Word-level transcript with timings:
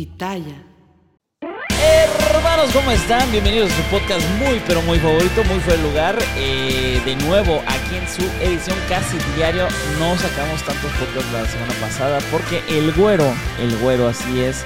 Pitaya. 0.00 0.56
Hermanos, 2.32 2.70
¿cómo 2.72 2.90
están? 2.90 3.30
Bienvenidos 3.30 3.70
a 3.70 3.76
su 3.76 3.82
podcast 3.90 4.26
muy, 4.38 4.58
pero 4.66 4.80
muy 4.80 4.98
favorito, 4.98 5.44
muy 5.44 5.60
fue 5.60 5.74
el 5.74 5.82
lugar. 5.82 6.18
Eh, 6.38 7.02
de 7.04 7.16
nuevo, 7.16 7.62
aquí 7.66 7.96
en 7.96 8.08
su 8.08 8.22
edición 8.42 8.78
casi 8.88 9.18
diario, 9.36 9.68
no 9.98 10.16
sacamos 10.16 10.62
tantos 10.62 10.90
podcasts 10.92 11.30
la 11.34 11.44
semana 11.44 11.74
pasada 11.82 12.18
porque 12.30 12.62
el 12.70 12.90
güero, 12.92 13.30
el 13.58 13.76
güero 13.76 14.08
así 14.08 14.40
es, 14.40 14.64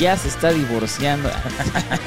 ya 0.00 0.16
se 0.16 0.28
está 0.28 0.50
divorciando. 0.50 1.28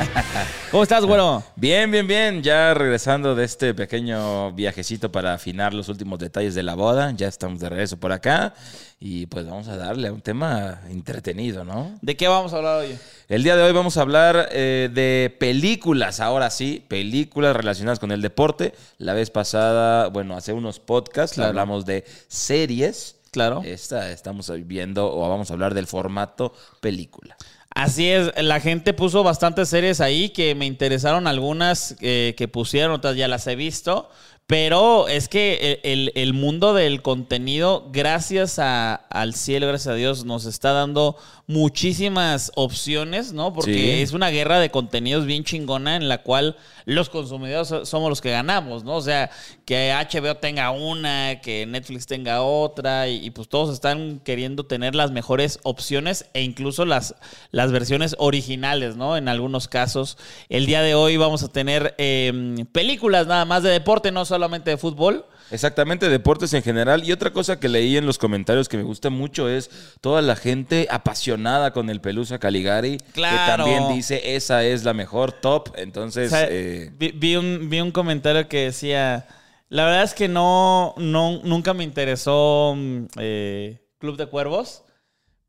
¿Cómo 0.72 0.82
estás, 0.82 1.06
güero? 1.06 1.44
Bien, 1.56 1.92
bien, 1.92 2.08
bien. 2.08 2.42
Ya 2.42 2.74
regresando 2.74 3.36
de 3.36 3.46
este 3.46 3.76
pequeño 3.76 4.52
viajecito 4.54 5.12
para 5.12 5.36
afinar 5.36 5.76
los 5.76 5.90
últimos 5.90 6.18
detalles 6.18 6.56
de 6.56 6.64
la 6.64 6.74
boda. 6.74 7.14
Ya 7.16 7.28
estamos 7.28 7.60
de 7.60 7.70
regreso 7.70 7.98
por 7.98 8.12
acá. 8.12 8.56
Y 9.00 9.28
pues 9.28 9.46
vamos 9.46 9.68
a 9.68 9.78
darle 9.78 10.08
a 10.08 10.12
un 10.12 10.22
tema 10.22 10.82
entretenido, 10.90 11.64
¿no? 11.64 11.96
¿De 12.02 12.18
qué 12.18 12.28
vamos 12.28 12.54
a 12.54 12.58
hablar 12.58 12.80
hoy? 12.80 12.98
El 13.30 13.44
día 13.44 13.56
de 13.56 13.62
hoy 13.62 13.74
vamos 13.74 13.98
a 13.98 14.02
hablar 14.02 14.50
eh, 14.52 14.90
de 14.92 15.36
películas, 15.40 16.20
ahora 16.20 16.50
sí, 16.50 16.84
películas 16.88 17.56
relacionadas 17.56 18.00
con 18.00 18.12
el 18.12 18.24
deporte. 18.24 18.74
La 18.98 19.14
vez 19.14 19.30
pasada, 19.30 20.08
bueno, 20.08 20.36
hace 20.36 20.52
unos 20.52 20.80
podcasts 20.80 21.36
Claro. 21.36 21.50
hablamos 21.50 21.86
de 21.86 22.06
series. 22.28 23.18
Claro. 23.32 23.62
Esta 23.66 24.12
estamos 24.12 24.52
viendo 24.66 25.12
o 25.12 25.28
vamos 25.28 25.50
a 25.50 25.54
hablar 25.54 25.74
del 25.74 25.88
formato 25.88 26.54
película. 26.82 27.36
Así 27.76 28.10
es, 28.10 28.32
la 28.38 28.60
gente 28.60 28.94
puso 28.94 29.24
bastantes 29.24 29.70
series 29.70 30.00
ahí 30.00 30.30
que 30.30 30.54
me 30.54 30.66
interesaron 30.68 31.26
algunas 31.26 31.96
eh, 32.02 32.36
que 32.38 32.48
pusieron, 32.48 32.92
otras 32.92 33.16
ya 33.16 33.28
las 33.28 33.48
he 33.48 33.56
visto, 33.56 34.10
pero 34.46 35.08
es 35.08 35.30
que 35.30 35.80
el, 35.84 36.34
mundo 36.34 36.74
del 36.74 37.02
contenido, 37.02 37.90
gracias 37.92 38.60
al 38.60 39.34
cielo, 39.34 39.68
gracias 39.68 39.94
a 39.94 39.96
Dios, 39.96 40.26
nos 40.26 40.46
está 40.46 40.74
dando 40.74 41.16
muchísimas 41.48 42.52
opciones, 42.56 43.34
¿no? 43.34 43.54
Porque 43.54 43.74
Sí. 43.74 44.02
es 44.02 44.12
una 44.14 44.30
guerra 44.30 44.60
de 44.60 44.70
contenidos 44.72 45.26
bien 45.26 45.44
chingona 45.44 45.96
en 45.96 46.08
la 46.08 46.20
cual 46.20 46.56
los 46.86 47.10
consumidores 47.10 47.68
so- 47.68 47.86
somos 47.86 48.10
los 48.10 48.22
que 48.22 48.32
ganamos, 48.32 48.84
¿no? 48.84 48.96
O 48.96 49.02
sea, 49.02 49.30
que 49.66 49.92
HBO 49.92 50.36
tenga 50.38 50.72
una, 50.72 51.42
que 51.42 51.66
Netflix 51.66 52.06
tenga 52.06 52.42
otra, 52.42 53.08
y, 53.08 53.26
y 53.26 53.30
pues 53.32 53.48
todos 53.50 53.74
están 53.74 54.20
queriendo 54.24 54.66
tener 54.66 54.94
las 54.96 55.12
mejores 55.12 55.60
opciones 55.64 56.26
e 56.34 56.42
incluso 56.44 56.86
las, 56.86 57.16
las 57.52 57.72
versiones 57.72 58.16
originales, 58.20 58.96
¿no? 58.96 59.18
En 59.18 59.28
algunos 59.28 59.68
casos. 59.68 60.18
El 60.50 60.66
día 60.66 60.82
de 60.82 60.96
hoy 60.96 61.18
vamos 61.18 61.44
a 61.44 61.48
tener 61.50 61.96
eh, 61.98 62.66
películas 62.72 63.28
nada 63.28 63.46
más 63.46 63.64
de 63.64 63.70
deporte, 63.70 64.12
no 64.12 64.26
solamente 64.26 64.70
de 64.72 64.78
fútbol. 64.78 65.26
Exactamente, 65.52 66.10
deportes 66.10 66.54
en 66.54 66.64
general. 66.64 67.04
Y 67.04 67.12
otra 67.12 67.32
cosa 67.32 67.60
que 67.60 67.70
leí 67.70 67.98
en 67.98 68.06
los 68.06 68.18
comentarios 68.18 68.70
que 68.70 68.78
me 68.78 68.84
gusta 68.84 69.10
mucho 69.10 69.50
es 69.50 69.70
toda 70.02 70.22
la 70.22 70.36
gente 70.36 70.88
apasionada 70.90 71.72
con 71.72 71.90
el 71.90 72.02
Pelusa 72.02 72.40
Caligari. 72.40 72.98
Claro. 73.14 73.66
Que 73.66 73.72
también 73.72 73.96
dice, 73.96 74.36
esa 74.36 74.64
es 74.64 74.84
la 74.84 74.94
mejor 74.94 75.32
top. 75.32 75.70
Entonces, 75.76 76.32
O 76.32 76.36
sea, 76.36 76.48
eh, 76.50 76.92
vi, 76.98 77.12
vi 77.12 77.36
un, 77.36 77.70
vi 77.70 77.82
un 77.82 77.92
comentario 77.92 78.48
que 78.48 78.66
decía, 78.66 79.28
la 79.70 79.86
verdad 79.86 80.04
es 80.04 80.14
que 80.14 80.28
no, 80.28 80.94
no 80.98 81.42
nunca 81.44 81.74
me 81.74 81.84
interesó 81.84 82.74
mm, 82.76 83.06
eh, 83.18 83.82
Club 84.00 84.18
de 84.18 84.28
Cuervos, 84.28 84.84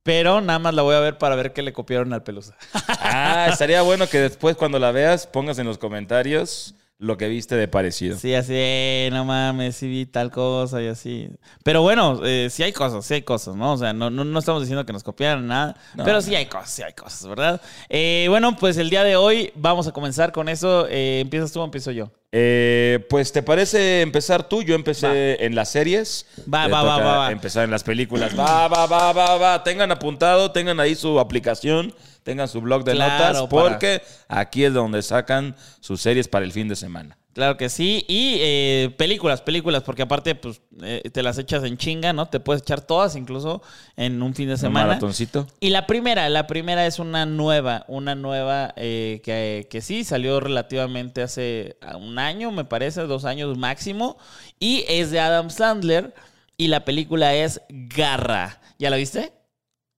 pero 0.03 0.41
nada 0.41 0.59
más 0.59 0.75
la 0.75 0.83
voy 0.83 0.95
a 0.95 1.01
ver 1.01 1.19
para 1.19 1.35
ver 1.35 1.53
qué 1.53 1.63
le 1.63 1.73
copiaron 1.73 2.13
al 2.13 2.23
Pelusa. 2.23 2.57
ah, 3.01 3.49
estaría 3.51 3.83
bueno 3.83 4.07
que 4.07 4.19
después 4.19 4.57
cuando 4.57 4.79
la 4.79 4.93
veas 4.93 5.27
pongas 5.27 5.59
en 5.59 5.67
los 5.67 5.79
comentarios 5.79 6.75
lo 6.99 7.17
que 7.17 7.29
viste 7.29 7.57
de 7.57 7.69
parecido. 7.69 8.17
Sí, 8.17 8.35
así, 8.35 8.53
eh, 8.55 9.09
no 9.13 9.25
mames, 9.25 9.77
sí 9.77 9.89
vi 9.89 10.07
tal 10.07 10.31
cosa 10.31 10.81
y 10.83 10.87
así. 10.87 11.29
Pero 11.63 11.83
bueno, 11.83 12.21
eh, 12.25 12.49
sí 12.51 12.63
hay 12.63 12.73
cosas, 12.73 13.05
sí 13.05 13.15
hay 13.15 13.23
cosas, 13.23 13.57
¿no? 13.57 13.73
O 13.73 13.77
sea, 13.77 13.93
no, 13.93 14.11
no, 14.11 14.25
no 14.25 14.39
estamos 14.39 14.63
diciendo 14.63 14.87
que 14.87 14.93
nos 14.93 15.03
copiaran 15.03 15.47
nada, 15.47 15.77
No, 15.95 16.05
pero 16.05 16.21
sí 16.23 16.35
hay 16.35 16.47
cosas, 16.47 16.71
sí 16.71 16.83
hay 16.83 16.93
cosas, 16.93 17.27
¿verdad? 17.27 17.61
Eh, 17.89 18.27
bueno, 18.29 18.57
pues 18.57 18.77
el 18.77 18.91
día 18.91 19.05
de 19.05 19.17
hoy 19.17 19.53
vamos 19.55 19.87
a 19.87 19.93
comenzar 19.93 20.33
con 20.33 20.49
eso. 20.49 20.87
Eh, 20.89 21.21
¿Empiezas 21.21 21.53
tú 21.53 21.61
o 21.61 21.65
empiezo 21.65 21.91
yo? 21.91 22.11
Eh, 22.37 23.07
pues, 23.09 23.31
¿te 23.31 23.45
parece 23.45 24.01
empezar 24.01 24.49
tú? 24.49 24.61
Yo 24.65 24.75
empecé 24.75 25.45
en 25.45 25.55
las 25.55 25.69
series. 25.71 26.27
Va, 26.53 26.67
va, 26.67 26.83
va, 26.83 26.99
va, 26.99 27.17
va. 27.19 27.31
Empezar 27.31 27.63
en 27.63 27.71
las 27.71 27.85
películas. 27.85 28.37
Va, 28.37 28.67
va, 28.67 28.87
va, 28.87 29.13
va, 29.13 29.37
va. 29.37 29.63
Tengan 29.63 29.93
apuntado, 29.93 30.51
tengan 30.51 30.81
ahí 30.81 30.97
su 30.97 31.21
aplicación, 31.21 31.95
tengan 32.25 32.49
su 32.49 32.61
blog 32.61 32.83
de 32.83 32.93
Claro, 32.95 33.13
notas, 33.13 33.49
para- 33.49 33.49
porque 33.49 34.03
aquí 34.27 34.65
es 34.65 34.75
donde 34.75 35.01
sacan 35.03 35.55
sus 35.79 36.01
series 36.03 36.27
para 36.27 36.45
el 36.45 36.51
fin 36.51 36.67
de 36.67 36.75
semana. 36.75 37.17
Claro 37.35 37.57
que 37.57 37.69
sí. 37.69 38.05
Y 38.09 38.37
eh, 38.39 38.95
películas, 38.97 39.43
películas, 39.43 39.83
porque 39.83 40.03
aparte, 40.03 40.37
pues, 40.37 40.63
eh, 40.83 41.03
te 41.13 41.23
las 41.23 41.37
echas 41.37 41.65
en 41.65 41.77
chinga, 41.77 42.13
¿no? 42.13 42.27
Te 42.27 42.39
puedes 42.39 42.63
echar 42.63 42.81
todas, 42.81 43.17
incluso 43.17 43.61
en 43.97 44.23
un 44.23 44.35
fin 44.35 44.47
de 44.47 44.55
Un 44.55 44.59
semana. 44.61 44.87
maratoncito. 44.87 45.47
Y 45.59 45.71
la 45.71 45.87
primera, 45.87 46.29
la 46.29 46.47
primera 46.47 46.87
es 46.87 47.01
una 47.01 47.27
nueva, 47.27 47.85
una 47.89 48.15
nueva 48.15 48.73
eh, 48.77 49.21
que, 49.25 49.67
que 49.69 49.81
sí 49.81 50.05
salió 50.05 50.39
relativamente 50.39 51.23
hace 51.23 51.77
un 52.01 52.21
año, 52.21 52.53
me 52.53 52.65
parece, 52.65 53.03
dos 53.03 53.25
años 53.25 53.59
máximo. 53.59 54.17
Y 54.61 54.85
es 54.89 55.11
de 55.11 55.19
Adam 55.21 55.51
Sandler. 55.51 56.15
Y 56.57 56.69
la 56.69 56.85
película 56.85 57.35
es 57.35 57.61
Garra. 57.69 58.61
¿Ya 58.79 58.89
la 58.91 58.97
viste? 58.97 59.33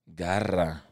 Garra. 0.06 0.84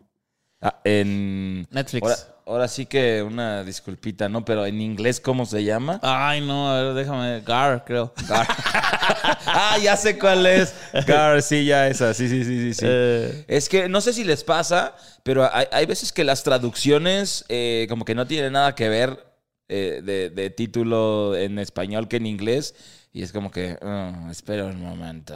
Ah, 0.60 0.78
en. 0.84 1.66
Netflix. 1.70 2.02
Ahora, 2.02 2.33
ahora 2.46 2.68
sí 2.68 2.86
que 2.86 3.22
una 3.22 3.64
disculpita, 3.64 4.28
¿no? 4.28 4.44
Pero 4.44 4.66
en 4.66 4.80
inglés, 4.80 5.20
¿cómo 5.20 5.46
se 5.46 5.64
llama? 5.64 5.98
Ay, 6.02 6.40
no, 6.40 6.70
a 6.70 6.82
ver, 6.82 6.94
déjame. 6.94 7.40
Gar, 7.40 7.84
creo. 7.84 8.12
Gar. 8.28 8.46
ah, 9.46 9.76
ya 9.82 9.96
sé 9.96 10.18
cuál 10.18 10.44
es. 10.46 10.74
Gar, 11.06 11.42
sí, 11.42 11.64
ya 11.64 11.88
esa. 11.88 12.14
Sí, 12.14 12.28
sí, 12.28 12.44
sí, 12.44 12.58
sí. 12.60 12.74
sí. 12.74 12.86
Eh. 12.88 13.44
Es 13.48 13.68
que 13.68 13.88
no 13.88 14.00
sé 14.00 14.12
si 14.12 14.24
les 14.24 14.44
pasa, 14.44 14.94
pero 15.22 15.48
hay, 15.52 15.66
hay 15.72 15.86
veces 15.86 16.12
que 16.12 16.24
las 16.24 16.42
traducciones 16.42 17.44
eh, 17.48 17.86
como 17.88 18.04
que 18.04 18.14
no 18.14 18.26
tienen 18.26 18.52
nada 18.52 18.74
que 18.74 18.88
ver 18.88 19.24
eh, 19.68 20.00
de, 20.04 20.30
de 20.30 20.50
título 20.50 21.34
en 21.36 21.58
español 21.58 22.08
que 22.08 22.16
en 22.16 22.26
inglés. 22.26 22.74
Y 23.12 23.22
es 23.22 23.32
como 23.32 23.50
que, 23.52 23.78
"Ah, 23.80 24.28
espera 24.30 24.64
un 24.64 24.80
momento. 24.82 25.34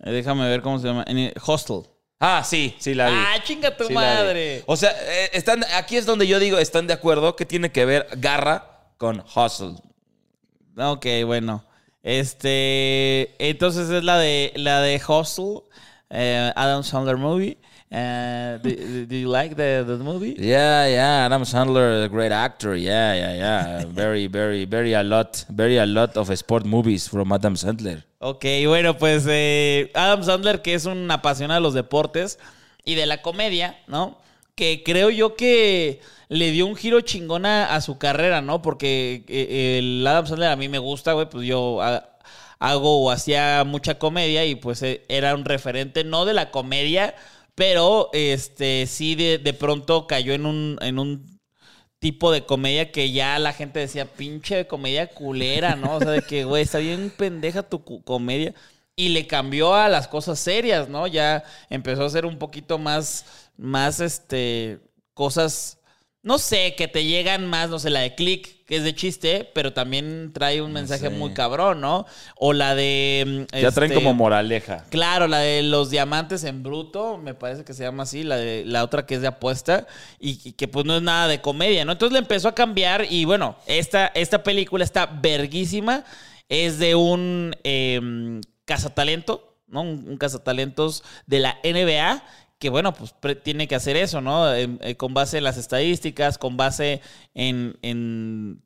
Déjame 0.00 0.48
ver 0.48 0.62
cómo 0.62 0.78
se 0.78 0.88
llama. 0.88 1.04
Hostel. 1.46 1.82
Ah, 2.20 2.42
sí, 2.44 2.74
sí 2.78 2.94
la 2.94 3.10
vi. 3.10 3.16
¡Ah, 3.16 3.36
chinga 3.42 3.76
tu 3.76 3.84
Sí 3.84 3.92
madre! 3.92 4.64
O 4.66 4.76
sea, 4.76 4.90
eh, 4.90 5.30
están, 5.32 5.64
aquí 5.76 5.96
es 5.96 6.04
donde 6.04 6.26
yo 6.26 6.38
digo, 6.38 6.58
están 6.58 6.86
de 6.86 6.92
acuerdo 6.92 7.36
que 7.36 7.46
tiene 7.46 7.70
que 7.70 7.84
ver 7.84 8.08
garra 8.16 8.90
con 8.96 9.24
hustle. 9.34 9.76
Ok, 10.76 11.06
bueno. 11.24 11.64
Este. 12.02 13.34
Entonces 13.38 13.90
es 13.90 14.02
la 14.02 14.18
de 14.18 14.52
la 14.56 14.80
de 14.80 15.00
Hostel, 15.06 15.60
eh, 16.10 16.52
Adam 16.56 16.82
Sandler 16.82 17.16
movie. 17.16 17.58
Uh, 17.90 18.58
do, 18.58 19.06
do- 19.06 19.16
you 19.16 19.28
like 19.28 19.56
the, 19.56 19.82
the 19.86 19.96
movie? 19.96 20.36
Yeah, 20.38 20.86
yeah, 20.86 21.24
Adam 21.26 21.42
Sandler, 21.42 22.04
a 22.04 22.08
great 22.08 22.32
actor. 22.32 22.74
Yeah, 22.76 23.14
yeah, 23.14 23.34
yeah. 23.34 23.84
Very, 23.88 24.26
very, 24.26 24.66
very 24.66 24.92
a 24.92 25.02
lot, 25.02 25.44
very 25.48 25.78
a 25.78 25.86
lot 25.86 26.16
of 26.18 26.36
sport 26.36 26.66
movies 26.66 27.08
from 27.08 27.32
Adam 27.32 27.54
Sandler. 27.54 28.04
Ok, 28.20 28.44
bueno, 28.66 28.98
pues 28.98 29.24
eh, 29.28 29.90
Adam 29.94 30.22
Sandler, 30.22 30.60
que 30.60 30.74
es 30.74 30.84
un 30.84 31.10
apasionado 31.10 31.60
de 31.60 31.62
los 31.62 31.72
deportes 31.74 32.38
y 32.84 32.94
de 32.94 33.06
la 33.06 33.22
comedia, 33.22 33.78
¿no? 33.86 34.18
Que 34.54 34.82
creo 34.84 35.08
yo 35.08 35.34
que 35.34 36.00
le 36.28 36.50
dio 36.50 36.66
un 36.66 36.76
giro 36.76 37.00
chingona 37.00 37.74
a 37.74 37.80
su 37.80 37.96
carrera, 37.96 38.42
¿no? 38.42 38.60
Porque 38.60 39.24
eh, 39.28 39.78
el 39.78 40.06
Adam 40.06 40.26
Sandler 40.26 40.50
a 40.50 40.56
mí 40.56 40.68
me 40.68 40.78
gusta, 40.78 41.12
güey, 41.14 41.28
pues 41.30 41.46
yo 41.46 41.80
hago 42.58 43.02
o 43.04 43.10
hacía 43.10 43.64
mucha 43.64 43.98
comedia 43.98 44.44
y 44.44 44.56
pues 44.56 44.82
eh, 44.82 45.04
era 45.08 45.34
un 45.34 45.44
referente, 45.46 46.04
no 46.04 46.24
de 46.26 46.34
la 46.34 46.50
comedia, 46.50 47.14
pero 47.58 48.08
este 48.12 48.86
sí 48.86 49.16
de, 49.16 49.38
de 49.38 49.52
pronto 49.52 50.06
cayó 50.06 50.32
en 50.32 50.46
un, 50.46 50.78
en 50.80 51.00
un 51.00 51.40
tipo 51.98 52.30
de 52.30 52.46
comedia 52.46 52.92
que 52.92 53.10
ya 53.10 53.36
la 53.40 53.52
gente 53.52 53.80
decía, 53.80 54.06
pinche 54.06 54.68
comedia 54.68 55.08
culera, 55.08 55.74
¿no? 55.74 55.96
O 55.96 55.98
sea, 55.98 56.10
de 56.12 56.22
que, 56.22 56.44
güey, 56.44 56.62
está 56.62 56.78
bien 56.78 57.10
pendeja 57.10 57.64
tu 57.64 57.82
comedia. 58.04 58.54
Y 58.94 59.08
le 59.08 59.26
cambió 59.26 59.74
a 59.74 59.88
las 59.88 60.06
cosas 60.06 60.38
serias, 60.38 60.88
¿no? 60.88 61.08
Ya 61.08 61.42
empezó 61.68 62.04
a 62.04 62.06
hacer 62.06 62.26
un 62.26 62.38
poquito 62.38 62.78
más, 62.78 63.26
más, 63.56 63.98
este, 63.98 64.78
cosas, 65.12 65.77
no 66.28 66.36
sé, 66.36 66.74
que 66.74 66.88
te 66.88 67.06
llegan 67.06 67.46
más, 67.46 67.70
no 67.70 67.78
sé, 67.78 67.88
la 67.88 68.00
de 68.00 68.14
Click, 68.14 68.66
que 68.66 68.76
es 68.76 68.82
de 68.84 68.94
chiste, 68.94 69.50
pero 69.54 69.72
también 69.72 70.30
trae 70.34 70.60
un 70.60 70.74
mensaje 70.74 71.08
sé. 71.08 71.08
muy 71.08 71.32
cabrón, 71.32 71.80
¿no? 71.80 72.04
O 72.36 72.52
la 72.52 72.74
de... 72.74 73.46
mm, 73.50 73.56
Ya 73.56 73.70
traen 73.70 73.92
este, 73.92 73.94
como 73.94 74.12
moraleja. 74.12 74.84
Claro, 74.90 75.26
la 75.26 75.38
de 75.38 75.62
los 75.62 75.88
diamantes 75.88 76.44
en 76.44 76.62
bruto, 76.62 77.16
me 77.16 77.32
parece 77.32 77.64
que 77.64 77.72
se 77.72 77.82
llama 77.84 78.02
así, 78.02 78.24
la 78.24 78.36
de 78.36 78.66
la 78.66 78.84
otra 78.84 79.06
que 79.06 79.14
es 79.14 79.22
de 79.22 79.28
apuesta 79.28 79.86
y, 80.20 80.38
y 80.46 80.52
que 80.52 80.68
pues 80.68 80.84
no 80.84 80.94
es 80.96 81.00
nada 81.02 81.28
de 81.28 81.40
comedia, 81.40 81.86
¿no? 81.86 81.92
Entonces 81.92 82.12
le 82.12 82.18
empezó 82.18 82.48
a 82.48 82.54
cambiar 82.54 83.06
y 83.08 83.24
bueno, 83.24 83.56
esta, 83.64 84.08
esta 84.08 84.42
película 84.42 84.84
está 84.84 85.06
verguísima, 85.06 86.04
es 86.50 86.78
de 86.78 86.94
un 86.94 87.56
eh, 87.64 88.42
cazatalento, 88.66 89.56
¿no? 89.66 89.80
Un, 89.80 90.04
un 90.10 90.18
cazatalentos 90.18 91.04
de 91.26 91.38
la 91.38 91.58
NBA 91.64 92.22
que 92.58 92.70
bueno, 92.70 92.92
pues 92.92 93.14
tiene 93.42 93.68
que 93.68 93.74
hacer 93.74 93.96
eso, 93.96 94.20
¿no? 94.20 94.52
Eh, 94.54 94.96
con 94.96 95.14
base 95.14 95.38
en 95.38 95.44
las 95.44 95.56
estadísticas, 95.56 96.38
con 96.38 96.56
base 96.56 97.00
en, 97.34 97.78
en 97.82 98.62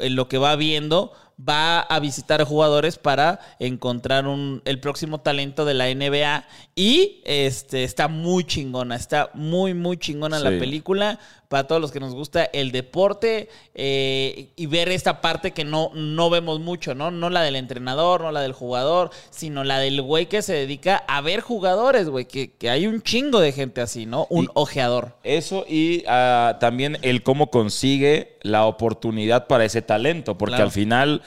en 0.00 0.16
lo 0.16 0.28
que 0.28 0.38
va 0.38 0.56
viendo, 0.56 1.12
va 1.48 1.80
a 1.80 2.00
visitar 2.00 2.42
jugadores 2.44 2.98
para 2.98 3.40
encontrar 3.58 4.26
un, 4.26 4.62
el 4.64 4.80
próximo 4.80 5.20
talento 5.20 5.64
de 5.64 5.74
la 5.74 5.86
NBA. 5.94 6.44
Y 6.74 7.20
este, 7.24 7.84
está 7.84 8.08
muy 8.08 8.44
chingona, 8.44 8.96
está 8.96 9.30
muy, 9.34 9.74
muy 9.74 9.96
chingona 9.96 10.38
la 10.38 10.50
película. 10.50 11.18
Para 11.48 11.66
todos 11.66 11.80
los 11.82 11.90
que 11.90 11.98
nos 11.98 12.14
gusta 12.14 12.44
el 12.44 12.70
deporte 12.70 13.48
eh, 13.74 14.52
y 14.54 14.66
ver 14.66 14.88
esta 14.88 15.20
parte 15.20 15.50
que 15.50 15.64
no, 15.64 15.90
no 15.94 16.30
vemos 16.30 16.60
mucho, 16.60 16.94
¿no? 16.94 17.10
No 17.10 17.28
la 17.28 17.42
del 17.42 17.56
entrenador, 17.56 18.20
no 18.20 18.30
la 18.30 18.40
del 18.40 18.52
jugador, 18.52 19.10
sino 19.30 19.64
la 19.64 19.80
del 19.80 20.00
güey 20.00 20.26
que 20.26 20.42
se 20.42 20.52
dedica 20.52 21.02
a 21.08 21.20
ver 21.22 21.40
jugadores, 21.40 22.08
güey. 22.08 22.26
Que, 22.26 22.52
que 22.52 22.70
hay 22.70 22.86
un 22.86 23.02
chingo 23.02 23.40
de 23.40 23.50
gente 23.50 23.80
así, 23.80 24.06
¿no? 24.06 24.28
Un 24.30 24.44
Y- 24.44 24.48
ojeador. 24.54 25.16
Eso 25.24 25.64
y 25.68 26.04
ah, 26.06 26.58
también 26.60 26.98
el 27.02 27.24
cómo 27.24 27.50
consigue 27.50 28.38
la 28.42 28.66
oportunidad 28.66 29.48
para 29.48 29.64
ese 29.64 29.82
talento, 29.82 30.38
porque 30.38 30.52
Claro. 30.52 30.64
al 30.66 30.70
final, 30.70 31.22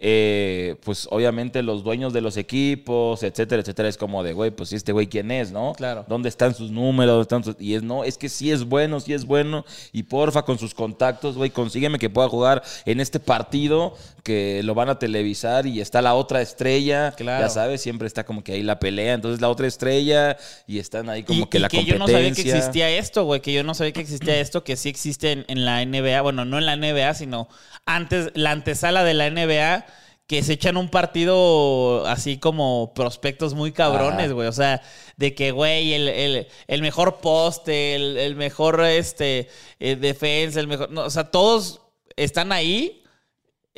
eh, 0.00 0.76
pues 0.84 1.08
obviamente 1.10 1.62
los 1.62 1.82
dueños 1.82 2.12
de 2.12 2.20
los 2.20 2.36
equipos, 2.36 3.22
etcétera, 3.22 3.62
etcétera, 3.62 3.88
es 3.88 3.96
como 3.96 4.22
de, 4.22 4.32
güey, 4.32 4.50
pues 4.52 4.72
¿y 4.72 4.76
este 4.76 4.92
güey 4.92 5.08
quién 5.08 5.30
es, 5.30 5.50
¿no? 5.50 5.72
Claro. 5.76 6.04
¿Dónde 6.08 6.28
están 6.28 6.54
sus 6.54 6.70
números? 6.70 7.12
¿Dónde 7.14 7.22
están 7.22 7.44
sus- 7.44 7.56
Y 7.60 7.74
es, 7.74 7.82
no, 7.82 8.04
es 8.04 8.16
que 8.16 8.28
sí 8.28 8.50
es 8.52 8.64
bueno, 8.64 9.00
sí 9.00 9.12
es 9.12 9.24
bueno, 9.24 9.64
y 9.92 10.04
porfa, 10.04 10.42
con 10.42 10.58
sus 10.58 10.72
contactos, 10.72 11.36
güey, 11.36 11.50
consígueme 11.50 11.98
que 11.98 12.10
pueda 12.10 12.28
jugar 12.28 12.62
en 12.84 13.00
este 13.00 13.18
partido 13.18 13.94
que 14.28 14.60
lo 14.62 14.74
van 14.74 14.88
a 14.90 14.98
televisar 14.98 15.66
y 15.66 15.80
está 15.80 16.00
la 16.02 16.14
otra 16.14 16.40
estrella, 16.40 17.12
Claro. 17.16 17.44
ya 17.46 17.48
sabes, 17.50 17.80
siempre 17.80 18.06
está 18.06 18.24
como 18.24 18.44
que 18.44 18.52
ahí 18.52 18.62
la 18.62 18.78
pelea, 18.78 19.14
entonces 19.14 19.40
la 19.40 19.48
otra 19.48 19.66
estrella 19.66 20.36
y 20.66 20.78
están 20.78 21.08
ahí 21.08 21.24
como 21.24 21.40
y, 21.40 21.46
que 21.46 21.58
y 21.58 21.60
la 21.60 21.68
que 21.68 21.78
competencia. 21.78 21.94
yo 21.94 21.98
no 21.98 22.06
sabía 22.06 22.32
que 22.32 22.40
existía 22.42 22.90
esto, 22.90 23.24
güey, 23.24 23.40
que 23.40 23.52
yo 23.52 23.64
no 23.64 23.74
sabía 23.74 23.92
que 23.92 24.00
existía 24.02 24.38
esto, 24.40 24.62
que 24.62 24.76
sí 24.76 24.88
existe 24.88 25.32
en, 25.32 25.44
en 25.48 25.64
la 25.64 25.84
NBA, 25.84 26.20
bueno, 26.22 26.44
no 26.44 26.58
en 26.58 26.66
la 26.66 26.76
NBA, 26.76 27.14
sino 27.14 27.48
antes, 27.86 28.30
la 28.34 28.52
antesala 28.52 29.02
de 29.02 29.14
la 29.14 29.28
NBA, 29.30 29.86
que 30.26 30.42
se 30.42 30.52
echan 30.52 30.76
un 30.76 30.90
partido 30.90 32.06
así 32.06 32.36
como 32.36 32.92
prospectos 32.94 33.54
muy 33.54 33.72
cabrones, 33.72 34.30
güey, 34.32 34.46
o 34.46 34.52
sea, 34.52 34.82
de 35.16 35.34
que, 35.34 35.52
güey, 35.52 35.94
el, 35.94 36.06
el- 36.08 36.48
el 36.66 36.82
mejor 36.82 37.20
poste, 37.22 37.94
el, 37.94 38.18
el 38.18 38.36
mejor, 38.36 38.84
este, 38.84 39.48
eh, 39.80 39.96
defensa, 39.96 40.60
el 40.60 40.66
mejor, 40.68 40.90
no, 40.90 41.04
o 41.04 41.10
sea, 41.10 41.24
todos 41.30 41.80
están 42.16 42.52
ahí, 42.52 43.04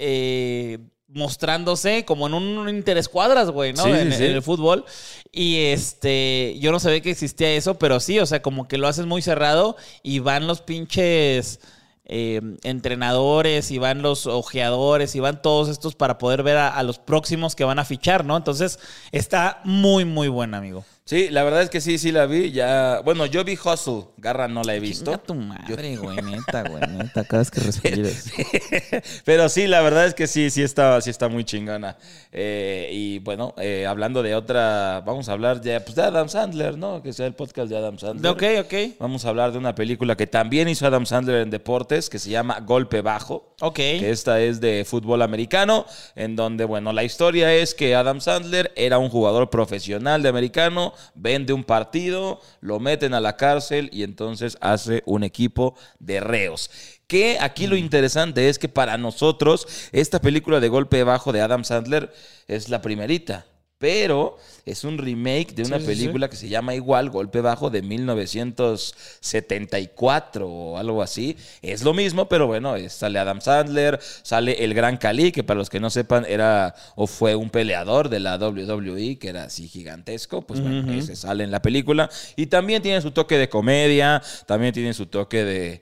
eh, 0.01 0.79
mostrándose 1.09 2.05
como 2.05 2.27
en 2.27 2.35
un 2.35 2.69
interescuadras, 2.69 3.51
güey, 3.51 3.73
¿no? 3.73 3.85
Sí, 3.85 3.91
en, 3.91 4.13
sí. 4.13 4.25
en 4.25 4.33
el 4.33 4.43
fútbol. 4.43 4.85
Y 5.33 5.59
este, 5.67 6.57
yo 6.61 6.73
no 6.73 6.81
sabía 6.81 7.01
que 7.01 7.11
existía 7.11 7.53
eso, 7.53 7.79
pero 7.79 8.01
sí, 8.01 8.19
o 8.19 8.27
sea, 8.27 8.43
como 8.43 8.67
que 8.67 8.79
lo 8.79 8.89
haces 8.89 9.07
muy 9.07 9.23
cerrado 9.23 9.77
y 10.03 10.21
van 10.21 10.47
los 10.47 10.63
pinches 10.63 11.61
eh, 12.05 12.41
entrenadores 12.63 13.71
y 13.71 13.79
van 13.79 14.03
los 14.03 14.27
ojeadores 14.27 15.15
y 15.15 15.21
van 15.21 15.43
todos 15.43 15.69
estos 15.69 15.95
para 15.95 16.19
poder 16.19 16.43
ver 16.43 16.57
a, 16.57 16.69
a 16.69 16.83
los 16.83 16.99
próximos 16.99 17.55
que 17.55 17.65
van 17.65 17.79
a 17.79 17.85
fichar, 17.85 18.25
¿no? 18.25 18.37
Entonces, 18.37 18.79
está 19.13 19.61
muy, 19.65 20.05
muy 20.05 20.29
buena, 20.29 20.59
amigo. 20.59 20.85
Sí, 21.11 21.29
la 21.29 21.43
verdad 21.43 21.63
es 21.63 21.71
que 21.71 21.81
sí, 21.81 21.99
sí 21.99 22.13
la 22.13 22.27
vi. 22.27 22.53
Ya, 22.53 23.01
bueno, 23.05 23.27
yo 23.27 23.43
vi 23.43 23.55
Hustle, 23.55 24.05
Garra 24.17 24.47
no 24.47 24.63
la 24.63 24.77
he 24.77 24.79
visto. 24.79 25.07
Chinga 25.07 25.19
tu 25.25 25.35
madre, 25.35 25.97
güey, 26.01 26.19
neta, 26.23 26.63
güey, 26.63 26.83
neta, 26.87 27.25
cada 27.25 27.39
vez 27.39 27.51
que 27.51 27.59
respires. 27.59 28.33
Pero 29.25 29.49
sí, 29.49 29.67
la 29.67 29.81
verdad 29.81 30.07
es 30.07 30.15
que 30.15 30.29
sí, 30.29 30.51
sí 30.51 30.63
está, 30.63 31.01
sí 31.01 31.11
está 31.11 31.27
muy 31.27 31.43
chingona. 31.43 31.97
Eh, 32.31 32.91
y 32.93 33.19
bueno, 33.19 33.57
eh, 33.59 33.87
hablando 33.89 34.23
de 34.23 34.37
otra, 34.37 35.03
vamos 35.05 35.29
a 35.29 35.33
hablar 35.33 35.61
ya 35.61 35.85
pues, 35.85 35.97
de 35.97 36.03
Adam 36.03 36.29
Sandler, 36.29 36.79
¿no? 36.79 37.03
Que 37.03 37.13
sea 37.13 37.27
el 37.27 37.35
podcast 37.35 37.69
de 37.69 37.77
Adam 37.77 37.99
Sandler. 37.99 38.31
ok, 38.31 38.45
ok. 38.61 38.75
Vamos 39.01 39.25
a 39.25 39.31
hablar 39.31 39.51
de 39.51 39.59
una 39.59 39.75
película 39.75 40.17
que 40.17 40.29
también 40.29 40.69
hizo 40.69 40.87
Adam 40.87 41.07
Sandler 41.07 41.43
en 41.43 41.51
deportes, 41.51 42.09
que 42.09 42.21
se 42.21 42.31
llama 42.31 42.61
Golpe 42.61 43.01
Bajo. 43.01 43.57
Ok. 43.61 43.75
Que 43.75 44.11
esta 44.11 44.41
es 44.41 44.61
de 44.61 44.85
fútbol 44.87 45.23
americano, 45.23 45.87
en 46.15 46.37
donde, 46.37 46.65
bueno, 46.67 46.93
la 46.93 47.03
historia 47.03 47.53
es 47.53 47.75
que 47.75 47.97
Adam 47.97 48.21
Sandler 48.21 48.73
era 48.77 48.99
un 48.99 49.09
jugador 49.09 49.51
profesional 49.51 50.23
de 50.23 50.29
americano, 50.29 50.95
vende 51.15 51.53
un 51.53 51.65
partido, 51.65 52.41
lo 52.61 52.81
meten 52.81 53.15
a 53.15 53.21
la 53.21 53.37
cárcel 53.37 53.89
y 53.93 54.03
entonces 54.03 54.57
hace 54.61 55.03
un 55.07 55.25
equipo 55.25 55.75
de 55.99 56.21
reos. 56.21 56.71
Que 57.07 57.39
aquí 57.41 57.67
Mm. 57.67 57.71
lo 57.71 57.77
interesante 57.77 58.49
es 58.49 58.59
que 58.59 58.69
para 58.69 58.97
nosotros 58.97 59.67
esta 59.93 60.21
película 60.21 60.61
de 60.61 60.69
golpe 60.69 61.03
bajo 61.03 61.33
de 61.33 61.41
Adam 61.41 61.65
Sandler 61.65 62.13
es 62.47 62.69
la 62.69 62.81
primerita. 62.83 63.47
Pero 63.81 64.37
es 64.67 64.85
un 64.85 64.99
remake 64.99 65.55
de 65.55 65.63
una 65.63 65.79
Sí, 65.79 65.87
sí, 65.87 65.95
sí. 65.95 65.97
película 65.97 66.29
que 66.29 66.37
se 66.37 66.51
llama 66.51 66.75
igual, 66.75 67.09
Golpe 67.09 67.41
Bajo, 67.41 67.71
de 67.71 67.81
1974 67.81 70.47
o 70.47 70.77
algo 70.77 71.03
así. 71.03 71.35
Es 71.63 71.83
lo 71.83 71.95
mismo, 71.95 72.29
pero 72.29 72.47
bueno, 72.47 72.75
sale 72.91 73.19
Adam 73.19 73.41
Sandler, 73.41 73.99
sale 74.21 74.63
el 74.63 74.75
Gran 74.75 74.99
Cali, 74.99 75.33
que 75.33 75.45
para 75.45 75.57
los 75.57 75.71
que 75.71 75.81
no 75.81 75.89
sepan 75.89 76.27
era 76.29 76.75
o 76.95 77.07
fue 77.07 77.35
un 77.35 77.49
peleador 77.49 78.11
de 78.11 78.21
la 78.21 78.37
WWE, 78.37 79.19
que 79.19 79.31
era 79.31 79.45
así 79.45 79.67
gigantesco, 79.67 80.43
pues 80.43 80.61
bueno, 80.61 80.93
ese 80.93 81.17
sale 81.17 81.45
en 81.45 81.51
la 81.51 81.63
película. 81.63 82.11
Y 82.37 82.49
también 82.49 82.83
tiene 82.83 83.01
su 83.01 83.13
toque 83.13 83.39
de 83.39 83.49
comedia, 83.49 84.21
también 84.45 84.75
tiene 84.75 84.93
su 84.93 85.07
toque 85.07 85.43
de... 85.43 85.81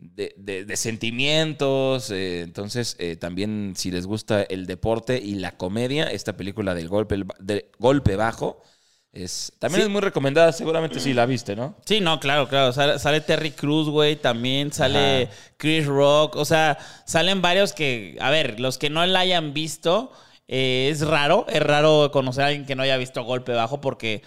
De, 0.00 0.32
de- 0.36 0.64
de 0.64 0.76
sentimientos, 0.76 2.10
eh, 2.12 2.42
entonces 2.42 2.94
eh, 3.00 3.16
también 3.16 3.74
si 3.76 3.90
les 3.90 4.06
gusta 4.06 4.42
el 4.44 4.66
deporte 4.66 5.18
y 5.18 5.34
la 5.34 5.56
comedia, 5.56 6.04
esta 6.04 6.36
película 6.36 6.72
del 6.74 6.88
golpe, 6.88 7.24
de 7.40 7.70
golpe 7.80 8.14
bajo 8.14 8.62
es 9.12 9.52
también 9.58 9.80
Sí. 9.82 9.86
es 9.86 9.92
muy 9.92 10.00
recomendada, 10.00 10.52
seguramente 10.52 11.00
sí 11.00 11.14
la 11.14 11.26
viste, 11.26 11.56
¿no? 11.56 11.74
Sí, 11.84 12.00
no, 12.00 12.20
claro, 12.20 12.48
claro. 12.48 12.72
Sale, 12.72 12.98
sale 13.00 13.20
Terry 13.22 13.50
Cruz, 13.50 13.88
güey, 13.88 14.14
también 14.16 14.70
sale 14.72 15.24
Ajá. 15.24 15.32
Chris 15.56 15.86
Rock. 15.86 16.36
O 16.36 16.44
sea, 16.44 16.78
salen 17.06 17.42
varios 17.42 17.72
que, 17.72 18.16
a 18.20 18.30
ver, 18.30 18.60
los 18.60 18.78
que 18.78 18.90
no 18.90 19.04
la 19.06 19.20
hayan 19.20 19.52
visto, 19.54 20.12
eh, 20.46 20.90
es 20.92 21.00
raro, 21.00 21.46
es 21.48 21.60
raro 21.62 22.10
conocer 22.12 22.44
a 22.44 22.46
alguien 22.48 22.66
que 22.66 22.76
no 22.76 22.82
haya 22.84 22.96
visto 22.98 23.24
Golpe 23.24 23.52
Bajo 23.52 23.80
porque 23.80 24.22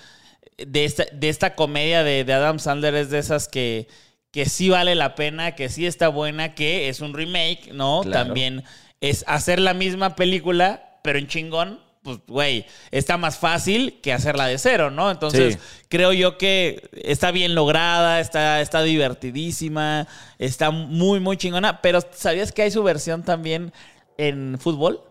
de 0.57 0.83
esta, 0.83 1.05
de 1.13 1.29
esta 1.29 1.55
comedia 1.55 2.03
de, 2.03 2.23
de 2.25 2.33
Adam 2.33 2.59
Sandler 2.59 2.95
es 2.95 3.09
de 3.11 3.19
esas 3.19 3.47
que, 3.47 3.87
que 4.31 4.45
sí 4.45 4.69
vale 4.69 4.95
la 4.95 5.15
pena, 5.15 5.55
que 5.55 5.69
sí 5.69 5.85
está 5.85 6.07
buena, 6.07 6.55
que 6.55 6.89
es 6.89 7.01
un 7.01 7.13
remake, 7.13 7.71
¿no? 7.73 8.01
Claro. 8.03 8.25
También 8.27 8.63
es 9.01 9.23
hacer 9.27 9.59
la 9.59 9.73
misma 9.73 10.15
película, 10.15 10.97
pero 11.03 11.19
en 11.19 11.27
chingón. 11.27 11.79
Pues, 12.03 12.17
güey, 12.27 12.65
está 12.89 13.17
más 13.17 13.37
fácil 13.37 13.99
que 14.01 14.11
hacerla 14.11 14.47
de 14.47 14.57
cero, 14.57 14.89
¿no? 14.89 15.11
Entonces, 15.11 15.53
Sí. 15.53 15.59
creo 15.87 16.13
yo 16.13 16.35
que 16.39 16.89
está 16.93 17.29
bien 17.29 17.53
lograda, 17.53 18.19
está, 18.19 18.59
está 18.61 18.81
divertidísima, 18.81 20.07
está 20.39 20.71
muy, 20.71 21.19
muy 21.19 21.37
chingona. 21.37 21.79
Pero 21.81 21.99
¿sabías 22.13 22.51
que 22.51 22.63
hay 22.63 22.71
su 22.71 22.81
versión 22.81 23.21
también 23.23 23.71
en 24.17 24.57
fútbol? 24.59 25.03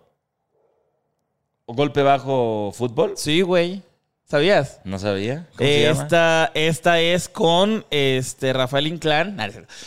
¿O 1.66 1.74
golpe 1.74 2.02
bajo 2.02 2.72
fútbol? 2.74 3.12
Sí, 3.16 3.42
güey. 3.42 3.82
¿Sabías? 4.30 4.80
No 4.84 4.96
sabía. 5.00 5.48
¿Cómo 5.56 5.68
se 5.68 5.82
llama? 5.82 6.02
Esta, 6.04 6.52
esta 6.54 7.00
es 7.00 7.28
con 7.28 7.84
este 7.90 8.52
Rafael 8.52 8.86
Inclán. 8.86 9.36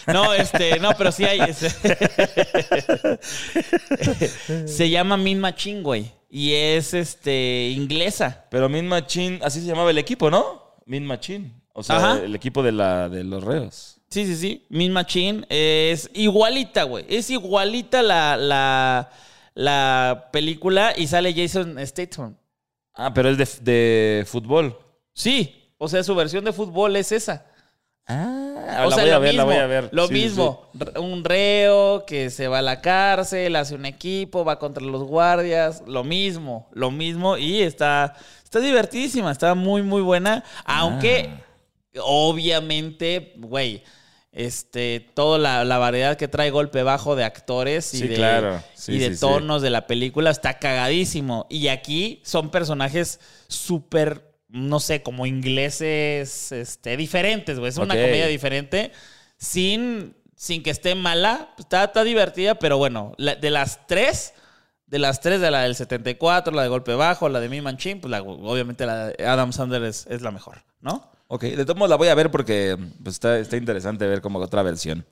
No 0.06 0.34
este, 0.34 0.80
no, 0.80 0.90
pero 0.98 1.14
sí 1.14 1.24
hay. 1.24 1.40
este- 1.40 1.70
se 4.68 4.90
llama 4.90 5.16
Min 5.16 5.40
Machine, 5.40 5.82
güey. 5.82 6.12
Y 6.30 6.52
es 6.54 6.94
este 6.94 7.70
inglesa. 7.70 8.44
Pero 8.52 8.68
Min 8.68 8.86
Machine, 8.86 9.40
así 9.44 9.62
se 9.62 9.68
llamaba 9.68 9.92
el 9.92 9.98
equipo, 9.98 10.30
¿no? 10.30 10.76
Min 10.88 11.06
Machine. 11.06 11.50
O 11.72 11.82
sea, 11.82 11.96
Ajá. 11.96 12.20
el 12.26 12.36
equipo 12.36 12.62
de, 12.62 12.74
la, 12.74 13.08
de 13.08 13.24
los 13.24 13.46
reos. 13.46 14.02
Sí, 14.10 14.26
sí, 14.26 14.36
sí. 14.36 14.66
Min 14.68 14.92
Machine 14.92 15.46
es 15.48 16.10
igualita, 16.14 16.84
güey. 16.84 17.06
Es 17.08 17.30
igualita 17.30 18.02
la, 18.02 18.36
la, 18.36 19.10
la 19.56 20.28
película 20.34 20.94
y 20.98 21.08
sale 21.08 21.34
Jason 21.34 21.78
Statham. 21.88 22.36
Ah, 22.96 23.14
pero 23.14 23.30
es 23.30 23.38
de, 23.38 23.72
de 23.72 24.26
fútbol. 24.26 24.78
Sí, 25.14 25.74
o 25.78 25.88
sea, 25.88 26.04
su 26.04 26.16
versión 26.16 26.44
de 26.46 26.54
fútbol 26.54 26.96
es 26.96 27.12
esa. 27.12 27.46
Ah, 28.06 28.84
o 28.86 28.90
la 28.90 28.96
sea, 28.96 29.04
voy 29.06 29.12
a 29.14 29.20
ver, 29.20 29.30
mismo, 29.34 29.38
la 29.38 29.44
voy 29.46 29.56
a 29.64 29.68
ver. 29.68 29.90
Lo 29.94 30.08
Sí, 30.08 30.14
mismo, 30.14 30.70
un 30.98 31.24
reo 31.24 32.06
que 32.06 32.30
se 32.30 32.48
va 32.50 32.60
a 32.60 32.62
la 32.62 32.82
cárcel, 32.82 33.56
hace 33.56 33.76
un 33.76 33.86
equipo, 33.86 34.44
va 34.44 34.60
contra 34.60 34.84
los 34.84 35.04
guardias, 35.04 35.84
lo 35.88 36.04
mismo, 36.04 36.68
lo 36.74 36.92
mismo 36.92 37.38
y 37.38 37.62
está 37.62 38.16
está 38.44 38.60
divertidísima, 38.60 39.32
está 39.32 39.56
muy 39.56 39.84
muy 39.84 40.02
buena, 40.02 40.44
aunque 40.66 41.30
Ah. 41.96 42.00
obviamente, 42.02 43.34
güey, 43.38 43.84
este 44.34 45.08
toda 45.14 45.38
la, 45.38 45.64
la 45.64 45.78
variedad 45.78 46.18
que 46.18 46.28
trae 46.28 46.50
golpe 46.50 46.82
bajo 46.84 47.16
de 47.16 47.24
actores 47.24 47.94
y 47.94 48.00
Sí, 48.00 48.08
de, 48.08 48.16
claro. 48.16 48.62
Sí, 48.74 48.94
y 48.94 48.98
de 49.00 49.14
sí, 49.14 49.20
tonos 49.20 49.62
de 49.62 49.70
la 49.70 49.86
película 49.88 50.32
está 50.32 50.58
cagadísimo 50.60 51.46
y 51.50 51.68
aquí 51.68 52.22
son 52.26 52.50
personajes 52.50 53.20
súper 53.48 54.34
no 54.50 54.80
sé, 54.80 55.02
como 55.02 55.26
ingleses 55.26 56.52
este, 56.52 56.96
diferentes, 56.96 57.58
güey. 57.58 57.70
Es 57.70 57.78
una 57.78 57.96
comedia 57.96 58.28
diferente 58.28 58.92
sin, 59.38 60.16
sin 60.36 60.62
que 60.62 60.70
esté 60.70 60.94
mala. 60.94 61.56
Está, 61.58 61.86
está 61.86 62.04
divertida, 62.04 62.56
pero 62.56 62.78
bueno, 62.78 63.14
la- 63.18 63.34
de 63.36 63.50
las 63.50 63.88
tres, 63.88 64.34
de 64.86 65.00
las 65.00 65.22
tres, 65.22 65.42
de 65.42 65.50
la 65.50 65.62
del 65.64 65.76
74, 65.76 66.54
la 66.54 66.62
de 66.62 66.68
Golpe 66.68 66.94
Bajo, 66.94 67.30
la 67.30 67.40
de 67.40 67.50
Mi 67.50 67.62
Manchin, 67.62 68.00
pues 68.00 68.12
la- 68.12 68.22
obviamente 68.22 68.86
la 68.86 69.08
de 69.08 69.26
Adam 69.26 69.52
Sandler 69.54 69.84
es, 69.86 70.06
es 70.08 70.22
la 70.22 70.30
mejor, 70.30 70.62
¿no? 70.82 71.10
Ok, 71.34 71.46
de 71.46 71.66
todos 71.66 71.76
modos 71.76 71.90
la 71.90 71.96
voy 71.96 72.10
a 72.10 72.14
ver 72.14 72.30
porque 72.30 72.78
pues, 73.02 73.16
está, 73.16 73.40
está 73.40 73.58
interesante 73.58 74.06
ver 74.06 74.22
como 74.22 74.38
otra 74.38 74.62
versión. 74.62 75.04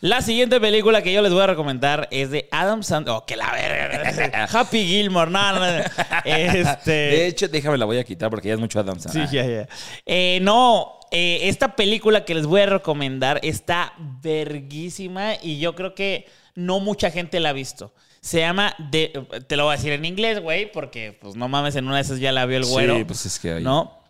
La 0.00 0.22
siguiente 0.22 0.58
película 0.58 1.02
que 1.02 1.12
yo 1.12 1.20
les 1.20 1.34
voy 1.34 1.42
a 1.42 1.46
recomendar 1.48 2.08
es 2.10 2.30
de 2.30 2.48
Adam 2.50 2.82
Sandler. 2.82 3.14
Oh, 3.14 3.26
que 3.26 3.36
la 3.36 3.52
verga. 3.52 4.44
Happy 4.50 4.86
Gilmore, 4.86 5.30
no, 5.30 5.52
no, 5.52 5.60
no. 5.60 5.84
Este. 6.24 6.90
De 6.90 7.26
hecho, 7.26 7.48
déjame 7.48 7.76
la 7.76 7.84
voy 7.84 7.98
a 7.98 8.04
quitar 8.04 8.30
porque 8.30 8.48
ya 8.48 8.54
es 8.54 8.60
mucho 8.60 8.80
Adam 8.80 8.98
Sí, 8.98 9.10
Sandler. 9.10 9.30
ya, 9.30 9.46
ya. 9.46 9.68
Eh, 10.06 10.38
no, 10.40 10.98
eh, 11.10 11.40
esta 11.42 11.76
película 11.76 12.24
que 12.24 12.34
les 12.34 12.46
voy 12.46 12.62
a 12.62 12.66
recomendar 12.66 13.38
está 13.42 13.92
verguísima 14.22 15.34
y 15.42 15.58
yo 15.58 15.74
creo 15.74 15.94
que 15.94 16.24
no 16.54 16.80
mucha 16.80 17.10
gente 17.10 17.38
la 17.38 17.50
ha 17.50 17.52
visto. 17.52 17.92
Se 18.22 18.40
llama, 18.40 18.74
te 18.90 19.12
lo 19.58 19.64
voy 19.64 19.74
a 19.74 19.76
decir 19.76 19.92
en 19.92 20.06
inglés, 20.06 20.40
güey, 20.40 20.72
porque 20.72 21.18
pues 21.20 21.36
no 21.36 21.48
mames, 21.48 21.76
en 21.76 21.86
una 21.86 21.96
de 21.96 22.00
esas 22.00 22.18
ya 22.18 22.32
la 22.32 22.46
vio 22.46 22.56
el 22.56 22.64
güero. 22.64 22.96
Sí, 22.96 23.04
pues 23.04 23.26
es 23.26 23.38
que... 23.38 23.60
¿No? 23.60 24.03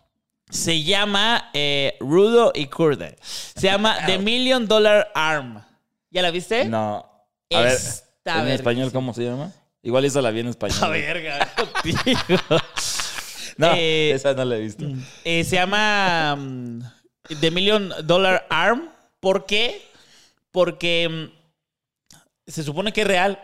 Se 0.49 0.83
llama 0.83 1.49
eh, 1.53 1.97
Rudo 1.99 2.51
y 2.53 2.67
Kurde. 2.67 3.17
Se 3.21 3.67
llama 3.67 3.97
The 4.05 4.19
Million 4.19 4.67
Dollar 4.67 5.11
Arm. 5.15 5.61
¿Ya 6.11 6.21
la 6.21 6.31
viste? 6.31 6.65
No. 6.65 7.09
A 7.53 7.59
ver, 7.61 7.71
Está 7.73 8.41
en 8.41 8.47
español. 8.49 8.91
¿cómo 8.91 9.13
se 9.13 9.23
llama? 9.23 9.51
Igual 9.83 10.05
esa 10.05 10.21
la 10.21 10.31
vi 10.31 10.39
en 10.39 10.47
español. 10.47 10.91
Verga, 10.91 11.47
contigo. 11.55 12.19
No, 13.57 13.71
Eh, 13.73 14.11
esa 14.13 14.33
no 14.33 14.43
la 14.43 14.57
he 14.57 14.59
visto. 14.59 14.85
Eh, 15.23 15.45
se 15.45 15.55
llama 15.55 16.35
mm, 16.35 16.79
The 17.39 17.51
Million 17.51 17.93
Dollar 18.03 18.45
Arm. 18.49 18.89
¿Por 19.21 19.45
qué? 19.45 19.81
Porque 20.51 21.07
mm, 21.09 22.19
se 22.51 22.63
supone 22.63 22.91
que 22.91 23.01
es 23.01 23.07
real. 23.07 23.39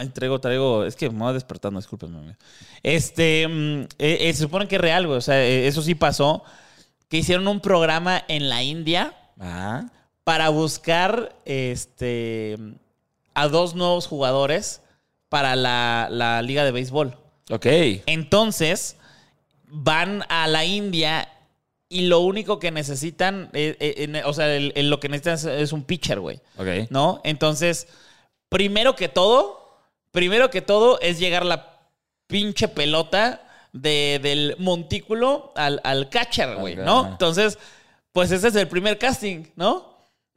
Ay, 0.00 0.08
traigo, 0.08 0.40
traigo. 0.40 0.84
Es 0.84 0.96
que 0.96 1.10
me 1.10 1.18
voy 1.18 1.34
despertando, 1.34 1.78
discúlpenme. 1.78 2.36
Este. 2.82 3.46
mm, 3.46 3.80
eh, 3.98 4.18
eh, 4.28 4.32
se 4.32 4.42
supone 4.44 4.66
que 4.66 4.76
es 4.76 4.80
real, 4.80 5.06
güey. 5.06 5.18
O 5.18 5.20
sea, 5.20 5.42
eh, 5.44 5.66
eso 5.66 5.82
sí 5.82 5.94
pasó. 5.94 6.42
Que 7.08 7.18
hicieron 7.18 7.46
un 7.48 7.60
programa 7.60 8.24
en 8.28 8.48
la 8.48 8.62
India 8.62 9.14
Ah. 9.38 9.84
para 10.24 10.48
buscar 10.48 11.34
este, 11.44 12.56
a 13.34 13.48
dos 13.48 13.74
nuevos 13.74 14.06
jugadores 14.06 14.80
para 15.28 15.56
la, 15.56 16.08
la 16.10 16.40
liga 16.42 16.64
de 16.64 16.70
béisbol. 16.72 17.16
Ok. 17.50 17.66
Entonces, 18.06 18.96
van 19.66 20.24
a 20.28 20.46
la 20.46 20.64
India 20.64 21.28
y 21.88 22.02
lo 22.06 22.20
único 22.20 22.58
que 22.60 22.70
necesitan, 22.70 23.50
eh, 23.52 23.76
eh, 23.80 24.22
o 24.24 24.32
sea, 24.32 24.54
el- 24.54 24.72
el- 24.76 24.88
lo 24.90 25.00
que 25.00 25.08
necesitan 25.08 25.34
es, 25.34 25.44
es 25.44 25.72
un 25.72 25.82
pitcher, 25.84 26.20
güey. 26.20 26.40
Ok. 26.56 26.88
¿No? 26.90 27.20
Entonces, 27.24 27.88
primero 28.48 28.94
que 28.94 29.08
todo, 29.08 29.69
primero 30.12 30.50
que 30.50 30.60
todo 30.62 31.00
es 31.00 31.18
llegar 31.18 31.44
la 31.44 31.78
pinche 32.26 32.68
pelota 32.68 33.40
de- 33.72 34.18
del 34.22 34.56
montículo 34.58 35.52
al, 35.56 35.80
al 35.84 36.08
catcher, 36.08 36.56
güey, 36.56 36.74
¿no? 36.76 37.02
Entonces, 37.12 37.58
pues 38.12 38.30
ese 38.32 38.48
es 38.48 38.54
el 38.56 38.68
primer 38.68 38.98
casting, 38.98 39.44
¿no? 39.56 39.88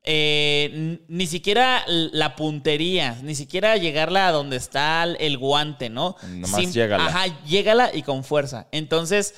Eh, 0.06 1.00
ni 1.08 1.28
siquiera 1.28 1.84
la 1.88 2.36
puntería, 2.36 3.18
ni 3.24 3.36
siquiera 3.36 3.78
llegarla 3.78 4.28
a 4.28 4.32
donde 4.32 4.58
está 4.58 5.04
el- 5.04 5.38
guante, 5.38 5.90
¿no? 5.90 6.18
Nomás 6.24 6.74
llégala. 6.74 7.06
Ajá, 7.06 7.26
llégala 7.46 7.90
y 7.94 8.04
con 8.04 8.24
fuerza. 8.24 8.68
Entonces, 8.72 9.34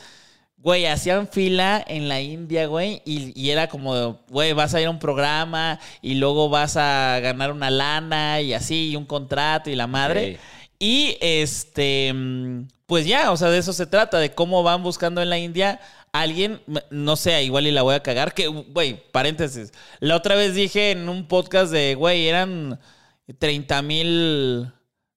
güey, 0.65 0.87
hacían 0.87 1.27
fila 1.27 1.81
en 1.87 2.09
la 2.09 2.19
India, 2.21 2.65
güey, 2.65 3.01
y, 3.05 3.39
y 3.39 3.51
era 3.51 3.67
como, 3.69 4.19
güey, 4.29 4.51
vas 4.53 4.73
a 4.73 4.81
ir 4.81 4.87
a 4.87 4.89
un 4.89 4.97
programa 4.97 5.79
y 6.01 6.15
luego 6.15 6.49
vas 6.49 6.75
a 6.75 7.19
ganar 7.21 7.51
una 7.51 7.69
lana 7.69 8.41
y 8.41 8.51
así, 8.53 8.89
y 8.89 8.95
un 8.95 9.05
contrato 9.05 9.69
y 9.69 9.75
la 9.75 9.85
madre. 9.85 10.39
Y 10.79 11.17
este, 11.21 12.13
pues 12.87 13.05
ya, 13.05 13.31
o 13.31 13.37
sea, 13.37 13.49
de 13.49 13.59
eso 13.59 13.73
se 13.73 13.85
trata, 13.85 14.17
de 14.17 14.31
cómo 14.33 14.63
van 14.63 14.81
buscando 14.81 15.21
en 15.21 15.29
la 15.29 15.37
India 15.37 15.79
alguien, 16.11 16.59
m- 16.67 16.81
no 16.89 17.15
sé, 17.15 17.43
igual 17.43 17.67
y 17.67 17.71
la 17.71 17.83
voy 17.83 17.93
a 17.93 18.01
cagar, 18.03 18.33
que, 18.33 18.47
güey, 18.47 19.03
paréntesis. 19.11 19.71
La 19.99 20.15
otra 20.15 20.33
vez 20.35 20.55
dije 20.55 20.89
en 20.91 21.09
un 21.09 21.27
podcast 21.27 21.71
de, 21.71 21.93
güey, 21.93 22.27
eran 22.27 22.79
30 23.37 23.81
mil 23.83 24.71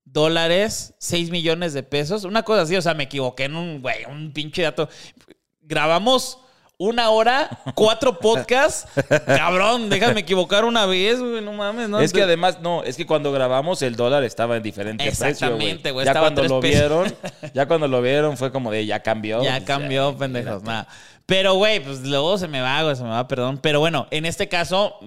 dólares, 0.05 0.95
6 0.99 1.31
millones 1.31 1.73
de 1.73 1.83
pesos, 1.83 2.25
una 2.25 2.43
cosa 2.43 2.62
así, 2.62 2.76
o 2.76 2.83
sea, 2.83 2.95
me 2.95 3.05
equivoqué 3.05 3.45
en 3.45 3.57
un, 3.57 3.81
güey, 3.83 4.05
un 4.11 4.33
pinche 4.33 4.62
dato. 4.62 4.88
Grabamos 5.68 6.38
una 6.80 7.10
hora, 7.10 7.50
cuatro 7.75 8.18
podcasts, 8.20 8.87
cabrón, 9.26 9.88
déjame 9.90 10.20
equivocar 10.20 10.64
una 10.64 10.87
vez, 10.87 11.18
güey, 11.20 11.42
no 11.42 11.52
mames, 11.52 11.88
¿no? 11.88 11.98
es 11.98 12.12
que 12.12 12.18
De- 12.20 12.25
además, 12.25 12.60
no, 12.60 12.84
es 12.84 12.96
que 12.96 13.04
cuando 13.04 13.32
grabamos 13.32 13.82
el 13.82 13.96
dólar 13.96 14.22
estaba 14.25 14.56
en 14.56 14.62
diferente 14.62 15.04
precio, 15.04 15.26
Exactamente, 15.26 15.90
güey, 15.90 16.04
Ya 16.06 16.12
estaba 16.12 16.26
cuando 16.28 16.44
lo 16.44 16.60
pesos. 16.60 16.78
vieron, 16.80 17.14
ya 17.54 17.66
cuando 17.66 17.88
lo 17.88 18.00
vieron 18.00 18.37
fue 18.37 18.52
como 18.52 18.70
de 18.70 18.87
ya 18.87 19.00
cambió. 19.02 19.42
Ya 19.42 19.64
cambió, 19.64 20.16
pendejos. 20.16 20.62
nada. 20.62 20.87
Pero, 21.26 21.54
güey, 21.56 21.80
pues 21.80 22.00
luego 22.04 22.38
se 22.38 22.48
me 22.48 22.60
va, 22.62 22.82
güey, 22.84 22.96
se 22.96 23.02
me 23.02 23.10
va, 23.10 23.28
perdón. 23.28 23.58
Pero 23.58 23.80
bueno, 23.80 24.06
en 24.10 24.25
este 24.25 24.48
caso, 24.48 24.98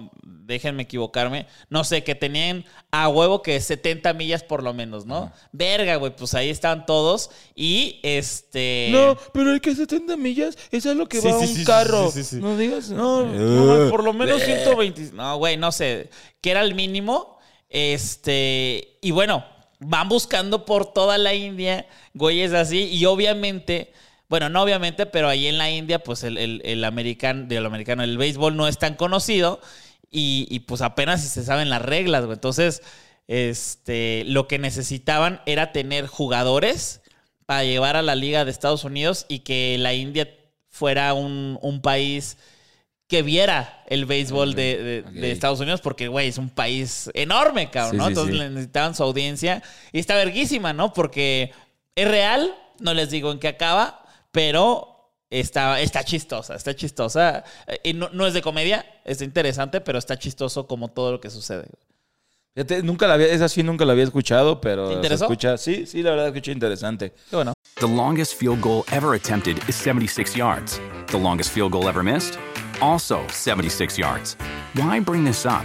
déjenme 0.44 0.82
equivocarme. 0.84 1.46
No 1.70 1.84
sé, 1.84 2.04
que 2.04 2.14
tenían 2.14 2.64
a 2.90 3.08
huevo 3.08 3.42
que 3.42 3.60
70 3.60 4.12
millas 4.14 4.42
por 4.42 4.62
lo 4.62 4.74
menos, 4.74 5.06
¿no? 5.06 5.32
Verga, 5.52 5.96
güey, 5.96 6.14
pues 6.14 6.34
ahí 6.34 6.50
estaban 6.50 6.86
todos. 6.86 7.30
Y 7.54 8.00
este. 8.02 8.88
No, 8.90 9.16
pero 9.32 9.52
el 9.52 9.60
que 9.60 9.74
70 9.74 10.16
millas 10.16 10.56
es 10.70 10.86
a 10.86 10.94
lo 10.94 11.08
que 11.08 11.20
Sí, 11.20 11.28
va 11.28 11.38
sí, 11.40 11.50
un 11.50 11.56
sí, 11.56 11.64
carro. 11.64 12.10
sí, 12.10 12.22
sí, 12.24 12.36
sí. 12.36 12.42
No 12.42 12.56
digas. 12.56 12.90
No, 12.90 13.24
no, 13.24 13.90
por 13.90 14.04
lo 14.04 14.12
menos 14.12 14.42
120. 14.42 15.12
No, 15.12 15.36
güey, 15.38 15.56
no 15.56 15.72
sé. 15.72 16.10
Que 16.40 16.50
era 16.50 16.62
el 16.62 16.74
mínimo. 16.74 17.38
Este. 17.70 18.98
Y 19.00 19.10
bueno, 19.12 19.44
van 19.80 20.08
buscando 20.08 20.64
por 20.64 20.92
toda 20.92 21.18
la 21.18 21.34
India, 21.34 21.86
güeyes 22.14 22.52
así. 22.52 22.84
Y 22.84 23.04
obviamente. 23.06 23.92
Bueno, 24.28 24.48
no 24.48 24.62
obviamente, 24.62 25.04
pero 25.04 25.28
ahí 25.28 25.46
en 25.46 25.58
la 25.58 25.70
India, 25.70 25.98
pues 25.98 26.24
el, 26.24 26.38
el, 26.38 26.62
el 26.64 26.84
americano, 26.84 27.46
el 27.50 27.66
americano, 27.66 28.02
el 28.02 28.16
béisbol 28.16 28.56
no 28.56 28.66
es 28.66 28.78
tan 28.78 28.94
conocido. 28.94 29.60
Y, 30.12 30.46
y, 30.50 30.60
pues 30.60 30.82
apenas 30.82 31.22
si 31.22 31.28
se 31.28 31.42
saben 31.42 31.70
las 31.70 31.82
reglas, 31.82 32.24
güey. 32.26 32.34
Entonces, 32.34 32.82
este, 33.26 34.24
lo 34.26 34.46
que 34.46 34.58
necesitaban 34.58 35.40
era 35.46 35.72
tener 35.72 36.06
jugadores 36.06 37.00
para 37.46 37.64
llevar 37.64 37.96
a 37.96 38.02
la 38.02 38.14
Liga 38.14 38.44
de 38.44 38.50
Estados 38.50 38.84
Unidos 38.84 39.24
y 39.28 39.40
que 39.40 39.76
la 39.78 39.94
India 39.94 40.28
fuera 40.68 41.14
un, 41.14 41.58
un 41.62 41.80
país 41.82 42.36
que 43.08 43.22
viera 43.22 43.84
el 43.88 44.06
béisbol 44.06 44.54
de, 44.54 45.02
de- 45.12 45.32
Estados 45.32 45.60
Unidos, 45.60 45.80
porque, 45.82 46.08
güey, 46.08 46.28
es 46.28 46.38
un 46.38 46.48
país 46.50 47.10
enorme, 47.14 47.70
cabrón, 47.70 47.92
Sí, 47.92 47.96
¿no? 47.98 48.04
sí, 48.04 48.08
Entonces 48.10 48.34
sí. 48.36 48.48
necesitaban 48.54 48.94
su 48.94 49.02
audiencia. 49.02 49.62
Y 49.92 49.98
está 49.98 50.14
verguísima, 50.14 50.72
¿no? 50.72 50.92
Porque 50.94 51.52
es 51.94 52.08
real, 52.08 52.54
no 52.80 52.94
les 52.94 53.10
digo 53.10 53.30
en 53.32 53.38
qué 53.38 53.48
acaba, 53.48 54.04
pero 54.30 54.91
está, 55.40 55.80
está 55.80 56.04
chistosa, 56.04 56.54
está 56.54 56.74
chistosa. 56.74 57.44
Eh, 57.66 57.80
Y 57.84 57.92
no, 57.94 58.08
no 58.12 58.26
es 58.26 58.34
de 58.34 58.42
comedia, 58.42 58.84
está 59.04 59.24
interesante, 59.24 59.80
pero 59.80 59.98
está 59.98 60.18
chistoso 60.18 60.66
como 60.66 60.88
todo 60.88 61.12
lo 61.12 61.20
que 61.20 61.30
sucede. 61.30 61.66
Fíjate, 62.54 62.82
nunca 62.82 63.06
la 63.06 63.14
había, 63.14 63.28
esa 63.28 63.48
sí 63.48 63.62
nunca 63.62 63.84
la 63.86 63.92
había 63.92 64.04
escuchado, 64.04 64.60
pero 64.60 64.84
¿Te 64.86 64.92
se 64.92 64.96
interesó? 64.96 65.24
escucha. 65.24 65.56
Sí, 65.56 65.86
sí, 65.86 66.02
la 66.02 66.10
verdad 66.10 66.26
escucha 66.28 66.52
interesante. 66.52 67.12
Qué 67.30 67.36
bueno. 67.36 67.54
The 67.76 67.88
longest 67.88 68.34
field 68.34 68.60
goal 68.60 68.84
ever 68.92 69.14
attempted 69.14 69.56
is 69.68 69.74
76 69.74 70.36
yards. 70.36 70.78
The 71.06 71.18
longest 71.18 71.50
field 71.50 71.72
goal 71.72 71.88
ever 71.88 72.02
missed? 72.04 72.38
Also 72.80 73.20
76 73.30 73.96
yards. 73.98 74.36
Why 74.74 75.00
bring 75.00 75.24
this 75.24 75.46
up? 75.46 75.64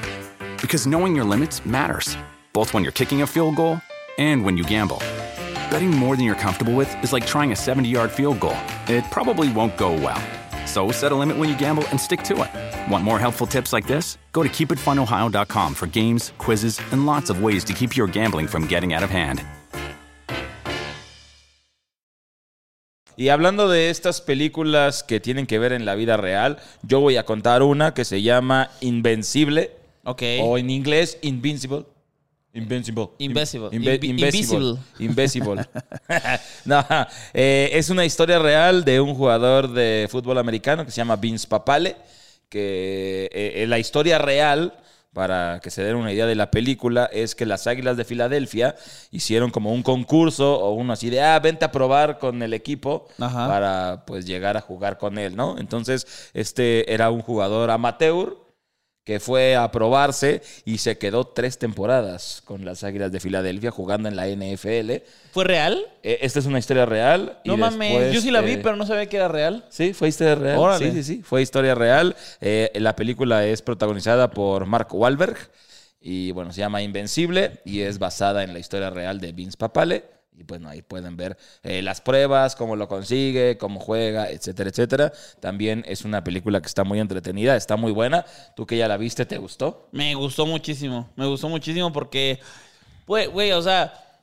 Because 0.61 0.87
knowing 0.89 1.13
your 1.15 1.25
limits 1.27 1.65
matters, 1.65 2.17
both 2.53 2.73
when 2.73 2.83
you're 2.83 2.93
kicking 2.93 3.21
a 3.21 3.27
field 3.27 3.55
goal 3.57 3.79
and 4.17 4.45
when 4.45 4.55
you 4.57 4.63
gamble. 4.63 4.99
Betting 5.69 5.91
more 5.91 6.15
than 6.15 6.25
you're 6.25 6.35
comfortable 6.35 6.73
with 6.73 6.89
is 7.03 7.11
like 7.11 7.25
trying 7.25 7.51
a 7.51 7.55
70 7.55 7.89
yard 7.89 8.11
field 8.11 8.39
goal. 8.39 8.57
It 8.87 9.03
probably 9.11 9.51
won't 9.51 9.77
go 9.77 9.91
well. 9.93 10.21
So 10.65 10.91
set 10.91 11.11
a 11.11 11.15
limit 11.15 11.37
when 11.37 11.49
you 11.49 11.57
gamble 11.57 11.85
and 11.91 11.99
stick 11.99 12.23
to 12.23 12.43
it. 12.43 12.91
Want 12.91 13.03
more 13.03 13.19
helpful 13.19 13.47
tips 13.47 13.73
like 13.73 13.87
this? 13.87 14.17
Go 14.33 14.43
to 14.43 14.49
keepitfunohio.com 14.49 15.73
for 15.73 15.87
games, 15.87 16.33
quizzes, 16.37 16.79
and 16.91 17.05
lots 17.05 17.29
of 17.29 17.41
ways 17.41 17.63
to 17.65 17.73
keep 17.73 17.95
your 17.95 18.07
gambling 18.07 18.47
from 18.47 18.67
getting 18.67 18.93
out 18.93 19.03
of 19.03 19.09
hand. 19.09 19.41
Y 23.19 23.29
hablando 23.29 23.67
de 23.67 23.89
estas 23.89 24.21
películas 24.21 25.01
que 25.03 25.19
tienen 25.19 25.47
que 25.47 25.57
ver 25.57 25.73
en 25.73 25.85
la 25.85 25.95
vida 25.95 26.17
real, 26.17 26.59
yo 26.83 26.99
voy 26.99 27.17
a 27.17 27.23
contar 27.23 27.63
una 27.63 27.95
que 27.95 28.05
se 28.05 28.21
llama 28.21 28.69
Invencible. 28.79 29.71
Okay. 30.03 30.39
O 30.43 30.59
en 30.59 30.69
inglés, 30.69 31.17
Invincible. 31.23 31.85
Invincible. 32.57 33.09
Invisible. 33.19 33.69
Inve- 33.71 33.99
Invi- 33.99 34.09
Invisible. 34.09 34.75
Invisible. 34.99 35.65
no, 36.65 36.85
eh, 37.33 37.69
es 37.73 37.89
una 37.89 38.05
historia 38.05 38.39
real 38.39 38.83
de 38.83 38.99
un 38.99 39.13
jugador 39.13 39.71
de 39.71 40.07
fútbol 40.09 40.37
americano 40.37 40.85
que 40.85 40.91
se 40.91 40.97
llama 40.97 41.15
Vince 41.15 41.47
Papale, 41.47 41.95
que 42.49 43.29
eh, 43.31 43.63
eh, 43.63 43.67
la 43.67 43.77
historia 43.79 44.17
real, 44.17 44.73
para 45.13 45.59
que 45.61 45.69
se 45.71 45.83
den 45.83 45.95
una 45.95 46.13
idea 46.13 46.25
de 46.25 46.35
la 46.35 46.51
película, 46.51 47.09
es 47.11 47.33
que 47.35 47.45
las 47.45 47.65
Águilas 47.67 47.97
de 47.97 48.05
Filadelfia 48.05 48.75
hicieron 49.11 49.49
como 49.51 49.73
un 49.73 49.83
concurso 49.83 50.59
o 50.59 50.73
uno 50.73 50.93
así 50.93 51.09
de, 51.09 51.21
ah, 51.21 51.39
vente 51.39 51.65
a 51.65 51.71
probar 51.71 52.19
con 52.19 52.41
el 52.43 52.53
equipo 52.53 53.07
Ajá. 53.19 53.47
para 53.47 54.03
pues 54.05 54.25
llegar 54.25 54.57
a 54.57 54.61
jugar 54.61 54.97
con 54.97 55.17
él, 55.17 55.35
¿no? 55.35 55.57
Entonces, 55.57 56.29
este 56.33 56.93
era 56.93 57.09
un 57.09 57.21
jugador 57.21 57.71
amateur 57.71 58.37
que 59.07 59.21
fue 59.21 59.55
a 59.55 59.71
probarse 59.71 60.41
y 60.65 60.79
se 60.79 60.97
quedó 60.97 61.23
tres 61.23 61.57
temporadas 61.57 62.41
con 62.43 62.65
las 62.65 62.83
Águilas 62.83 63.09
de 63.09 63.21
Filadelfia 63.21 63.71
jugando 63.71 64.09
en 64.09 64.17
la 64.17 64.27
NFL. 64.27 65.01
¿Fue 65.31 65.45
real? 65.45 65.81
Eh, 66.03 66.17
Esta 66.23 66.39
es 66.39 66.45
una 66.45 66.59
historia 66.59 66.85
real. 66.85 67.39
No 67.45 67.55
mames. 67.55 67.89
después, 67.89 68.13
Yo 68.13 68.19
sí 68.19 68.31
la 68.31 68.41
vi, 68.41 68.51
eh, 68.51 68.59
pero 68.61 68.75
no 68.75 68.85
sabía 68.85 69.05
que 69.05 69.15
era 69.15 69.29
real. 69.29 69.63
Sí, 69.69 69.93
fue 69.93 70.09
historia 70.09 70.35
real. 70.35 70.57
Órale. 70.57 70.91
Sí, 70.91 70.91
sí, 70.91 71.03
sí. 71.03 71.23
Fue 71.23 71.41
historia 71.41 71.73
real. 71.73 72.17
Eh, 72.41 72.69
la 72.75 72.97
película 72.97 73.45
es 73.45 73.61
protagonizada 73.61 74.29
por 74.29 74.65
Mark 74.65 74.89
Wahlberg. 74.93 75.37
Y 76.01 76.31
bueno, 76.31 76.51
se 76.51 76.59
llama 76.59 76.81
Invencible 76.81 77.61
y 77.63 77.83
es 77.83 77.99
basada 77.99 78.43
en 78.43 78.51
la 78.51 78.59
historia 78.59 78.89
real 78.89 79.21
de 79.21 79.31
Vince 79.31 79.55
Papale. 79.55 80.03
Y 80.37 80.43
bueno, 80.43 80.69
ahí 80.69 80.83
pueden 80.83 81.17
ver 81.17 81.35
eh, 81.63 81.81
las 81.81 81.99
pruebas, 81.99 82.55
cómo 82.55 82.75
lo 82.75 82.87
consigue, 82.87 83.57
cómo 83.57 83.79
juega, 83.79 84.29
etcétera, 84.29 84.69
etcétera. 84.69 85.11
También 85.39 85.83
es 85.87 86.05
una 86.05 86.23
película 86.23 86.61
que 86.61 86.67
está 86.67 86.83
muy 86.83 86.99
entretenida, 86.99 87.55
está 87.55 87.75
muy 87.75 87.91
buena. 87.91 88.23
Tú 88.55 88.67
que 88.67 88.77
ya 88.77 88.87
la 88.87 88.97
viste, 88.97 89.25
¿te 89.25 89.39
gustó? 89.39 89.89
Me 89.91 90.13
gustó 90.13 90.45
muchísimo. 90.45 91.09
Me 91.15 91.25
gustó 91.25 91.49
muchísimo 91.49 91.91
porque, 91.91 92.39
güey, 93.07 93.25
güey, 93.25 93.51
o 93.51 93.63
sea, 93.63 94.21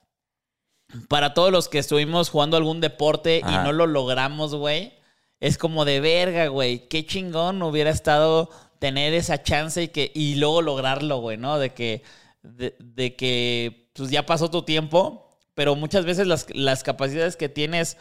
para 1.08 1.34
todos 1.34 1.50
los 1.50 1.68
que 1.68 1.80
estuvimos 1.80 2.30
jugando 2.30 2.56
algún 2.56 2.80
deporte 2.80 3.40
Ajá. 3.42 3.62
y 3.62 3.64
no 3.64 3.72
lo 3.72 3.88
logramos, 3.88 4.54
güey, 4.54 4.92
es 5.40 5.58
como 5.58 5.84
de 5.84 5.98
verga, 5.98 6.46
güey. 6.46 6.86
Qué 6.86 7.04
chingón 7.04 7.60
hubiera 7.62 7.90
estado 7.90 8.50
tener 8.78 9.14
esa 9.14 9.42
chance 9.42 9.82
y 9.82 9.88
que 9.88 10.12
y 10.14 10.36
luego 10.36 10.62
lograrlo, 10.62 11.18
güey, 11.18 11.38
¿no? 11.38 11.58
De 11.58 11.70
que 11.70 12.04
de, 12.42 12.76
de 12.78 13.16
que 13.16 13.90
pues 13.94 14.10
ya 14.10 14.26
pasó 14.26 14.48
tu 14.48 14.62
tiempo, 14.62 15.23
pero 15.54 15.76
muchas 15.76 16.04
veces 16.04 16.26
las, 16.26 16.46
las 16.54 16.82
capacidades 16.82 17.36
que 17.36 17.48
tienes 17.48 17.96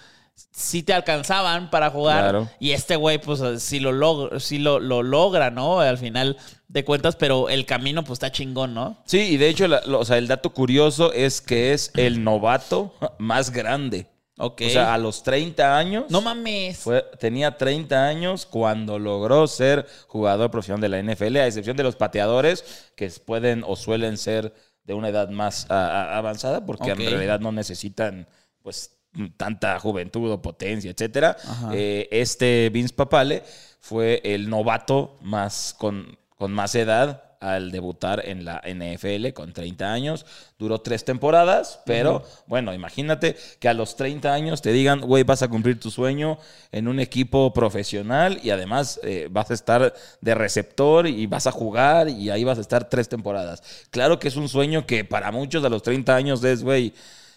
sí 0.52 0.82
te 0.82 0.94
alcanzaban 0.94 1.70
para 1.70 1.92
jugar 1.92 2.22
Claro. 2.24 2.50
y 2.60 2.72
este 2.72 2.96
güey 2.96 3.20
pues 3.20 3.40
sí 3.62 3.80
lo 3.80 3.92
logra, 3.92 4.40
sí 4.40 4.58
lo, 4.58 4.80
lo 4.80 5.04
logra, 5.04 5.52
¿no? 5.52 5.80
Al 5.80 6.00
final 6.00 6.38
de 6.68 6.84
cuentas, 6.84 7.16
pero 7.16 7.50
el 7.50 7.68
camino 7.68 8.04
pues 8.04 8.14
está 8.18 8.32
chingón, 8.32 8.74
¿no? 8.74 8.98
Sí, 9.06 9.20
y 9.20 9.38
de 9.38 9.50
hecho, 9.50 9.68
la- 9.68 9.82
lo- 9.86 10.00
o 10.00 10.06
sea, 10.06 10.18
el 10.18 10.28
dato 10.28 10.50
curioso 10.52 11.14
es 11.14 11.40
que 11.40 11.74
es 11.74 11.92
el 11.96 12.24
novato 12.24 12.96
más 13.20 13.52
grande. 13.52 14.08
Ok. 14.40 14.64
O 14.66 14.70
sea, 14.72 14.96
a 14.96 14.98
los 14.98 15.22
30 15.22 15.78
años. 15.78 16.06
no 16.10 16.20
mames. 16.20 16.80
Fue, 16.80 17.06
tenía 17.20 17.56
30 17.56 18.04
años 18.08 18.48
cuando 18.48 18.98
logró 18.98 19.46
ser 19.46 19.86
jugador 20.08 20.50
profesional 20.50 20.82
de 20.82 20.90
la 20.90 21.00
NFL, 21.14 21.38
a 21.38 21.46
excepción 21.46 21.78
de 21.78 21.84
los 21.84 21.96
pateadores, 21.96 22.90
que 22.96 23.08
pueden 23.24 23.64
o 23.68 23.76
suelen 23.76 24.18
ser 24.18 24.52
de 24.84 24.94
una 24.94 25.10
edad 25.10 25.30
más 25.30 25.70
a- 25.70 25.88
a- 25.88 26.18
avanzada, 26.18 26.66
porque 26.66 26.92
Ok. 26.92 27.00
en 27.00 27.10
realidad 27.12 27.40
no 27.40 27.52
necesitan 27.52 28.28
pues 28.62 28.92
tanta 29.38 29.80
juventud 29.80 30.32
o 30.32 30.42
potencia, 30.42 30.90
etcétera. 30.92 31.38
Eh, 31.72 32.08
este 32.12 32.70
Vince 32.72 32.94
Papale 32.94 33.44
fue 33.80 34.22
el 34.24 34.50
novato 34.50 35.18
más 35.22 35.76
con, 35.78 36.18
con 36.38 36.52
más 36.52 36.74
edad 36.76 37.33
al 37.44 37.72
debutar 37.72 38.24
en 38.26 38.46
la 38.46 38.62
NFL 38.66 39.34
con 39.34 39.52
30 39.52 39.92
años. 39.92 40.26
Duró 40.58 40.80
tres 40.80 41.04
temporadas, 41.04 41.82
pero 41.86 42.24
bueno, 42.48 42.74
imagínate 42.74 43.36
que 43.60 43.68
a 43.68 43.74
los 43.74 43.98
30 43.98 44.34
años 44.34 44.62
te 44.62 44.72
digan, 44.72 45.02
güey, 45.02 45.24
vas 45.24 45.44
a 45.44 45.50
cumplir 45.50 45.78
tu 45.80 45.92
sueño 45.92 46.38
en 46.72 46.88
un 46.88 47.02
equipo 47.02 47.52
profesional 47.52 48.40
y 48.42 48.52
además 48.52 49.00
eh, 49.04 49.28
vas 49.30 49.52
a 49.52 49.56
estar 49.56 49.94
de 50.22 50.36
receptor 50.36 51.06
y 51.06 51.28
vas 51.28 51.46
a 51.46 51.52
jugar 51.52 52.08
y 52.08 52.30
ahí 52.30 52.46
vas 52.46 52.58
a 52.58 52.62
estar 52.62 52.88
tres 52.88 53.10
temporadas. 53.10 53.62
Claro 53.92 54.20
que 54.20 54.30
es 54.30 54.38
un 54.38 54.48
sueño 54.48 54.86
que 54.86 55.04
para 55.04 55.32
muchos 55.32 55.66
a 55.66 55.70
los 55.70 55.84
30 55.84 56.16
años 56.16 56.44
es, 56.46 56.64
güey, 56.64 56.94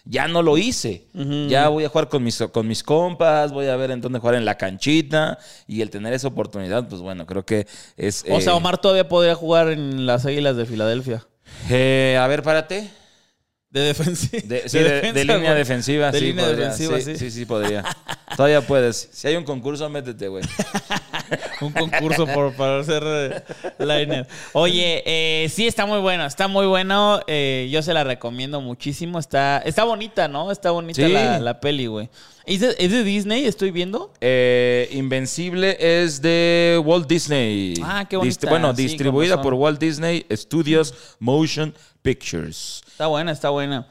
ya 0.09 0.27
no 0.27 0.41
lo 0.41 0.57
hice. 0.57 1.07
Ya 1.47 1.67
voy 1.69 1.83
a 1.83 1.89
jugar 1.89 2.09
con 2.09 2.23
mis, 2.23 2.37
con 2.51 2.67
mis 2.67 2.83
compas, 2.83 3.51
voy 3.51 3.67
a 3.67 3.75
ver 3.75 3.91
en 3.91 4.01
dónde 4.01 4.19
jugar 4.19 4.35
en 4.35 4.45
la 4.45 4.57
canchita. 4.57 5.37
Y 5.67 5.81
el 5.81 5.89
tener 5.89 6.13
esa 6.13 6.27
oportunidad, 6.29 6.87
pues 6.87 7.01
bueno, 7.01 7.25
creo 7.25 7.45
que 7.45 7.67
es. 7.97 8.23
O 8.29 8.41
sea, 8.41 8.53
eh, 8.53 8.55
Omar 8.55 8.79
todavía 8.79 9.07
podría 9.07 9.35
jugar 9.35 9.69
en 9.69 10.05
las 10.05 10.25
Águilas 10.25 10.55
de 10.55 10.65
Filadelfia. 10.65 11.27
eh, 11.69 12.17
a 12.19 12.27
ver, 12.27 12.43
párate. 12.43 12.89
De 13.69 13.81
defensiva. 13.81 14.41
De, 14.45 14.69
sí, 14.69 14.79
de, 14.79 15.11
de 15.11 15.25
línea 15.25 15.53
defensiva. 15.53 16.11
De 16.11 16.19
sí, 16.19 16.25
línea 16.27 16.45
podría. 16.45 16.69
defensiva, 16.69 16.97
sí. 16.99 17.03
sí. 17.03 17.17
Sí, 17.17 17.31
sí, 17.31 17.45
podría. 17.45 17.83
Todavía 18.35 18.61
puedes. 18.65 19.09
Si 19.11 19.27
hay 19.27 19.35
un 19.35 19.43
concurso, 19.43 19.89
métete, 19.89 20.29
güey. 20.29 20.43
Un 21.61 21.71
concurso 21.73 22.25
por, 22.27 22.53
para 22.53 22.83
ser 22.83 23.03
eh, 23.05 23.43
liner. 23.79 24.27
Oye, 24.53 25.03
eh, 25.05 25.49
sí, 25.49 25.67
está 25.67 25.85
muy 25.85 25.99
bueno. 25.99 26.25
Está 26.25 26.47
muy 26.47 26.65
bueno. 26.67 27.19
eh, 27.27 27.67
yo 27.71 27.81
se 27.81 27.93
la 27.93 28.03
recomiendo 28.03 28.61
muchísimo. 28.61 29.19
Está, 29.19 29.59
está 29.59 29.83
bonita, 29.83 30.27
¿no? 30.27 30.51
Está 30.51 30.71
bonita 30.71 31.05
Sí. 31.05 31.11
la, 31.11 31.39
la 31.39 31.59
peli, 31.59 31.87
güey. 31.87 32.09
¿Es 32.45 32.61
de, 32.61 32.75
es 32.79 32.91
de 32.91 33.03
Disney? 33.03 33.45
¿Estoy 33.45 33.71
viendo? 33.71 34.13
Invencible 34.91 35.77
es 35.79 36.21
de 36.21 36.81
Walt 36.83 37.07
Disney. 37.07 37.73
Ah, 37.83 38.05
qué 38.09 38.17
bonita. 38.17 38.49
bueno, 38.49 38.75
Sí, 38.75 38.83
distribuida 38.83 39.41
por 39.41 39.53
Walt 39.53 39.79
Disney 39.79 40.25
Studios 40.31 40.93
Motion 41.19 41.73
Pictures. 42.01 42.81
Está 42.87 43.07
buena, 43.07 43.31
está 43.31 43.49
buena. 43.49 43.87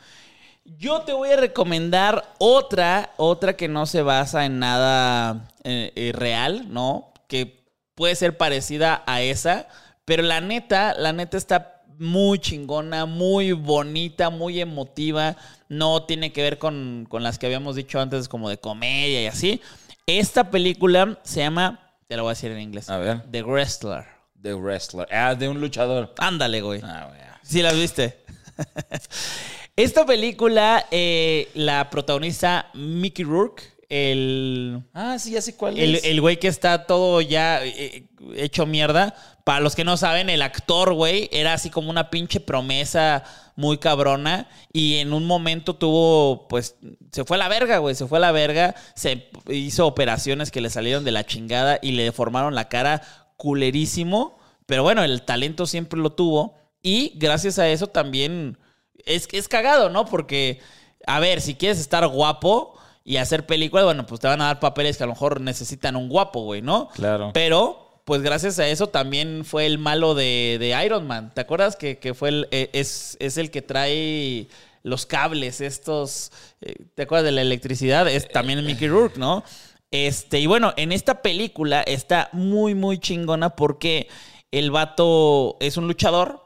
Yo 0.78 1.02
te 1.02 1.12
voy 1.12 1.30
a 1.30 1.36
recomendar 1.36 2.32
otra, 2.38 3.12
otra 3.18 3.56
que 3.56 3.68
no 3.68 3.86
se 3.86 4.02
basa 4.02 4.46
en 4.46 4.58
nada 4.58 5.48
eh, 5.62 5.92
eh, 5.94 6.12
real, 6.12 6.66
¿no? 6.72 7.12
Que 7.28 7.64
puede 7.94 8.14
ser 8.14 8.36
parecida 8.36 9.02
a 9.06 9.22
esa, 9.22 9.68
pero 10.04 10.22
la 10.22 10.40
neta, 10.40 10.94
la 10.94 11.12
neta 11.12 11.36
está 11.36 11.82
muy 11.98 12.38
chingona, 12.38 13.06
muy 13.06 13.52
bonita, 13.52 14.30
muy 14.30 14.60
emotiva. 14.60 15.36
No 15.68 16.04
tiene 16.04 16.32
que 16.32 16.42
ver 16.42 16.58
con, 16.58 17.06
con 17.08 17.22
las 17.22 17.38
que 17.38 17.46
habíamos 17.46 17.76
dicho 17.76 18.00
antes, 18.00 18.28
como 18.28 18.48
de 18.48 18.58
comedia 18.58 19.22
y 19.22 19.26
así. 19.26 19.60
Esta 20.06 20.50
película 20.50 21.18
se 21.24 21.40
llama, 21.40 21.94
te 22.06 22.16
lo 22.16 22.22
voy 22.22 22.30
a 22.30 22.34
decir 22.34 22.52
en 22.52 22.60
inglés, 22.60 22.88
A 22.88 22.98
ver. 22.98 23.22
The 23.30 23.42
Wrestler. 23.42 24.04
The 24.40 24.54
Wrestler. 24.54 25.08
Ah, 25.10 25.34
de 25.34 25.48
un 25.48 25.60
luchador. 25.60 26.14
Ándale, 26.18 26.60
güey. 26.60 26.80
Ah, 26.84 27.06
güey. 27.08 27.20
Sí, 27.42 27.62
las 27.62 27.74
viste. 27.74 28.24
Esta 29.76 30.06
película 30.06 30.86
eh, 30.90 31.48
la 31.54 31.90
protagoniza 31.90 32.66
Mickey 32.74 33.24
Rourke, 33.24 33.62
el, 33.88 34.82
Ah, 34.92 35.18
sí, 35.18 35.32
ya 35.32 35.40
sé 35.42 35.56
cuál 35.56 35.78
el, 35.78 35.96
es. 35.96 36.04
el 36.04 36.20
güey 36.20 36.38
que 36.38 36.48
está 36.48 36.86
todo 36.86 37.20
ya 37.20 37.64
eh, 37.64 38.08
hecho 38.34 38.66
mierda. 38.66 39.14
Para 39.44 39.60
los 39.60 39.76
que 39.76 39.84
no 39.84 39.96
saben, 39.96 40.28
el 40.28 40.42
actor, 40.42 40.92
güey, 40.92 41.28
era 41.32 41.52
así 41.52 41.70
como 41.70 41.88
una 41.90 42.10
pinche 42.10 42.40
promesa 42.40 43.22
muy 43.54 43.78
cabrona. 43.78 44.48
Y 44.72 44.96
en 44.96 45.12
un 45.12 45.24
momento 45.24 45.76
tuvo, 45.76 46.48
pues, 46.48 46.74
se 47.12 47.24
fue 47.24 47.36
a 47.36 47.38
la 47.38 47.48
verga, 47.48 47.78
güey. 47.78 47.94
Se 47.94 48.06
fue 48.06 48.18
a 48.18 48.22
la 48.22 48.32
verga. 48.32 48.74
Se 48.96 49.30
hizo 49.48 49.86
operaciones 49.86 50.50
que 50.50 50.60
le 50.60 50.70
salieron 50.70 51.04
de 51.04 51.12
la 51.12 51.24
chingada 51.24 51.78
y 51.80 51.92
le 51.92 52.02
deformaron 52.02 52.56
la 52.56 52.68
cara 52.68 53.02
culerísimo. 53.36 54.36
Pero 54.66 54.82
bueno, 54.82 55.04
el 55.04 55.22
talento 55.22 55.66
siempre 55.66 56.00
lo 56.00 56.10
tuvo. 56.10 56.56
Y 56.82 57.12
gracias 57.16 57.60
a 57.60 57.68
eso 57.68 57.86
también 57.86 58.58
es, 59.04 59.28
es 59.30 59.46
cagado, 59.46 59.90
¿no? 59.90 60.06
Porque, 60.06 60.58
a 61.06 61.20
ver, 61.20 61.40
si 61.40 61.54
quieres 61.54 61.78
estar 61.78 62.06
guapo 62.08 62.75
y 63.08 63.18
hacer 63.18 63.46
películas, 63.46 63.84
bueno, 63.84 64.04
pues 64.04 64.20
te 64.20 64.26
van 64.26 64.40
a 64.40 64.46
dar 64.46 64.58
papeles 64.58 64.96
que 64.96 65.04
a 65.04 65.06
lo 65.06 65.12
mejor 65.12 65.40
necesitan 65.40 65.94
un 65.94 66.08
guapo, 66.08 66.42
güey, 66.42 66.60
¿no? 66.60 66.88
Claro. 66.88 67.30
Pero, 67.32 68.00
pues 68.04 68.20
gracias 68.20 68.58
a 68.58 68.66
eso 68.66 68.88
también 68.88 69.44
fue 69.44 69.64
el 69.64 69.78
malo 69.78 70.16
de, 70.16 70.56
de 70.58 70.84
Iron 70.84 71.06
Man. 71.06 71.32
¿Te 71.32 71.40
acuerdas 71.40 71.76
que, 71.76 71.98
que 71.98 72.14
fue 72.14 72.30
el, 72.30 72.48
eh, 72.50 72.68
es, 72.72 73.16
es 73.20 73.38
el 73.38 73.52
que 73.52 73.62
trae 73.62 74.48
los 74.82 75.06
cables, 75.06 75.60
estos, 75.60 76.32
eh, 76.60 76.74
¿te 76.96 77.02
acuerdas 77.02 77.26
de 77.26 77.30
la 77.30 77.42
electricidad? 77.42 78.08
Es 78.08 78.26
también 78.26 78.66
Mickey 78.66 78.88
Rourke, 78.88 79.18
¿no? 79.18 79.44
Este, 79.92 80.40
y 80.40 80.46
bueno, 80.46 80.74
en 80.76 80.90
esta 80.90 81.22
película 81.22 81.82
está 81.82 82.28
muy, 82.32 82.74
muy 82.74 82.98
chingona 82.98 83.50
porque 83.54 84.08
el 84.50 84.72
vato 84.72 85.58
es 85.60 85.76
un 85.76 85.86
luchador 85.86 86.42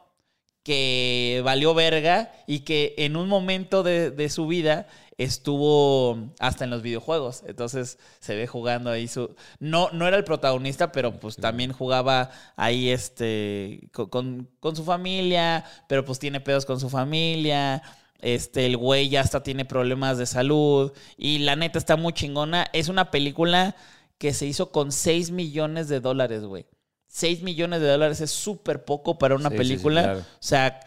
que 0.63 1.41
valió 1.43 1.73
verga 1.73 2.33
y 2.47 2.61
que 2.61 2.95
en 2.99 3.17
un 3.17 3.29
momento 3.29 3.83
de, 3.83 4.11
de 4.11 4.29
su 4.29 4.47
vida 4.47 4.89
estuvo 5.25 6.33
hasta 6.39 6.65
en 6.65 6.71
los 6.71 6.83
videojuegos. 6.83 7.43
Entonces 7.47 7.99
se 8.21 8.35
ve 8.35 8.47
jugando 8.47 8.91
ahí 8.91 9.09
su. 9.09 9.35
No, 9.59 9.91
no 9.93 10.07
era 10.07 10.17
el 10.17 10.25
protagonista, 10.25 10.93
pero 10.93 11.19
pues 11.19 11.37
también 11.37 11.73
jugaba 11.73 12.31
ahí 12.57 12.91
este. 12.91 13.89
con, 13.93 14.49
con- 14.61 14.77
su 14.77 14.85
familia. 14.85 15.65
Pero 15.89 16.05
pues 16.05 16.19
tiene 16.19 16.41
pedos 16.41 16.67
con 16.67 16.81
su 16.81 16.89
familia. 16.91 17.83
Este, 18.21 18.67
el 18.67 18.77
güey 18.77 19.09
ya 19.09 19.21
hasta 19.23 19.43
tiene 19.43 19.65
problemas 19.65 20.19
de 20.19 20.27
salud. 20.27 20.93
Y 21.17 21.39
la 21.39 21.57
neta 21.57 21.79
está 21.79 21.97
muy 21.97 22.13
chingona. 22.13 22.67
Es 22.73 22.89
una 22.89 23.11
película 23.11 23.75
que 24.19 24.35
se 24.35 24.47
hizo 24.47 24.71
con 24.71 24.93
6 24.93 25.31
millones 25.31 25.89
de 25.89 26.01
dólares, 26.01 26.43
güey. 26.45 26.67
6 27.09 27.43
millones 27.43 27.81
de 27.81 27.89
dólares 27.89 28.21
es 28.21 28.31
súper 28.31 28.85
poco 28.85 29.19
para 29.19 29.35
una 29.35 29.49
Sí, 29.49 29.57
sí, 29.57 29.63
sí, 29.65 29.69
película. 29.69 30.03
claro. 30.03 30.19
O 30.21 30.25
sea, 30.39 30.81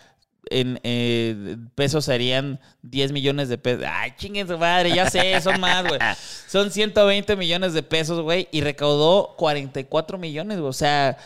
en 0.50 0.80
eh, 0.84 1.58
pesos 1.76 2.06
serían 2.06 2.60
10 2.82 3.12
millones 3.12 3.50
de 3.50 3.58
pesos. 3.58 3.86
Ay, 3.88 4.14
chinguen 4.18 4.48
su 4.48 4.58
madre, 4.58 4.94
ya 4.94 5.10
sé, 5.10 5.40
son 5.42 5.60
más, 5.60 5.88
güey. 5.88 6.00
Son 6.48 6.70
120 6.70 7.36
millones 7.36 7.74
de 7.74 7.82
pesos, 7.82 8.22
güey. 8.22 8.48
Y 8.52 8.62
recaudó 8.62 9.36
44 9.38 10.18
millones, 10.20 10.60
güey. 10.60 10.70
O 10.70 10.74
sea, 10.74 11.18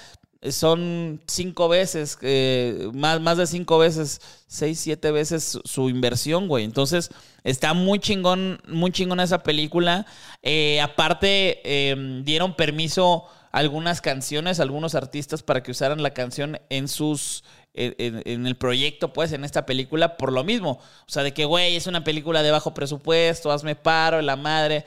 son 0.51 1.21
cinco 1.27 1.67
veces, 1.67 2.17
eh, 2.21 2.89
más, 2.93 3.19
más 3.19 3.38
de 3.38 3.47
cinco 3.47 3.80
veces, 3.80 4.21
seis, 4.47 4.80
siete 4.80 5.12
veces 5.12 5.43
su, 5.43 5.62
su 5.65 5.89
inversión, 5.89 6.47
güey. 6.47 6.63
Entonces, 6.63 7.10
está 7.43 7.73
muy 7.73 7.99
chingón, 7.99 8.60
muy 8.67 8.91
chingón 8.91 9.19
esa 9.19 9.43
película. 9.43 10.06
Eh, 10.43 10.80
aparte, 10.82 11.62
eh, 11.63 12.21
dieron 12.23 12.56
permiso 12.56 13.25
algunas 13.51 14.01
canciones, 14.01 14.60
algunos 14.60 14.93
artistas 14.95 15.41
para 15.41 15.63
que 15.63 15.71
usaran 15.71 16.03
la 16.03 16.12
canción 16.12 16.60
en 16.69 16.88
sus. 16.88 17.43
En, 17.78 17.96
en- 17.98 18.24
en 18.26 18.48
el 18.48 18.56
proyecto, 18.58 19.13
pues, 19.13 19.32
en 19.32 19.44
esta 19.44 19.66
película, 19.66 20.18
por 20.18 20.32
lo 20.34 20.44
mismo. 20.44 20.80
O 21.08 21.10
sea, 21.10 21.24
de 21.24 21.34
que, 21.34 21.46
güey, 21.46 21.76
es 21.76 21.88
una 21.88 22.04
película 22.04 22.44
de 22.44 22.52
bajo 22.52 22.74
presupuesto, 22.74 23.52
hazme 23.52 23.76
paro, 23.76 24.22
la 24.22 24.36
madre. 24.36 24.84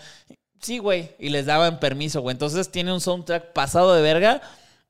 Sí, 0.60 0.78
güey. 0.78 1.10
Y 1.18 1.30
les 1.30 1.46
daban 1.46 1.80
permiso, 1.80 2.20
güey. 2.20 2.34
Entonces 2.34 2.70
tiene 2.70 2.92
un 2.92 3.00
soundtrack 3.00 3.52
pasado 3.52 3.94
de 3.94 4.02
verga 4.02 4.42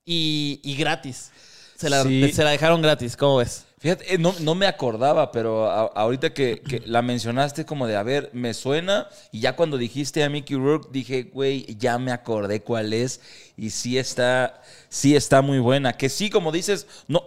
y, 0.05 0.61
y 0.65 0.75
gratis. 0.77 1.31
Se 1.77 1.89
la, 1.89 2.03
Sí. 2.03 2.33
se 2.33 2.45
la 2.45 2.51
dejaron 2.51 2.83
gratis, 2.83 3.17
¿cómo 3.17 3.37
ves? 3.39 3.65
Fíjate, 3.79 4.15
eh, 4.15 4.19
no, 4.19 4.35
no 4.41 4.55
me 4.55 4.67
acordaba, 4.67 5.33
pero 5.33 5.71
a- 5.71 5.87
ahorita 5.95 6.35
que, 6.35 6.61
que 6.61 6.83
la 6.85 7.01
mencionaste 7.01 7.65
como 7.65 7.87
de, 7.87 7.97
a 7.97 8.03
ver, 8.03 8.29
me 8.35 8.53
suena, 8.53 9.09
y 9.33 9.41
ya 9.41 9.57
cuando 9.57 9.79
dijiste 9.79 10.23
a 10.23 10.29
Mickey 10.29 10.59
Rourke, 10.59 10.89
dije, 10.93 11.23
güey, 11.33 11.65
ya 11.79 11.97
me 11.99 12.13
acordé 12.13 12.61
cuál 12.61 12.93
es, 12.93 13.23
y 13.57 13.71
sí 13.71 13.97
está, 13.97 14.61
sí 14.91 15.17
está 15.17 15.41
muy 15.41 15.59
buena, 15.61 15.95
que 15.97 16.11
sí, 16.11 16.29
como 16.29 16.53
dices, 16.53 16.87
no, 17.09 17.25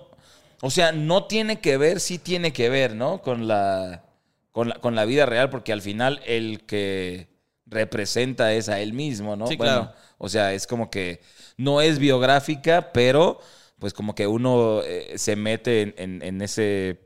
o 0.65 0.69
sea, 0.69 0.91
no 0.93 1.25
tiene 1.25 1.59
que 1.59 1.75
ver, 1.77 1.99
sí 1.99 2.17
tiene 2.19 2.53
que 2.53 2.69
ver, 2.69 2.95
¿no? 2.95 3.21
Con 3.21 3.47
la, 3.49 4.03
con 4.51 4.69
la, 4.69 4.75
con 4.75 4.95
la 4.95 5.03
vida 5.03 5.25
real, 5.25 5.49
porque 5.49 5.73
al 5.73 5.81
final 5.81 6.21
el 6.25 6.61
que 6.65 7.27
representa 7.65 8.53
es 8.53 8.69
a 8.69 8.79
él 8.79 8.93
mismo, 8.93 9.35
¿no? 9.35 9.47
Sí, 9.47 9.55
Bueno, 9.57 9.73
claro. 9.91 9.95
o 10.17 10.29
sea, 10.29 10.53
es 10.53 10.65
como 10.67 10.89
que 10.89 11.19
no 11.57 11.81
es 11.81 11.99
biográfica, 11.99 12.91
pero 12.93 13.39
pues 13.79 13.93
como 13.93 14.15
que 14.15 14.25
uno 14.27 14.81
eh, 14.85 15.13
se 15.17 15.35
mete 15.35 15.81
en, 15.81 15.93
en- 15.97 16.21
en 16.23 16.41
ese 16.41 16.99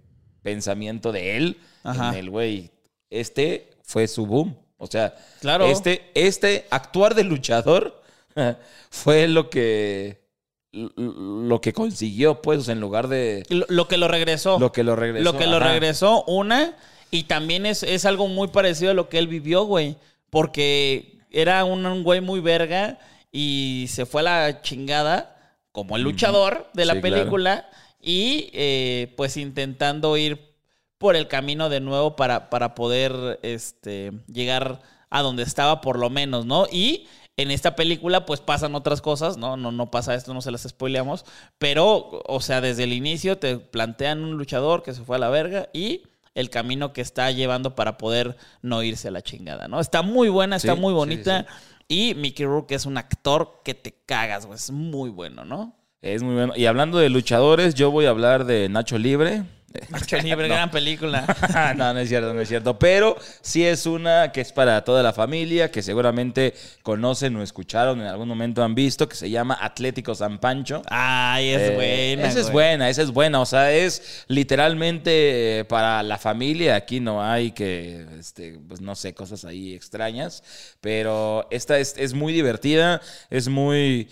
pensamiento 0.43 1.11
de 1.11 1.37
él, 1.37 1.57
Ajá. 1.83 2.09
en 2.09 2.15
el 2.15 2.29
güey. 2.29 2.69
Este 3.09 3.71
fue 3.83 4.07
su 4.07 4.25
boom. 4.27 4.55
O 4.77 4.85
sea, 4.87 5.15
Claro. 5.41 5.65
este, 5.65 6.11
este 6.13 6.67
actuar 6.69 7.15
de 7.15 7.23
luchador 7.23 8.03
fue 8.91 9.27
lo 9.27 9.49
que 9.49 10.26
lo 10.71 11.61
que 11.61 11.73
consiguió, 11.73 12.41
pues, 12.41 12.67
en 12.67 12.79
lugar 12.79 13.07
de 13.07 13.43
Lo, 13.49 13.65
lo 13.69 13.87
que 13.87 13.97
lo 13.97 14.07
regresó. 14.07 14.59
lo 14.59 14.71
que 14.71 14.83
lo 14.83 14.95
regresó. 14.95 15.23
Lo 15.23 15.37
que 15.37 15.47
lo 15.47 15.59
regresó, 15.59 16.23
una, 16.25 16.75
y 17.11 17.23
también 17.23 17.65
es, 17.65 17.83
es 17.83 18.05
algo 18.05 18.27
muy 18.27 18.49
parecido 18.49 18.91
a 18.91 18.93
lo 18.93 19.09
que 19.09 19.17
él 19.17 19.27
vivió, 19.27 19.63
güey. 19.63 19.95
Porque 20.29 21.19
era 21.31 21.63
un, 21.63 21.85
un 21.85 22.03
güey 22.03 22.21
muy 22.21 22.39
verga 22.41 22.99
y 23.31 23.85
se 23.89 24.05
fue 24.05 24.21
a 24.21 24.23
la 24.23 24.61
chingada 24.61 25.35
como 25.71 25.95
el 25.95 26.01
luchador 26.03 26.69
de 26.73 26.85
la 26.85 26.93
Sí, 26.95 27.01
claro. 27.01 27.15
película 27.15 27.69
y 28.01 28.49
eh, 28.53 29.13
pues 29.15 29.37
intentando 29.37 30.17
ir 30.17 30.53
por 30.97 31.15
el 31.15 31.27
camino 31.27 31.69
de 31.69 31.79
nuevo 31.79 32.15
para, 32.15 32.49
para 32.49 32.73
poder 32.75 33.39
este, 33.43 34.11
llegar 34.27 34.81
a 35.09 35.21
donde 35.21 35.43
estaba 35.43 35.79
por 35.81 35.97
lo 35.99 36.09
menos, 36.09 36.45
¿no? 36.45 36.65
Y 36.71 37.07
en 37.37 37.51
esta 37.51 37.75
película 37.75 38.25
pues 38.25 38.41
pasan 38.41 38.73
otras 38.75 39.01
cosas, 39.01 39.37
¿no? 39.37 39.57
No, 39.57 39.71
no 39.71 39.91
pasa 39.91 40.15
esto, 40.15 40.33
no 40.33 40.41
se 40.41 40.51
las 40.51 40.63
spoileamos, 40.63 41.23
pero, 41.59 42.21
o 42.27 42.41
sea, 42.41 42.61
desde 42.61 42.83
el 42.83 42.93
inicio 42.93 43.37
te 43.37 43.57
plantean 43.57 44.23
un 44.23 44.37
luchador 44.37 44.81
que 44.81 44.93
se 44.93 45.03
fue 45.03 45.15
a 45.17 45.19
la 45.19 45.29
verga 45.29 45.69
y 45.71 46.03
el 46.33 46.49
camino 46.49 46.93
que 46.93 47.01
está 47.01 47.31
llevando 47.31 47.75
para 47.75 47.97
poder 47.97 48.37
no 48.61 48.83
irse 48.83 49.07
a 49.07 49.11
la 49.11 49.21
chingada, 49.21 49.67
¿no? 49.67 49.79
Está 49.79 50.01
muy 50.01 50.29
buena, 50.29 50.55
está 50.55 50.73
Sí, 50.73 50.81
muy 50.81 50.91
sí, 50.91 50.95
bonita 50.95 51.45
y 51.87 52.15
Mickey 52.15 52.45
Rourke 52.45 52.75
es 52.75 52.85
un 52.85 52.97
actor 52.97 53.61
que 53.63 53.73
te 53.73 53.93
cagas, 54.05 54.45
güey, 54.45 54.57
es 54.57 54.71
muy 54.71 55.09
bueno, 55.09 55.45
¿no? 55.45 55.75
Es 56.01 56.23
muy 56.23 56.35
bueno. 56.35 56.53
Y 56.55 56.65
hablando 56.65 56.97
de 56.97 57.09
luchadores, 57.09 57.75
yo 57.75 57.91
voy 57.91 58.05
a 58.05 58.09
hablar 58.09 58.45
de 58.45 58.67
Nacho 58.69 58.97
Libre. 58.97 59.43
Nacho 59.89 60.17
Libre, 60.17 60.47
gran 60.47 60.71
película. 60.71 61.25
no, 61.77 61.93
no 61.93 61.99
es 61.99 62.09
cierto, 62.09 62.33
no 62.33 62.41
es 62.41 62.47
cierto. 62.47 62.77
Pero 62.77 63.17
sí 63.41 63.65
es 63.65 63.85
una 63.85 64.31
que 64.31 64.41
es 64.41 64.51
para 64.51 64.83
toda 64.83 65.03
la 65.03 65.13
familia, 65.13 65.71
que 65.71 65.81
seguramente 65.81 66.53
conocen 66.83 67.35
o 67.35 67.43
escucharon, 67.43 68.01
en 68.01 68.07
algún 68.07 68.27
momento 68.27 68.63
han 68.63 68.75
visto, 68.75 69.07
que 69.07 69.15
se 69.15 69.29
llama 69.29 69.57
Atlético 69.61 70.15
San 70.15 70.39
Pancho. 70.39 70.81
Ay, 70.89 71.49
es 71.49 71.61
Eh, 71.61 71.75
buena. 71.75 72.27
Esa 72.27 72.39
es 72.39 72.51
buena, 72.51 72.89
esa 72.89 73.01
es 73.01 73.11
buena. 73.11 73.41
O 73.41 73.45
sea, 73.45 73.71
es 73.73 74.25
literalmente 74.27 75.59
eh, 75.59 75.65
para 75.65 76.03
la 76.03 76.17
familia. 76.17 76.75
Aquí 76.75 76.99
no 76.99 77.23
hay 77.23 77.51
que, 77.51 78.05
este, 78.19 78.59
pues 78.67 78.81
no 78.81 78.95
sé, 78.95 79.13
cosas 79.13 79.45
ahí 79.45 79.73
extrañas. 79.73 80.43
Pero 80.81 81.47
esta 81.51 81.77
es, 81.79 81.95
es 81.97 82.13
muy 82.13 82.33
divertida, 82.33 83.01
es 83.29 83.47
muy, 83.47 84.09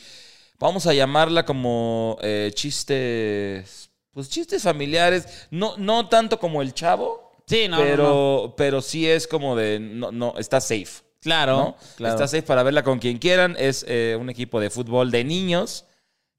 vamos 0.60 0.88
a 0.88 0.94
llamarla 0.94 1.46
como 1.46 2.18
eh, 2.22 2.52
chistes, 2.54 3.90
pues 4.16 4.30
chistes 4.30 4.64
familiares. 4.64 5.48
No, 5.52 5.76
no 5.78 6.08
tanto 6.08 6.40
como 6.40 6.62
el 6.62 6.74
chavo. 6.74 7.34
Sí, 7.46 7.68
no, 7.68 7.78
no, 7.78 7.84
pero, 7.84 8.04
no. 8.48 8.56
pero 8.56 8.82
sí 8.82 9.08
es 9.08 9.28
como 9.28 9.58
de, 9.58 9.78
no, 9.78 10.12
no, 10.14 10.34
está 10.38 10.62
safe. 10.62 11.04
Claro, 11.22 11.58
¿no? 11.58 11.78
claro. 11.98 12.16
Está 12.16 12.28
safe 12.28 12.44
para 12.44 12.64
verla 12.64 12.82
con 12.82 12.98
quien 12.98 13.20
quieran. 13.20 13.58
Es 13.60 13.86
eh, 13.90 14.18
un 14.20 14.30
equipo 14.30 14.62
de 14.62 14.70
fútbol 14.70 15.12
de 15.12 15.26
niños 15.26 15.86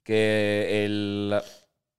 que 0.03 0.87
el, 0.87 1.39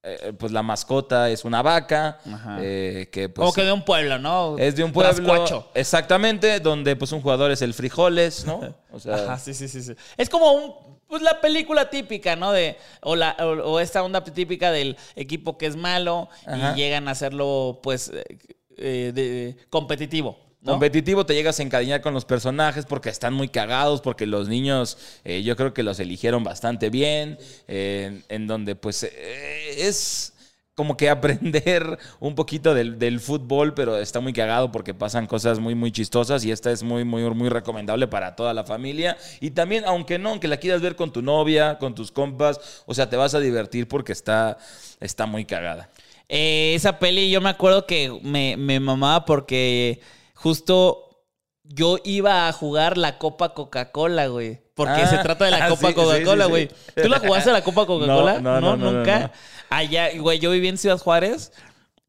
eh, 0.02 0.34
pues 0.40 0.52
la 0.52 0.64
mascota 0.64 1.30
es 1.30 1.46
una 1.46 1.62
vaca. 1.62 2.22
Ajá. 2.26 2.58
eh, 2.60 3.10
que 3.12 3.30
pues, 3.30 3.44
Como 3.44 3.54
que 3.54 3.64
de 3.64 3.72
un 3.72 3.86
pueblo, 3.86 4.18
¿no? 4.18 4.58
es 4.58 4.76
de 4.76 4.84
un 4.84 4.92
pueblo. 4.92 5.14
Trascuacho. 5.14 5.70
Exactamente, 5.76 6.60
donde 6.60 6.96
pues 6.96 7.12
un 7.12 7.22
jugador 7.22 7.52
es 7.52 7.62
el 7.62 7.76
frijoles, 7.76 8.46
¿no? 8.46 8.62
O 8.92 9.00
sea, 9.00 9.14
Ajá, 9.14 9.38
sí, 9.38 9.54
sí, 9.54 9.68
sí, 9.68 9.84
sí. 9.84 9.94
Es 10.16 10.28
como 10.28 10.54
un, 10.54 10.87
pues 11.08 11.22
la 11.22 11.40
película 11.42 11.90
típica, 11.90 12.36
¿no? 12.36 12.52
De, 12.52 12.78
o, 13.02 13.16
la, 13.16 13.36
o, 13.40 13.74
o 13.74 13.80
esta 13.80 14.04
onda 14.04 14.24
típica 14.24 14.72
del 14.72 14.98
equipo 15.16 15.58
que 15.58 15.66
es 15.68 15.76
malo 15.76 16.30
Ajá. 16.46 16.74
y 16.74 16.80
llegan 16.82 17.08
a 17.08 17.12
hacerlo, 17.12 17.80
pues, 17.82 18.10
eh, 18.14 18.38
eh, 18.78 19.12
de- 19.14 19.56
competitivo, 19.70 20.38
¿no? 20.62 20.74
Competitivo 20.74 21.26
te 21.26 21.34
llegas 21.34 21.60
a 21.60 21.64
encariñar 21.64 22.02
con 22.02 22.14
los 22.14 22.26
personajes 22.26 22.86
porque 22.86 23.10
están 23.10 23.34
muy 23.34 23.48
cagados, 23.50 24.02
porque 24.02 24.26
los 24.26 24.48
niños 24.50 24.98
eh, 25.24 25.42
yo 25.44 25.56
creo 25.56 25.74
que 25.74 25.82
los 25.84 26.00
eligieron 26.00 26.44
bastante 26.44 26.90
bien, 26.90 27.38
eh, 27.68 28.06
en, 28.08 28.26
en 28.30 28.48
donde 28.48 28.76
pues 28.76 29.04
eh, 29.04 29.76
es 29.88 30.34
como 30.78 30.96
que 30.96 31.10
aprender 31.10 31.98
un 32.20 32.36
poquito 32.36 32.76
del, 32.76 33.00
del 33.00 33.20
fútbol, 33.20 33.74
pero 33.74 33.98
está 33.98 34.20
muy 34.20 34.32
cagado 34.32 34.72
porque 34.72 34.94
pasan 34.94 35.26
cosas 35.26 35.58
muy, 35.58 35.74
muy 35.74 35.92
chistosas 35.92 36.46
y 36.46 36.52
esta 36.52 36.72
es 36.72 36.84
muy, 36.84 37.04
muy, 37.04 37.24
muy 37.32 37.50
recomendable 37.50 38.08
para 38.08 38.36
toda 38.36 38.54
la 38.54 38.64
familia. 38.64 39.18
Y 39.42 39.52
también, 39.52 39.86
aunque 39.88 40.20
no, 40.20 40.30
aunque 40.30 40.48
la 40.48 40.58
quieras 40.58 40.82
ver 40.82 40.96
con 40.96 41.12
tu 41.12 41.24
novia, 41.24 41.80
con 41.80 41.96
tus 41.96 42.12
compas, 42.12 42.84
o 42.86 42.94
sea, 42.94 43.10
te 43.10 43.18
vas 43.18 43.34
a 43.34 43.40
divertir 43.40 43.88
porque 43.88 44.12
está, 44.12 44.60
está 45.00 45.26
muy 45.26 45.46
cagada. 45.46 45.90
Eh, 46.30 46.74
esa 46.76 47.00
peli 47.00 47.32
yo 47.32 47.42
me 47.42 47.50
acuerdo 47.50 47.88
que 47.88 48.16
me, 48.22 48.56
me 48.56 48.80
mamaba 48.80 49.26
porque 49.26 50.00
justo 50.36 51.24
yo 51.64 51.98
iba 52.04 52.48
a 52.48 52.54
jugar 52.54 53.00
la 53.00 53.18
Copa 53.18 53.56
Coca-Cola, 53.56 54.28
güey. 54.28 54.67
Porque 54.78 55.02
Ah, 55.02 55.08
se 55.08 55.18
trata 55.18 55.44
de 55.46 55.52
la 55.52 55.58
ah, 55.66 55.70
Copa 55.70 55.90
sí, 55.90 55.94
Coca-Cola, 55.94 56.46
sí, 56.46 56.48
sí. 56.48 56.50
güey. 56.50 56.70
¿Tú 56.96 57.10
la 57.10 57.20
jugaste 57.20 57.52
la 57.52 57.62
Copa 57.64 57.86
Coca-Cola? 57.88 58.40
No, 58.40 58.62
no, 58.62 58.62
no, 58.62 58.78
no, 58.78 58.92
nunca. 58.94 59.20
no. 59.20 59.32
Allá, 59.70 60.10
güey, 60.18 60.40
yo 60.40 60.52
viví 60.52 60.70
en 60.70 60.78
Ciudad 60.78 60.98
Juárez 60.98 61.52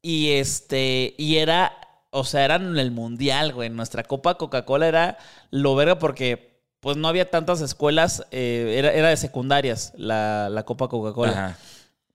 y 0.01 0.29
este, 0.31 1.13
y 1.17 1.35
era, 1.37 1.73
o 2.11 2.23
sea, 2.23 2.45
era 2.45 2.55
en 2.55 2.77
el 2.79 2.91
mundial, 2.91 3.51
güey. 3.53 3.69
Nuestra 3.69 4.03
Copa 4.03 4.35
Coca-Cola 4.35 4.87
era 4.87 5.17
lo 5.51 5.75
verga 5.75 5.99
porque 5.99 6.47
pues 6.79 6.95
no 6.95 7.09
había 7.09 7.29
tantas 7.29 7.59
escuelas, 7.59 8.23
eh, 8.31 8.75
era, 8.77 8.93
era 8.93 9.09
de 9.09 9.17
secundarias 9.17 9.91
la, 9.97 10.47
la 10.49 10.63
Copa 10.63 10.87
Coca-Cola 10.87 11.57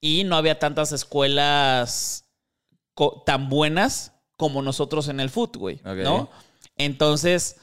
y 0.00 0.24
no 0.24 0.36
había 0.36 0.58
tantas 0.58 0.92
escuelas 0.92 2.24
co- 2.94 3.22
tan 3.26 3.48
buenas 3.50 4.12
como 4.38 4.62
nosotros 4.62 5.08
en 5.08 5.20
el 5.20 5.28
foot, 5.30 5.56
güey, 5.56 5.76
Ok. 5.84 5.98
¿no? 6.02 6.30
Entonces, 6.78 7.56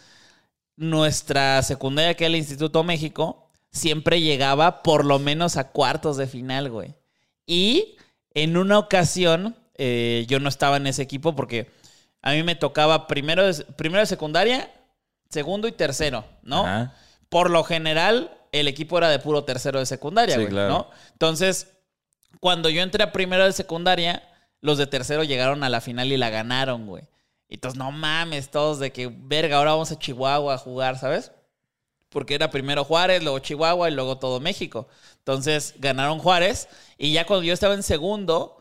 nuestra 0.81 1.61
secundaria, 1.61 2.15
que 2.15 2.25
era 2.25 2.29
el 2.29 2.39
Instituto 2.39 2.83
México, 2.83 3.47
siempre 3.71 4.19
llegaba 4.19 4.81
por 4.81 5.05
lo 5.05 5.19
menos 5.19 5.55
a 5.55 5.69
cuartos 5.69 6.17
de 6.17 6.25
final, 6.25 6.71
güey. 6.71 6.95
Y 7.45 7.97
en 8.33 8.57
una 8.57 8.79
ocasión, 8.79 9.55
eh, 9.75 10.25
yo 10.27 10.39
no 10.39 10.49
estaba 10.49 10.77
en 10.77 10.87
ese 10.87 11.03
equipo 11.03 11.35
porque 11.35 11.69
a 12.23 12.31
mí 12.31 12.41
me 12.41 12.55
tocaba 12.55 13.05
primero 13.05 13.45
de, 13.45 13.63
primero 13.75 13.99
de 13.99 14.07
secundaria, 14.07 14.71
segundo 15.29 15.67
y 15.67 15.71
tercero, 15.71 16.25
¿no? 16.41 16.65
Ajá. 16.65 16.95
por 17.29 17.51
lo 17.51 17.63
general, 17.63 18.31
el 18.51 18.67
equipo 18.67 18.97
era 18.97 19.09
de 19.09 19.19
puro 19.19 19.43
tercero 19.43 19.79
de 19.79 19.85
secundaria, 19.85 20.35
Sí, 20.35 20.41
güey, 20.41 20.51
claro. 20.51 20.73
¿no? 20.73 20.89
Entonces, 21.11 21.67
cuando 22.39 22.69
yo 22.69 22.81
entré 22.81 23.03
a 23.03 23.11
primero 23.11 23.45
de 23.45 23.53
secundaria, 23.53 24.23
los 24.61 24.79
de 24.79 24.87
tercero 24.87 25.23
llegaron 25.23 25.63
a 25.63 25.69
la 25.69 25.79
final 25.79 26.11
y 26.11 26.17
la 26.17 26.31
ganaron, 26.31 26.87
güey. 26.87 27.03
Y 27.51 27.55
entonces, 27.55 27.77
no 27.77 27.91
mames, 27.91 28.49
todos 28.49 28.79
de 28.79 28.93
que, 28.93 29.07
verga, 29.11 29.57
ahora 29.57 29.71
vamos 29.71 29.91
a 29.91 29.99
Chihuahua 29.99 30.53
a 30.53 30.57
jugar, 30.57 30.97
¿sabes? 30.97 31.33
Porque 32.07 32.33
era 32.33 32.49
primero 32.49 32.85
Juárez, 32.85 33.21
luego 33.21 33.39
Chihuahua 33.39 33.89
y 33.89 33.93
luego 33.93 34.17
todo 34.19 34.39
México. 34.39 34.87
Entonces 35.17 35.75
ganaron 35.77 36.19
Juárez. 36.19 36.69
Y 36.97 37.11
ya 37.11 37.25
cuando 37.25 37.43
yo 37.43 37.53
estaba 37.53 37.73
en 37.73 37.83
segundo, 37.83 38.57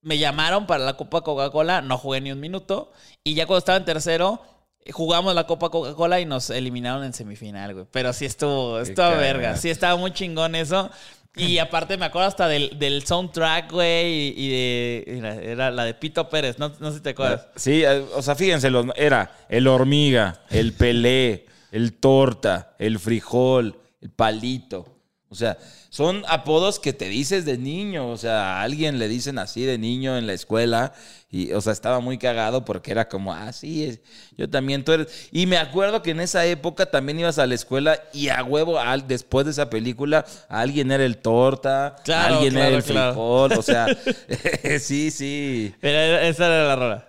me 0.00 0.18
llamaron 0.18 0.66
para 0.66 0.84
la 0.84 0.96
Copa 0.96 1.20
Coca-Cola. 1.20 1.80
No 1.80 1.96
jugué 1.96 2.20
ni 2.20 2.32
un 2.32 2.40
minuto. 2.40 2.92
Y 3.22 3.34
ya 3.34 3.46
cuando 3.46 3.58
estaba 3.60 3.78
en 3.78 3.84
tercero, 3.84 4.42
jugamos 4.90 5.32
la 5.36 5.46
Copa 5.46 5.70
Coca-Cola 5.70 6.18
y 6.18 6.24
nos 6.24 6.50
eliminaron 6.50 7.04
en 7.04 7.12
semifinal, 7.12 7.72
güey. 7.72 7.86
Pero 7.92 8.12
sí 8.12 8.24
estuvo, 8.24 8.80
estuvo 8.80 9.10
verga. 9.10 9.56
Sí 9.56 9.70
estaba 9.70 9.94
muy 9.94 10.12
chingón 10.12 10.56
eso. 10.56 10.90
Y 11.34 11.56
aparte 11.58 11.96
me 11.96 12.04
acuerdo 12.04 12.28
hasta 12.28 12.46
del, 12.46 12.78
del 12.78 13.06
soundtrack, 13.06 13.72
güey, 13.72 14.12
y, 14.12 14.34
y 14.36 14.48
de... 14.50 15.42
Era, 15.52 15.70
la 15.70 15.84
de 15.84 15.94
Pito 15.94 16.28
Pérez, 16.28 16.58
no, 16.58 16.70
no 16.78 16.90
sé 16.90 16.98
si 16.98 17.02
te 17.02 17.10
acuerdas. 17.10 17.46
Sí, 17.56 17.82
eh, 17.82 18.04
o 18.14 18.20
sea, 18.20 18.34
fíjense, 18.34 18.68
los- 18.68 18.86
era 18.96 19.34
el 19.48 19.66
hormiga, 19.66 20.42
el 20.50 20.74
pelé, 20.74 21.46
el 21.70 21.94
torta, 21.94 22.74
el 22.78 22.98
frijol, 22.98 23.74
el 24.02 24.10
palito. 24.10 24.91
O 25.32 25.34
sea, 25.34 25.56
son 25.88 26.24
apodos 26.28 26.78
que 26.78 26.92
te 26.92 27.08
dices 27.08 27.46
de 27.46 27.56
niño. 27.56 28.10
O 28.10 28.18
sea, 28.18 28.58
a 28.58 28.62
alguien 28.62 28.98
le 28.98 29.08
dicen 29.08 29.38
así 29.38 29.62
de 29.64 29.78
niño 29.78 30.18
en 30.18 30.26
la 30.26 30.34
escuela. 30.34 30.92
Y, 31.30 31.52
o 31.54 31.60
sea, 31.62 31.72
estaba 31.72 32.00
muy 32.00 32.18
cagado 32.18 32.66
porque 32.66 32.90
era 32.90 33.08
como, 33.08 33.32
ah, 33.32 33.50
sí, 33.54 33.82
es- 33.84 34.00
yo 34.36 34.50
también 34.50 34.84
tú 34.84 34.92
eres. 34.92 35.28
Y 35.32 35.46
me 35.46 35.56
acuerdo 35.56 36.02
que 36.02 36.10
en 36.10 36.20
esa 36.20 36.44
época 36.44 36.84
también 36.84 37.18
ibas 37.18 37.38
a 37.38 37.46
la 37.46 37.54
escuela 37.54 37.98
y 38.12 38.28
a 38.28 38.44
huevo, 38.44 38.78
al- 38.78 39.08
después 39.08 39.46
de 39.46 39.52
esa 39.52 39.70
película, 39.70 40.26
alguien 40.50 40.92
era 40.92 41.02
el 41.06 41.16
torta, 41.16 41.96
Claro, 42.04 42.34
alguien 42.34 42.52
claro, 42.52 42.68
era 42.68 42.76
el 42.76 42.84
claro. 42.84 43.12
frijol. 43.14 43.52
O 43.58 43.62
sea, 43.62 43.86
sí, 44.80 45.10
sí. 45.10 45.74
Era- 45.80 46.22
esa 46.28 46.44
era 46.46 46.68
la 46.68 46.76
rola. 46.76 47.08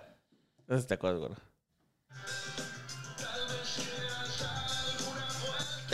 No 0.66 0.76
sé 0.76 0.80
si 0.82 0.88
te 0.88 0.94
acuerdas, 0.94 1.20
güey. 1.20 1.32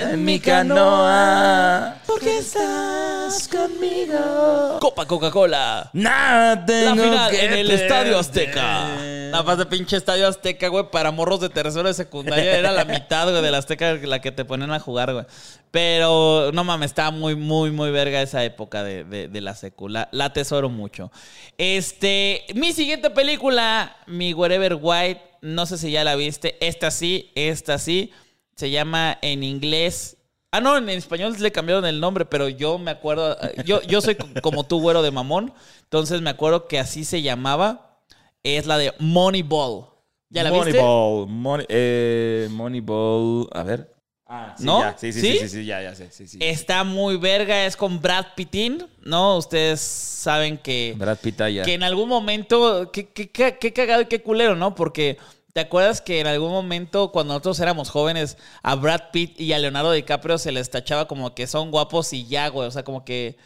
En 0.00 0.24
mi 0.24 0.40
canoa. 0.40 1.96
¿Por 2.06 2.20
qué 2.20 2.38
estás 2.38 3.48
conmigo? 3.48 4.78
Copa 4.80 5.06
Coca-Cola. 5.06 5.90
Nada 5.92 6.54
La 6.56 6.66
tengo 6.66 7.02
final 7.02 7.30
que 7.30 7.44
en 7.44 7.52
el 7.52 7.66
perder. 7.68 7.82
Estadio 7.82 8.18
Azteca. 8.18 8.88
Nada 9.30 9.42
más 9.44 9.58
de 9.58 9.66
pinche 9.66 9.96
Estadio 9.96 10.26
Azteca, 10.26 10.68
güey, 10.68 10.90
para 10.90 11.10
morros 11.10 11.40
de 11.40 11.48
tercero 11.50 11.86
de 11.86 11.94
secundaria. 11.94 12.56
Era 12.58 12.72
la 12.72 12.84
mitad, 12.84 13.30
güey, 13.30 13.42
de 13.42 13.50
la 13.50 13.58
Azteca 13.58 13.92
la 13.94 14.20
que 14.20 14.32
te 14.32 14.44
ponen 14.44 14.70
a 14.72 14.80
jugar, 14.80 15.12
güey. 15.12 15.26
Pero, 15.70 16.50
no 16.52 16.64
mames, 16.64 16.86
estaba 16.90 17.10
muy, 17.12 17.36
muy, 17.36 17.70
muy 17.70 17.90
verga 17.90 18.20
esa 18.22 18.42
época 18.42 18.82
de, 18.82 19.04
de- 19.04 19.28
de 19.28 19.40
la 19.40 19.54
secula. 19.54 20.08
La 20.12 20.26
atesoro 20.26 20.68
mucho. 20.68 21.12
Este, 21.58 22.44
mi 22.54 22.72
siguiente 22.72 23.10
película, 23.10 23.96
mi 24.06 24.32
Wherever 24.34 24.78
White, 24.80 25.20
no 25.42 25.66
sé 25.66 25.78
si 25.78 25.92
ya 25.92 26.02
la 26.04 26.16
viste. 26.16 26.56
Esta 26.66 26.90
sí, 26.90 27.30
esta 27.36 27.78
sí. 27.78 28.12
Se 28.60 28.70
llama 28.70 29.16
en 29.22 29.42
inglés 29.42 30.18
Ah, 30.52 30.60
no, 30.60 30.76
en 30.76 30.88
español 30.90 31.34
le 31.38 31.52
cambiaron 31.52 31.86
el 31.86 31.98
nombre, 32.00 32.24
pero 32.26 32.48
yo 32.48 32.76
me 32.76 32.90
acuerdo. 32.90 33.38
eh, 33.40 33.62
Yo, 33.64 33.80
yo 33.82 34.00
soy 34.00 34.16
co- 34.16 34.26
como 34.42 34.64
tú, 34.64 34.80
güero 34.80 35.00
de 35.00 35.12
mamón. 35.12 35.54
Entonces 35.84 36.20
me 36.22 36.30
acuerdo 36.30 36.66
que 36.66 36.78
así 36.80 37.04
se 37.04 37.22
llamaba. 37.22 38.00
Es 38.42 38.66
la 38.66 38.76
de 38.76 38.92
Moneyball. 38.98 39.86
¿Ya 40.28 40.42
la 40.42 40.50
viste? 40.50 40.72
Moneyball. 40.72 41.28
Money, 41.28 41.66
eh, 41.68 42.48
Moneyball. 42.50 43.48
A 43.52 43.62
ver. 43.62 43.94
Ah, 44.26 44.54
sí, 44.58 44.64
¿No? 44.64 44.80
ya. 44.80 44.98
Sí, 44.98 45.12
sí, 45.12 45.20
¿Sí? 45.20 45.32
sí, 45.34 45.38
sí, 45.38 45.48
sí, 45.48 45.64
ya, 45.64 45.82
ya 45.82 45.94
sé. 45.94 46.10
Sí, 46.10 46.26
sí. 46.26 46.38
Está 46.40 46.82
muy 46.84 47.16
verga, 47.16 47.64
es 47.64 47.76
con 47.76 48.00
Brad 48.02 48.26
Pittin, 48.34 48.86
¿no? 49.02 49.36
Ustedes 49.38 49.80
saben 49.80 50.58
que, 50.58 50.94
Brad 50.98 51.18
Pitt 51.18 51.38
ya. 51.48 51.62
que 51.62 51.74
en 51.74 51.84
algún 51.84 52.08
momento, 52.08 52.90
qué, 52.92 53.08
qué- 53.08 53.30
qué- 53.30 53.56
qué 53.58 53.72
cagado 53.72 54.02
y 54.02 54.06
qué 54.06 54.20
culero, 54.20 54.56
¿no? 54.56 54.74
Porque 54.74 55.16
te 55.52 55.60
acuerdas 55.60 56.00
que 56.00 56.20
en 56.20 56.26
algún 56.26 56.50
momento, 56.50 57.10
cuando 57.12 57.34
nosotros 57.34 57.58
éramos 57.60 57.90
jóvenes, 57.90 58.36
a 58.62 58.74
Brad 58.76 59.10
Pitt 59.12 59.40
y 59.40 59.52
a 59.52 59.58
Leonardo 59.58 59.92
DiCaprio 59.92 60.38
se 60.38 60.52
les 60.52 60.70
tachaba 60.70 61.08
como 61.08 61.34
que 61.34 61.46
son 61.46 61.70
guapos 61.70 62.12
y 62.12 62.26
ya, 62.26 62.48
güey. 62.48 62.68
O 62.68 62.70
sea, 62.70 62.84
como 62.84 63.04
que, 63.04 63.36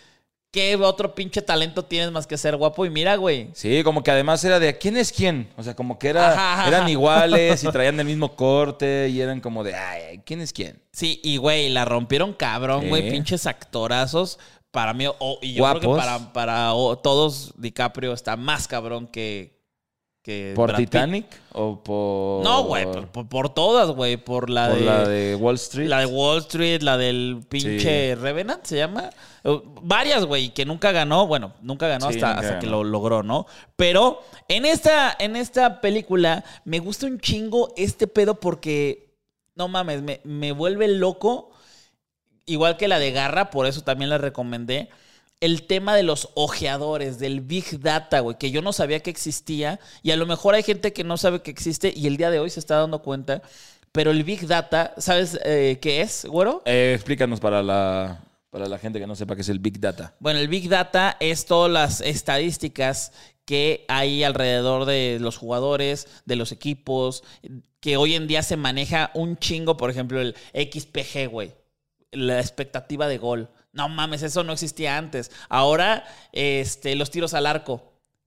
¿qué 0.50 0.76
otro 0.76 1.14
pinche 1.14 1.42
talento 1.42 1.84
tienes 1.84 2.12
más 2.12 2.26
que 2.26 2.36
ser 2.38 2.56
guapo? 2.56 2.84
Y 2.86 2.90
mira, 2.90 3.16
güey. 3.16 3.48
Sí, 3.54 3.82
como 3.82 4.02
que 4.02 4.10
además 4.10 4.44
era 4.44 4.60
de 4.60 4.76
¿quién 4.78 4.96
es 4.96 5.12
quién? 5.12 5.48
O 5.56 5.62
sea, 5.62 5.74
como 5.74 5.98
que 5.98 6.08
era, 6.08 6.32
Ajá, 6.32 6.52
ajá, 6.54 6.68
eran 6.68 6.88
iguales 6.88 7.64
y 7.64 7.68
traían 7.72 7.98
el 7.98 8.06
mismo 8.06 8.36
corte 8.36 9.08
y 9.08 9.20
eran 9.20 9.40
como 9.40 9.64
de 9.64 9.74
ay, 9.74 10.20
¿quién 10.24 10.40
es 10.40 10.52
quién? 10.52 10.80
Sí, 10.92 11.20
y 11.24 11.38
güey, 11.38 11.70
la 11.70 11.84
rompieron 11.84 12.32
cabrón, 12.34 12.88
güey. 12.88 13.10
Pinches 13.10 13.46
actorazos. 13.46 14.38
Para 14.70 14.92
mí, 14.92 15.06
o- 15.06 15.38
y 15.40 15.54
yo 15.54 15.62
creo 15.64 15.80
que 15.80 15.86
Guapos. 15.86 16.26
para, 16.32 16.70
todos, 17.02 17.52
DiCaprio 17.56 18.12
está 18.12 18.36
más 18.36 18.66
cabrón 18.68 19.06
que. 19.06 19.54
Que 20.24 20.54
¿Por 20.56 20.68
Brad 20.70 20.78
Pitt. 20.78 20.90
Titanic 20.90 21.26
o 21.52 21.84
por 21.84 22.42
No, 22.42 22.64
güey, 22.64 22.84
por, 22.86 23.08
por- 23.08 23.28
por 23.28 23.48
todas, 23.54 23.90
güey. 23.90 24.16
Por 24.16 24.48
la 24.48 24.70
por 24.70 24.78
de. 24.78 24.84
la 24.86 25.06
de 25.06 25.36
Wall 25.36 25.56
Street? 25.56 25.86
la 25.86 26.00
de 26.00 26.06
Wall 26.06 26.38
Street, 26.38 26.80
la 26.80 26.96
del 26.96 27.44
pinche 27.46 28.14
Revenant, 28.16 28.64
¿se 28.64 28.78
llama? 28.78 29.10
Varias, 29.82 30.24
güey, 30.24 30.54
que 30.54 30.64
nunca 30.64 30.92
ganó. 30.92 31.26
Bueno, 31.26 31.52
nunca 31.60 31.86
ganó 31.88 32.08
Sí, 32.10 32.14
hasta, 32.16 32.28
nunca 32.36 32.40
hasta 32.40 32.58
que 32.58 32.66
lo 32.66 32.82
logró, 32.84 33.22
¿no? 33.22 33.46
Pero 33.76 34.22
en 34.48 34.64
esta, 34.64 35.14
en 35.18 35.36
esta 35.36 35.82
película 35.82 36.42
me 36.64 36.78
gusta 36.78 37.04
un 37.06 37.20
chingo 37.20 37.74
este 37.76 38.06
pedo 38.06 38.40
porque, 38.40 39.14
no 39.54 39.68
mames, 39.68 40.00
me, 40.00 40.22
me 40.24 40.52
vuelve 40.52 40.88
loco. 40.88 41.50
Igual 42.46 42.78
que 42.78 42.88
la 42.88 42.98
de 42.98 43.12
Garra, 43.12 43.50
por 43.50 43.66
eso 43.66 43.82
también 43.82 44.08
la 44.08 44.16
recomendé. 44.18 44.88
El 45.40 45.66
tema 45.66 45.94
de 45.94 46.02
los 46.02 46.30
ojeadores, 46.34 47.18
del 47.18 47.40
Big 47.40 47.80
Data, 47.80 48.20
güey, 48.20 48.38
que 48.38 48.50
yo 48.50 48.62
no 48.62 48.72
sabía 48.72 49.00
que 49.00 49.10
existía. 49.10 49.78
Y 50.02 50.10
a 50.10 50.16
lo 50.16 50.26
mejor 50.26 50.54
hay 50.54 50.62
gente 50.62 50.92
que 50.92 51.04
no 51.04 51.16
sabe 51.16 51.42
que 51.42 51.50
existe 51.50 51.92
y 51.94 52.06
el 52.06 52.16
día 52.16 52.30
de 52.30 52.38
hoy 52.38 52.50
se 52.50 52.60
está 52.60 52.76
dando 52.76 53.02
cuenta. 53.02 53.42
Pero 53.92 54.10
el 54.10 54.24
Big 54.24 54.46
Data, 54.46 54.94
¿sabes 54.98 55.38
eh, 55.44 55.78
qué 55.80 56.00
es, 56.00 56.24
güero? 56.24 56.62
Eh, 56.64 56.94
explícanos 56.96 57.38
para 57.38 57.62
la, 57.62 58.24
para 58.50 58.66
la 58.66 58.78
gente 58.78 58.98
que 58.98 59.06
no 59.06 59.14
sepa 59.14 59.36
qué 59.36 59.42
es 59.42 59.48
el 59.48 59.60
Big 59.60 59.78
Data. 59.78 60.14
Bueno, 60.18 60.40
el 60.40 60.48
Big 60.48 60.68
Data 60.68 61.16
es 61.20 61.46
todas 61.46 61.70
las 61.70 62.00
estadísticas 62.00 63.12
que 63.44 63.84
hay 63.88 64.24
alrededor 64.24 64.84
de 64.84 65.18
los 65.20 65.36
jugadores, 65.36 66.08
de 66.24 66.36
los 66.36 66.52
equipos, 66.52 67.22
que 67.80 67.96
hoy 67.96 68.14
en 68.14 68.26
día 68.26 68.42
se 68.42 68.56
maneja 68.56 69.10
un 69.14 69.36
chingo, 69.36 69.76
por 69.76 69.90
ejemplo, 69.90 70.20
el 70.20 70.34
XPG, 70.54 71.28
güey. 71.30 71.52
La 72.10 72.40
expectativa 72.40 73.06
de 73.06 73.18
gol. 73.18 73.50
No 73.74 73.88
mames, 73.90 74.22
eso 74.22 74.42
no 74.44 74.52
existía 74.54 74.96
antes. 74.96 75.30
Ahora, 75.50 76.04
este, 76.32 76.94
los 76.94 77.10
tiros 77.10 77.34
al 77.34 77.44
arco, 77.44 77.82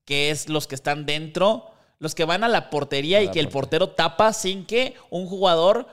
que 0.06 0.30
es 0.30 0.48
los 0.50 0.68
que 0.68 0.76
están 0.76 1.06
dentro, 1.08 1.66
los 2.00 2.14
que 2.14 2.26
van 2.26 2.44
a 2.44 2.48
la 2.48 2.70
portería 2.70 3.18
A 3.18 3.22
y 3.22 3.26
la 3.28 3.32
que 3.32 3.40
el 3.40 3.50
portero 3.50 3.90
tapa 3.90 4.32
sin 4.34 4.66
que 4.66 4.94
un 5.10 5.26
jugador 5.26 5.88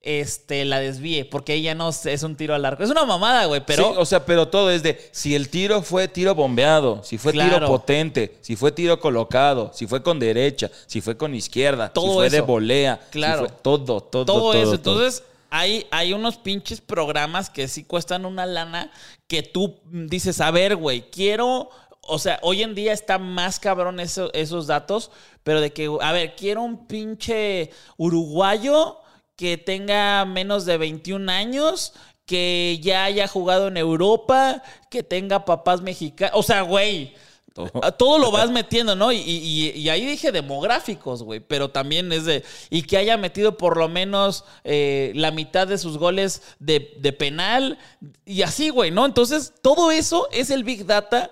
este, 0.00 0.66
la 0.66 0.80
desvíe, 0.80 1.24
porque 1.24 1.62
ya 1.62 1.74
no 1.74 1.88
es 1.88 2.22
un 2.22 2.36
tiro 2.36 2.54
al 2.54 2.64
arco. 2.66 2.82
Es 2.82 2.90
una 2.90 3.04
mamada, 3.06 3.46
güey, 3.46 3.62
pero... 3.64 3.84
Sí, 3.84 3.94
o 3.96 4.04
sea, 4.04 4.26
pero 4.26 4.48
todo 4.48 4.70
es 4.70 4.82
de 4.82 4.98
si 5.12 5.34
el 5.34 5.48
tiro 5.48 5.80
fue 5.80 6.08
tiro 6.08 6.34
bombeado, 6.34 7.02
si 7.02 7.16
fue 7.16 7.32
tiro 7.32 7.66
potente, 7.66 8.36
si 8.42 8.54
fue 8.54 8.70
tiro 8.72 9.00
colocado, 9.00 9.70
si 9.72 9.86
fue 9.86 10.02
con 10.02 10.18
derecha, 10.18 10.70
si 10.86 11.00
fue 11.00 11.16
con 11.16 11.34
izquierda, 11.34 11.90
Todo 11.90 12.06
si 12.08 12.12
fue 12.14 12.30
de 12.30 12.36
eso. 12.38 12.46
volea, 12.46 13.00
si 13.06 13.10
Claro. 13.12 13.46
fue- 13.46 13.54
todo, 13.62 14.00
todo, 14.02 14.24
todo, 14.26 14.52
eso. 14.54 14.78
todo. 14.78 14.94
Entonces, 15.04 15.22
hay, 15.56 15.86
hay 15.92 16.12
unos 16.12 16.36
pinches 16.36 16.80
programas 16.80 17.48
que 17.48 17.68
sí 17.68 17.84
cuestan 17.84 18.26
una 18.26 18.44
lana 18.44 18.90
que 19.28 19.44
tú 19.44 19.80
dices, 19.84 20.40
a 20.40 20.50
ver, 20.50 20.74
güey, 20.74 21.10
quiero. 21.10 21.70
O 22.02 22.18
sea, 22.18 22.40
hoy 22.42 22.62
en 22.64 22.74
día 22.74 22.92
está 22.92 23.18
más 23.18 23.60
cabrón 23.60 24.00
eso- 24.00 24.32
esos 24.34 24.66
datos, 24.66 25.12
pero 25.44 25.60
de 25.60 25.72
que, 25.72 25.88
a 26.00 26.10
ver, 26.10 26.34
quiero 26.34 26.62
un 26.62 26.88
pinche 26.88 27.70
uruguayo 27.96 28.98
que 29.36 29.56
tenga 29.56 30.24
menos 30.24 30.64
de 30.66 30.76
21 30.76 31.28
años, 31.30 31.92
que 32.26 32.80
ya 32.82 33.04
haya 33.04 33.28
jugado 33.28 33.68
en 33.68 33.76
Europa, 33.76 34.60
que 34.90 35.02
tenga 35.04 35.44
papás 35.44 35.80
mexicanos. 35.82 36.36
O 36.36 36.42
sea, 36.42 36.62
güey. 36.62 37.14
Todo. 37.98 38.18
Lo 38.18 38.30
vas 38.32 38.50
metiendo, 38.50 38.96
¿no? 38.96 39.12
Y, 39.12 39.88
ahí 39.88 40.04
dije 40.04 40.32
demográficos, 40.32 41.22
güey. 41.22 41.40
Pero 41.40 41.70
también 41.70 42.12
es 42.12 42.24
de. 42.24 42.44
Y 42.68 42.82
que 42.82 42.96
haya 42.96 43.16
metido 43.16 43.56
por 43.56 43.76
lo 43.76 43.88
menos 43.88 44.44
eh, 44.64 45.12
la 45.14 45.30
mitad 45.30 45.66
de 45.68 45.78
sus 45.78 45.96
goles 45.96 46.42
de, 46.58 46.80
penal. 47.16 47.78
Y 48.24 48.42
así, 48.42 48.70
güey, 48.70 48.90
¿no? 48.90 49.06
Entonces, 49.06 49.52
todo 49.62 49.92
eso 49.92 50.28
es 50.32 50.50
el 50.50 50.64
Big 50.64 50.84
Data. 50.86 51.30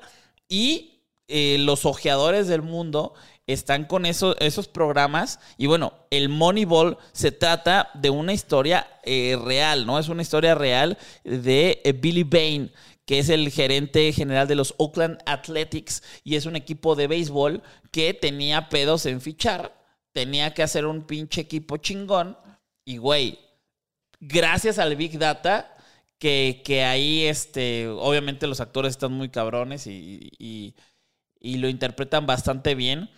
Y 0.49 1.01
eh, 1.29 1.57
los 1.59 1.87
ojeadores 1.87 2.47
del 2.47 2.63
mundo 2.63 3.15
están 3.49 3.87
con 3.87 4.07
eso- 4.07 4.39
esos 4.39 4.69
programas. 4.69 5.41
Y 5.59 5.67
bueno, 5.67 5.93
el 6.11 6.29
Moneyball 6.29 6.99
se 7.13 7.33
trata 7.33 7.91
de 7.95 8.11
una 8.11 8.33
historia 8.33 8.87
eh, 9.03 9.37
real, 9.43 9.87
¿no? 9.87 9.99
Es 9.99 10.09
una 10.09 10.23
historia 10.23 10.55
real 10.55 10.97
de 11.25 11.99
Billy 12.01 12.23
Bain, 12.23 12.71
que 13.05 13.19
es 13.19 13.29
el 13.29 13.51
gerente 13.51 14.13
general 14.13 14.47
de 14.49 14.55
los 14.55 14.75
Oakland 14.79 15.19
Athletics 15.27 16.03
y 16.25 16.37
es 16.37 16.47
un 16.47 16.57
equipo 16.57 16.95
de 16.95 17.07
béisbol 17.09 17.63
que 17.91 18.15
tenía 18.15 18.69
pedos 18.69 19.07
en 19.07 19.21
fichar. 19.21 19.75
Tenía 20.13 20.55
que 20.55 20.63
hacer 20.63 20.87
un 20.87 21.03
pinche 21.03 21.41
equipo 21.41 21.79
chingón. 21.79 22.37
Y, 22.85 22.99
güey, 22.99 23.39
gracias 24.21 24.79
al 24.79 24.97
Big 24.97 25.19
Data, 25.19 25.77
que, 26.19 26.63
que 26.65 26.85
ahí, 26.85 27.25
este, 27.25 27.89
obviamente 27.89 28.47
los 28.47 28.61
actores 28.61 28.91
están 28.91 29.13
muy 29.13 29.29
cabrones 29.31 29.87
y, 29.87 30.31
y- 30.39 30.75
y 31.41 31.57
lo 31.59 31.69
interpretan 31.69 32.25
bastante 32.25 32.77
bien, 32.77 33.11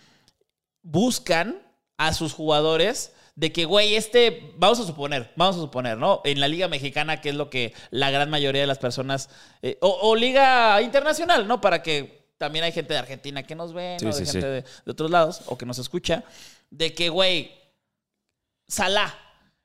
buscan 0.81 1.61
a 1.97 2.13
sus 2.13 2.33
jugadores 2.33 3.13
de 3.35 3.51
que, 3.51 3.65
güey, 3.65 3.95
este, 3.95 4.53
vamos 4.57 4.79
a 4.79 4.85
suponer, 4.85 5.33
vamos 5.35 5.57
a 5.57 5.59
suponer, 5.59 5.97
¿no? 5.97 6.21
En 6.23 6.39
la 6.39 6.47
Liga 6.47 6.67
Mexicana, 6.69 7.19
que 7.19 7.29
es 7.29 7.35
lo 7.35 7.49
que 7.49 7.73
la 7.91 8.09
gran 8.09 8.29
mayoría 8.29 8.61
de 8.61 8.67
las 8.67 8.79
personas, 8.79 9.29
eh, 9.61 9.77
o, 9.81 9.89
o 10.01 10.15
Liga 10.15 10.81
Internacional, 10.81 11.45
¿no? 11.47 11.59
Para 11.59 11.83
que 11.83 12.29
también 12.37 12.63
hay 12.65 12.71
gente 12.71 12.93
de 12.93 12.99
Argentina 12.99 13.43
que 13.43 13.55
nos 13.55 13.73
ve, 13.73 13.97
Sí, 13.99 14.05
¿no? 14.05 14.11
De 14.11 14.17
sí, 14.17 14.25
sí. 14.25 14.31
gente 14.33 14.47
de, 14.47 14.61
de 14.61 14.91
otros 14.91 15.11
lados, 15.11 15.41
o 15.47 15.57
que 15.57 15.65
nos 15.65 15.79
escucha, 15.79 16.23
de 16.69 16.93
que, 16.93 17.09
güey, 17.09 17.51
Salah, 18.67 19.13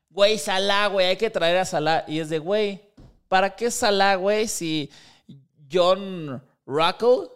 güey, 0.09 0.37
Salah, 0.37 0.87
güey, 0.87 1.07
hay 1.07 1.17
que 1.17 1.29
traer 1.29 1.57
a 1.57 1.65
Salah. 1.65 2.03
Y 2.07 2.19
es 2.19 2.29
de, 2.29 2.39
güey, 2.39 2.81
¿para 3.27 3.55
qué 3.55 3.71
Salah, 3.71 4.15
güey, 4.15 4.47
si 4.47 4.89
John 5.71 6.43
Ruckle 6.65 7.29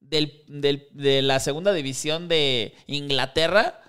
del, 0.00 0.42
del- 0.48 0.88
de 0.92 1.22
la 1.22 1.40
segunda 1.40 1.72
división 1.72 2.26
de 2.28 2.74
Inglaterra 2.86 3.80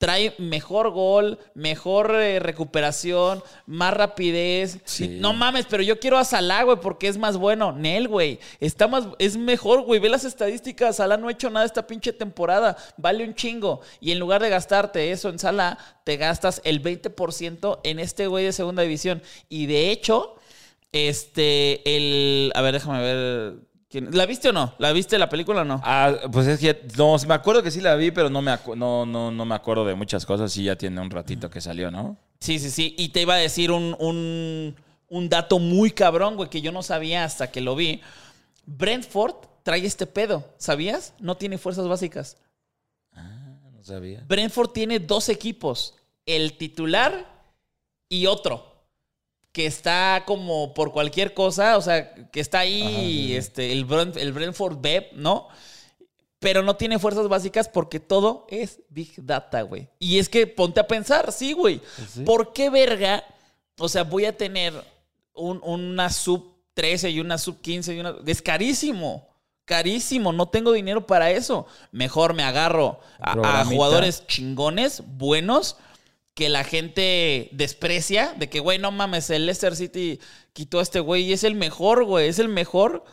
trae 0.00 0.34
mejor 0.38 0.92
gol, 0.92 1.38
mejor 1.52 2.14
eh, 2.14 2.38
recuperación, 2.40 3.42
más 3.66 3.92
rapidez. 3.92 4.78
Sí. 4.84 5.18
No 5.20 5.34
mames, 5.34 5.66
pero 5.68 5.82
yo 5.82 6.00
quiero 6.00 6.16
a 6.16 6.24
Salah, 6.24 6.62
güey, 6.62 6.78
porque 6.80 7.06
es 7.06 7.18
más 7.18 7.36
bueno. 7.36 7.72
Nel, 7.72 8.08
güey. 8.08 8.40
Está 8.60 8.88
más, 8.88 9.08
es 9.18 9.36
mejor, 9.36 9.82
güey. 9.82 10.00
Ve 10.00 10.08
las 10.08 10.24
estadísticas. 10.24 10.96
Salah 10.96 11.18
no 11.18 11.28
ha 11.28 11.32
hecho 11.32 11.50
nada 11.50 11.66
esta 11.66 11.86
pinche 11.86 12.14
temporada. 12.14 12.78
Vale 12.96 13.24
un 13.24 13.34
chingo. 13.34 13.82
Y 14.00 14.12
en 14.12 14.18
lugar 14.18 14.40
de 14.40 14.48
gastarte 14.48 15.12
eso 15.12 15.28
en 15.28 15.38
Salah, 15.38 15.76
te 16.04 16.16
gastas 16.16 16.62
el 16.64 16.82
20% 16.82 17.80
en 17.84 17.98
este 17.98 18.26
güey 18.26 18.46
de 18.46 18.52
segunda 18.52 18.82
división. 18.82 19.22
Y 19.50 19.66
de 19.66 19.90
hecho, 19.90 20.36
este, 20.92 21.82
el. 21.84 22.52
A 22.54 22.62
ver, 22.62 22.72
déjame 22.72 23.02
ver. 23.02 23.69
Quién- 23.90 24.08
¿La 24.12 24.24
viste 24.24 24.48
o 24.48 24.52
no? 24.52 24.74
¿La 24.78 24.92
viste 24.92 25.18
la 25.18 25.28
película 25.28 25.62
o 25.62 25.64
no? 25.64 25.80
Ah, 25.84 26.14
pues 26.32 26.46
es 26.46 26.58
que 26.60 26.86
no, 26.96 27.16
me 27.26 27.34
acuerdo 27.34 27.62
que 27.62 27.70
sí 27.70 27.80
la 27.80 27.94
vi, 27.96 28.10
pero 28.10 28.30
no 28.30 28.40
me, 28.40 28.52
acu- 28.52 28.76
no, 28.76 29.04
no, 29.04 29.30
no 29.30 29.44
me 29.44 29.54
acuerdo 29.54 29.84
de 29.84 29.94
muchas 29.94 30.24
cosas. 30.24 30.52
Sí, 30.52 30.64
ya 30.64 30.76
tiene 30.76 31.00
un 31.00 31.10
ratito 31.10 31.50
que 31.50 31.60
salió, 31.60 31.90
¿no? 31.90 32.16
Sí, 32.38 32.58
sí, 32.58 32.70
sí. 32.70 32.94
Y 32.96 33.08
te 33.10 33.22
iba 33.22 33.34
a 33.34 33.38
decir 33.38 33.70
un, 33.70 33.94
un, 33.98 34.74
un 35.08 35.28
dato 35.28 35.58
muy 35.58 35.90
cabrón, 35.90 36.36
güey, 36.36 36.48
que 36.48 36.62
yo 36.62 36.72
no 36.72 36.82
sabía 36.82 37.24
hasta 37.24 37.50
que 37.50 37.60
lo 37.60 37.74
vi. 37.76 38.00
Brentford 38.64 39.34
trae 39.62 39.84
este 39.84 40.06
pedo, 40.06 40.44
¿sabías? 40.56 41.12
No 41.18 41.36
tiene 41.36 41.58
fuerzas 41.58 41.86
básicas. 41.88 42.36
No 43.14 43.82
sabía. 43.84 44.22
Brentford 44.28 44.70
tiene 44.70 44.98
dos 45.00 45.28
equipos, 45.28 45.94
el 46.26 46.56
titular 46.56 47.26
y 48.08 48.26
otro, 48.26 48.69
que 49.52 49.66
está 49.66 50.22
como 50.26 50.74
por 50.74 50.92
cualquier 50.92 51.34
cosa, 51.34 51.76
o 51.76 51.82
sea, 51.82 52.14
que 52.30 52.40
está 52.40 52.60
ahí 52.60 52.82
Ajá, 52.82 52.90
sí, 52.90 52.96
sí. 53.26 53.36
este, 53.36 53.72
el, 53.72 53.86
Brent- 53.86 54.16
el 54.16 54.32
Brentford 54.32 54.78
B, 54.80 55.10
¿no? 55.14 55.48
Pero 56.38 56.62
no 56.62 56.76
tiene 56.76 56.98
fuerzas 56.98 57.28
básicas 57.28 57.68
porque 57.68 58.00
todo 58.00 58.46
es 58.48 58.80
Big 58.88 59.12
Data, 59.24 59.60
güey. 59.62 59.88
Y 59.98 60.18
es 60.18 60.28
que 60.28 60.46
ponte 60.46 60.80
a 60.80 60.86
pensar, 60.86 61.32
sí, 61.32 61.52
güey. 61.52 61.80
¿Por 62.24 62.52
qué 62.54 62.70
verga? 62.70 63.24
O 63.78 63.88
sea, 63.88 64.04
voy 64.04 64.24
a 64.24 64.36
tener 64.36 64.72
un- 65.34 65.60
una 65.62 66.08
sub 66.10 66.54
13 66.74 67.10
y 67.10 67.20
una 67.20 67.36
sub 67.36 67.60
15 67.60 67.94
y 67.94 68.00
una... 68.00 68.14
Es 68.26 68.40
carísimo. 68.40 69.28
Carísimo. 69.66 70.32
No 70.32 70.48
tengo 70.48 70.72
dinero 70.72 71.06
para 71.06 71.30
eso. 71.30 71.66
Mejor 71.92 72.32
me 72.32 72.42
agarro 72.42 73.00
a- 73.18 73.64
jugadores 73.66 74.26
chingones, 74.26 75.02
buenos, 75.06 75.76
que 76.40 76.48
la 76.48 76.64
gente 76.64 77.50
desprecia. 77.52 78.32
De 78.38 78.48
que, 78.48 78.60
güey, 78.60 78.78
no 78.78 78.90
mames, 78.90 79.28
el 79.28 79.44
Leicester 79.44 79.76
City 79.76 80.18
quitó 80.54 80.78
a 80.78 80.82
este 80.82 80.98
güey 81.00 81.24
y 81.24 81.34
es 81.34 81.44
el 81.44 81.54
mejor, 81.54 82.04
güey. 82.06 82.28
Es 82.28 82.38
el 82.38 82.48
mejor. 82.48 83.04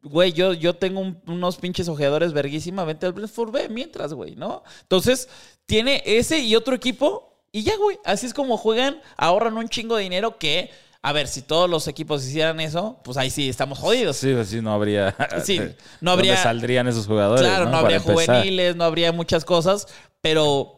Güey, 0.00 0.32
yo, 0.32 0.52
yo 0.52 0.74
tengo 0.76 1.00
un- 1.00 1.20
unos 1.26 1.56
pinches 1.56 1.88
ojeadores 1.88 2.32
verguísima. 2.32 2.84
Vente 2.84 3.04
al 3.06 3.14
Brentford 3.14 3.50
B 3.50 3.68
mientras, 3.68 4.14
güey, 4.14 4.36
¿no? 4.36 4.62
Entonces, 4.82 5.28
tiene 5.66 6.04
ese 6.06 6.38
y 6.38 6.54
otro 6.54 6.76
equipo 6.76 7.42
y 7.50 7.64
ya, 7.64 7.76
güey. 7.76 7.98
Así 8.04 8.26
es 8.26 8.32
como 8.32 8.56
juegan. 8.56 9.00
Ahorran 9.16 9.56
un 9.56 9.68
chingo 9.68 9.96
de 9.96 10.04
dinero 10.04 10.38
que, 10.38 10.70
a 11.02 11.12
ver, 11.12 11.26
si 11.26 11.42
todos 11.42 11.68
los 11.68 11.88
equipos 11.88 12.24
hicieran 12.24 12.60
eso, 12.60 13.00
pues 13.02 13.16
ahí 13.16 13.30
sí 13.30 13.48
estamos 13.48 13.80
jodidos. 13.80 14.18
Sí, 14.18 14.32
pues 14.32 14.46
sí, 14.50 14.60
no 14.62 14.72
habría. 14.72 15.16
Sí, 15.44 15.58
no 16.00 16.12
¿Dónde 16.12 16.30
habría- 16.30 16.36
saldrían 16.44 16.86
esos 16.86 17.08
jugadores? 17.08 17.42
Claro, 17.44 17.68
no, 17.68 17.76
habría 17.78 17.98
juveniles, 17.98 18.76
no 18.76 18.84
habría 18.84 19.10
muchas 19.10 19.44
cosas, 19.44 19.88
pero, 20.20 20.77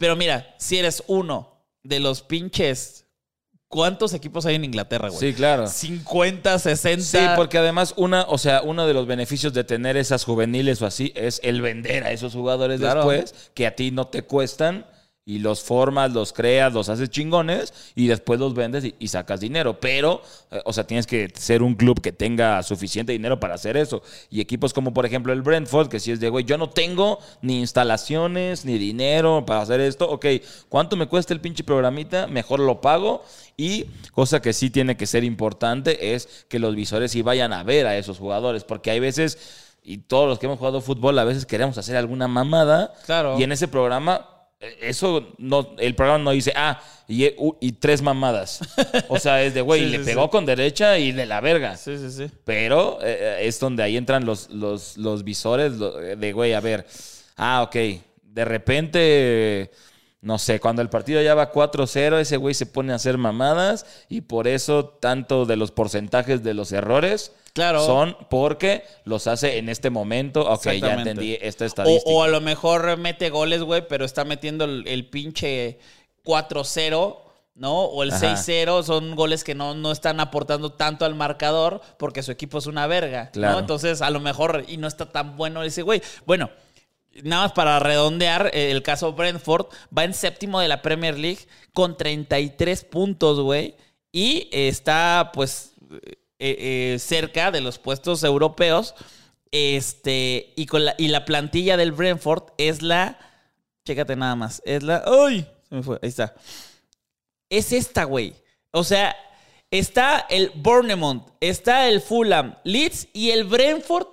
pero 0.00 0.16
mira, 0.16 0.54
si 0.58 0.78
eres 0.78 1.04
uno 1.06 1.62
de 1.84 2.00
los 2.00 2.22
pinches, 2.22 3.06
¿cuántos 3.68 4.14
equipos 4.14 4.46
hay 4.46 4.56
en 4.56 4.64
Inglaterra, 4.64 5.08
güey? 5.10 5.20
Sí, 5.20 5.34
claro. 5.34 5.66
50, 5.68 6.58
60. 6.58 7.04
Sí, 7.04 7.18
porque 7.36 7.58
además 7.58 7.94
una, 7.96 8.22
o 8.22 8.38
sea, 8.38 8.62
uno 8.62 8.86
de 8.86 8.94
los 8.94 9.06
beneficios 9.06 9.52
de 9.52 9.62
tener 9.62 9.96
esas 9.96 10.24
juveniles 10.24 10.80
o 10.82 10.86
así 10.86 11.12
es 11.14 11.40
el 11.44 11.60
vender 11.62 12.04
a 12.04 12.12
esos 12.12 12.32
jugadores 12.32 12.80
Claro. 12.80 13.06
después 13.08 13.50
que 13.54 13.66
a 13.66 13.76
ti 13.76 13.90
no 13.92 14.08
te 14.08 14.22
cuestan 14.22 14.86
y 15.30 15.38
los 15.38 15.62
formas, 15.62 16.12
los 16.12 16.32
creas, 16.32 16.72
los 16.72 16.88
haces 16.88 17.08
chingones 17.08 17.72
y 17.94 18.08
después 18.08 18.40
los 18.40 18.52
vendes 18.52 18.84
y, 18.84 18.96
y 18.98 19.06
sacas 19.06 19.38
dinero. 19.38 19.78
Pero, 19.78 20.22
eh, 20.50 20.60
o 20.64 20.72
sea, 20.72 20.88
tienes 20.88 21.06
que 21.06 21.32
ser 21.36 21.62
un 21.62 21.76
club 21.76 22.00
que 22.00 22.10
tenga 22.10 22.60
suficiente 22.64 23.12
dinero 23.12 23.38
para 23.38 23.54
hacer 23.54 23.76
eso. 23.76 24.02
Y 24.28 24.40
equipos 24.40 24.74
como 24.74 24.92
por 24.92 25.06
ejemplo 25.06 25.32
el 25.32 25.42
Brentford, 25.42 25.88
que 25.88 26.00
si 26.00 26.10
es 26.10 26.18
de, 26.18 26.30
güey, 26.30 26.44
yo 26.44 26.58
no 26.58 26.70
tengo 26.70 27.20
ni 27.42 27.60
instalaciones 27.60 28.64
ni 28.64 28.76
dinero 28.76 29.44
para 29.46 29.62
hacer 29.62 29.78
esto. 29.78 30.10
Ok, 30.10 30.26
¿cuánto 30.68 30.96
me 30.96 31.06
cuesta 31.06 31.32
el 31.32 31.40
pinche 31.40 31.62
programita? 31.62 32.26
Mejor 32.26 32.58
lo 32.58 32.80
pago. 32.80 33.22
Y 33.56 33.84
cosa 34.10 34.42
que 34.42 34.52
sí 34.52 34.68
tiene 34.68 34.96
que 34.96 35.06
ser 35.06 35.22
importante 35.22 36.12
es 36.12 36.44
que 36.48 36.58
los 36.58 36.74
visores 36.74 37.12
sí 37.12 37.22
vayan 37.22 37.52
a 37.52 37.62
ver 37.62 37.86
a 37.86 37.96
esos 37.96 38.18
jugadores, 38.18 38.64
porque 38.64 38.90
hay 38.90 38.98
veces, 38.98 39.78
y 39.84 39.98
todos 39.98 40.28
los 40.28 40.40
que 40.40 40.46
hemos 40.46 40.58
jugado 40.58 40.80
fútbol, 40.80 41.16
a 41.20 41.24
veces 41.24 41.46
queremos 41.46 41.78
hacer 41.78 41.96
alguna 41.96 42.26
mamada. 42.26 42.94
Claro. 43.06 43.38
Y 43.38 43.44
en 43.44 43.52
ese 43.52 43.68
programa, 43.68 44.39
eso 44.60 45.32
no, 45.38 45.74
el 45.78 45.94
programa 45.94 46.22
no 46.24 46.30
dice, 46.32 46.52
ah, 46.54 46.80
y, 47.08 47.24
eh, 47.24 47.34
tres 47.78 48.02
mamadas. 48.02 48.60
O 49.08 49.18
sea, 49.18 49.42
es 49.42 49.54
de, 49.54 49.62
güey, 49.62 49.80
Sí, 49.84 49.86
le 49.88 49.98
sí, 49.98 50.04
pegó 50.04 50.24
sí. 50.24 50.28
con 50.30 50.46
derecha 50.46 50.98
y 50.98 51.12
de 51.12 51.26
la 51.26 51.40
verga. 51.40 51.76
Sí, 51.76 51.96
sí, 51.98 52.10
sí. 52.10 52.30
Pero 52.44 52.98
eh, 53.02 53.38
es 53.42 53.58
donde 53.58 53.82
ahí 53.82 53.96
entran 53.96 54.24
los, 54.26 54.50
los, 54.50 54.96
los 54.96 55.24
visores 55.24 55.72
lo- 55.72 55.92
de, 55.92 56.32
güey, 56.32 56.52
a 56.52 56.60
ver, 56.60 56.86
ah, 57.36 57.62
ok, 57.62 57.76
de 58.22 58.44
repente, 58.44 59.70
no 60.20 60.38
sé, 60.38 60.60
cuando 60.60 60.82
el 60.82 60.90
partido 60.90 61.22
ya 61.22 61.34
va 61.34 61.52
4-0, 61.52 62.18
ese 62.20 62.36
güey 62.36 62.54
se 62.54 62.66
pone 62.66 62.92
a 62.92 62.96
hacer 62.96 63.18
mamadas 63.18 63.86
y 64.08 64.20
por 64.20 64.46
eso 64.46 64.84
tanto 65.00 65.46
de 65.46 65.56
los 65.56 65.70
porcentajes 65.72 66.42
de 66.42 66.54
los 66.54 66.70
errores 66.72 67.32
Claro. 67.60 67.84
son 67.84 68.16
porque 68.28 68.84
los 69.04 69.26
hace 69.26 69.58
en 69.58 69.68
este 69.68 69.90
momento. 69.90 70.42
Ok, 70.50 70.64
ya 70.80 70.94
entendí 70.94 71.36
esta 71.40 71.64
estadística. 71.66 72.10
o 72.10 72.22
a 72.22 72.28
lo 72.28 72.40
mejor 72.40 72.96
mete 72.96 73.30
goles, 73.30 73.62
güey, 73.62 73.86
pero 73.86 74.04
está 74.04 74.24
metiendo 74.24 74.64
el, 74.64 74.84
el 74.88 75.06
pinche 75.08 75.78
4-0, 76.24 77.18
¿no? 77.54 77.80
O 77.84 78.02
el 78.02 78.10
Ajá. 78.12 78.34
6-0. 78.36 78.82
Son 78.82 79.14
goles 79.16 79.44
que 79.44 79.54
no, 79.54 79.74
no 79.74 79.92
están 79.92 80.20
aportando 80.20 80.72
tanto 80.72 81.04
al 81.04 81.14
marcador 81.14 81.80
porque 81.98 82.22
su 82.22 82.32
equipo 82.32 82.58
es 82.58 82.66
una 82.66 82.86
verga, 82.86 83.30
Claro. 83.30 83.54
¿no? 83.54 83.58
Entonces, 83.60 84.02
a 84.02 84.10
lo 84.10 84.20
mejor, 84.20 84.64
y 84.68 84.76
no 84.76 84.86
está 84.88 85.06
tan 85.10 85.36
bueno 85.36 85.62
ese 85.62 85.82
güey. 85.82 86.02
Bueno, 86.26 86.50
nada 87.22 87.42
más 87.44 87.52
para 87.52 87.78
redondear, 87.80 88.50
eh, 88.54 88.70
el 88.70 88.82
caso 88.82 89.12
Brentford 89.12 89.66
va 89.96 90.04
en 90.04 90.14
séptimo 90.14 90.60
de 90.60 90.68
la 90.68 90.80
Premier 90.82 91.18
League 91.18 91.40
con 91.72 91.96
33 91.96 92.84
puntos, 92.84 93.40
güey. 93.40 93.74
Y 94.12 94.48
está, 94.52 95.30
pues, 95.32 95.72
eh, 96.40 96.94
eh, 96.94 96.98
cerca 96.98 97.50
de 97.50 97.60
los 97.60 97.78
puestos 97.78 98.24
europeos. 98.24 98.94
Este, 99.52 100.52
y, 100.56 100.66
con 100.66 100.84
la, 100.84 100.94
y 100.96 101.08
la 101.08 101.24
plantilla 101.24 101.76
del 101.76 101.92
Brentford 101.92 102.44
es 102.56 102.82
la. 102.82 103.18
Chécate 103.84 104.16
nada 104.16 104.36
más. 104.36 104.62
Es 104.64 104.82
la. 104.82 105.04
¡Ay! 105.06 105.46
Se 105.68 105.74
me 105.74 105.82
fue. 105.82 105.98
Ahí 106.02 106.08
está. 106.08 106.34
Es 107.50 107.72
esta, 107.72 108.04
güey. 108.04 108.34
O 108.72 108.84
sea, 108.84 109.14
está 109.70 110.26
el 110.30 110.50
Bournemouth, 110.54 111.30
está 111.40 111.88
el 111.88 112.00
Fulham, 112.00 112.56
Leeds 112.64 113.08
y 113.12 113.30
el 113.30 113.44
Brentford 113.44 114.06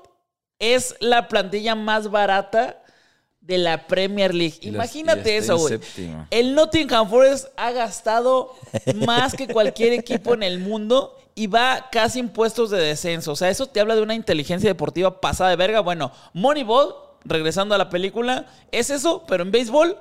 es 0.59 0.95
la 0.99 1.27
plantilla 1.27 1.75
más 1.75 2.09
barata 2.09 2.83
de 3.39 3.57
la 3.57 3.87
Premier 3.87 4.33
League. 4.33 4.57
Y 4.61 4.69
Imagínate 4.69 5.37
eso, 5.37 5.58
güey. 5.58 5.79
El 6.29 6.54
Nottingham 6.54 7.10
Forest 7.10 7.47
ha 7.56 7.71
gastado 7.71 8.54
más 9.06 9.33
que 9.33 9.47
cualquier 9.47 9.93
equipo 9.93 10.33
en 10.33 10.43
el 10.43 10.60
mundo 10.60 11.15
y 11.38 11.46
va 11.46 11.88
casi 11.92 12.17
en 12.17 12.29
puestos 12.29 12.71
de 12.71 12.79
descenso. 12.79 13.33
O 13.33 13.35
sea, 13.35 13.52
eso 13.52 13.67
te 13.67 13.79
habla 13.79 13.96
de 13.96 14.02
una 14.02 14.15
inteligencia 14.15 14.67
deportiva 14.67 15.21
pasada 15.21 15.52
de 15.52 15.56
verga. 15.56 15.81
Bueno, 15.81 16.12
Moneyball, 16.33 16.96
regresando 17.25 17.75
a 17.75 17.77
la 17.77 17.92
película, 17.92 18.48
es 18.71 18.90
eso, 18.90 19.23
pero 19.27 19.44
en 19.44 19.52
béisbol. 19.52 20.00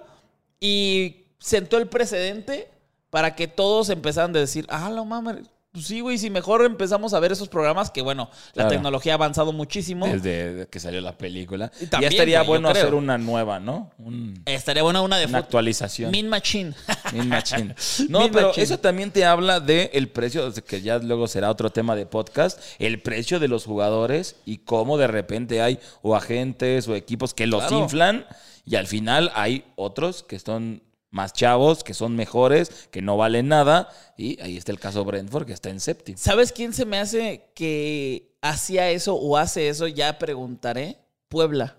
Y 0.61 1.27
sentó 1.39 1.77
el 1.77 1.89
precedente 1.89 2.71
para 3.11 3.35
que 3.35 3.49
todos 3.49 3.91
empezaran 3.91 4.35
a 4.35 4.39
decir, 4.39 4.65
ah, 4.71 4.89
no 4.89 5.05
mames, 5.05 5.51
pues 5.77 5.89
sí, 5.89 6.01
güey, 6.01 6.17
si 6.17 6.31
mejor 6.31 6.65
empezamos 6.65 7.13
a 7.13 7.21
ver 7.21 7.33
esos 7.33 7.51
programas, 7.51 7.91
que 7.91 8.01
bueno, 8.01 8.31
la 8.55 8.67
tecnología 8.67 9.13
ha 9.13 9.17
avanzado 9.17 9.53
muchísimo. 9.53 10.07
Desde 10.07 10.67
que 10.69 10.81
salió 10.81 11.03
la 11.03 11.19
película. 11.19 11.71
Y 11.79 11.85
ya 11.85 11.91
también, 11.91 12.13
estaría 12.13 12.39
güey, 12.39 12.47
yo 12.47 12.51
bueno 12.63 12.69
hacer 12.71 12.95
una 12.95 13.19
nueva, 13.19 13.61
¿no? 13.61 13.91
Un- 13.99 14.41
Estaría 14.47 14.83
buena 14.83 15.03
una 15.03 15.19
de 15.19 15.27
una 15.27 15.37
actualización. 15.39 16.11
Mean 16.11 16.29
Machine. 16.31 16.73
Mean 17.13 17.29
Machine. 17.29 17.75
No, 18.09 18.21
Mean 18.21 18.33
pero 18.33 18.47
Machine. 18.49 18.65
eso 18.65 18.79
también 18.79 19.11
te 19.11 19.27
habla 19.27 19.61
de 19.61 19.91
el 19.93 20.09
precio, 20.09 20.51
que 20.67 20.81
ya 20.81 20.99
luego 20.99 21.29
será 21.29 21.51
otro 21.51 21.69
tema 21.71 21.95
de 21.95 22.07
podcast, 22.07 22.59
el 22.79 23.03
precio 23.03 23.39
de 23.39 23.49
los 23.49 23.67
jugadores 23.67 24.37
y 24.47 24.59
cómo 24.59 24.97
de 24.97 25.09
repente 25.09 25.61
hay 25.61 25.79
o 26.01 26.17
agentes 26.17 26.89
o 26.89 26.95
equipos 26.95 27.35
que 27.35 27.47
los 27.47 27.65
Claro. 27.65 27.81
inflan 27.85 28.27
y 28.65 28.77
al 28.77 28.87
final 28.87 29.31
hay 29.35 29.65
otros 29.77 30.23
que 30.23 30.39
son 30.39 30.83
más 31.11 31.33
chavos, 31.33 31.83
que 31.85 31.95
son 31.95 32.15
mejores, 32.17 32.89
que 32.91 33.01
no 33.03 33.17
valen 33.17 33.49
nada 33.49 33.89
y 34.17 34.41
ahí 34.43 34.57
está 34.57 34.73
el 34.73 34.81
caso 34.81 35.05
Brentford 35.05 35.47
que 35.47 35.53
está 35.53 35.71
en 35.71 35.81
séptimo. 35.81 36.19
¿Sabes 36.19 36.53
quién 36.53 36.73
se 36.73 36.85
me 36.85 36.99
hace 36.99 37.51
que 37.55 38.37
hacía 38.43 38.91
eso 38.91 39.15
o 39.15 39.37
hace 39.37 39.69
eso? 39.69 39.87
Ya 39.87 40.19
preguntaré. 40.19 40.99
Puebla. 41.29 41.77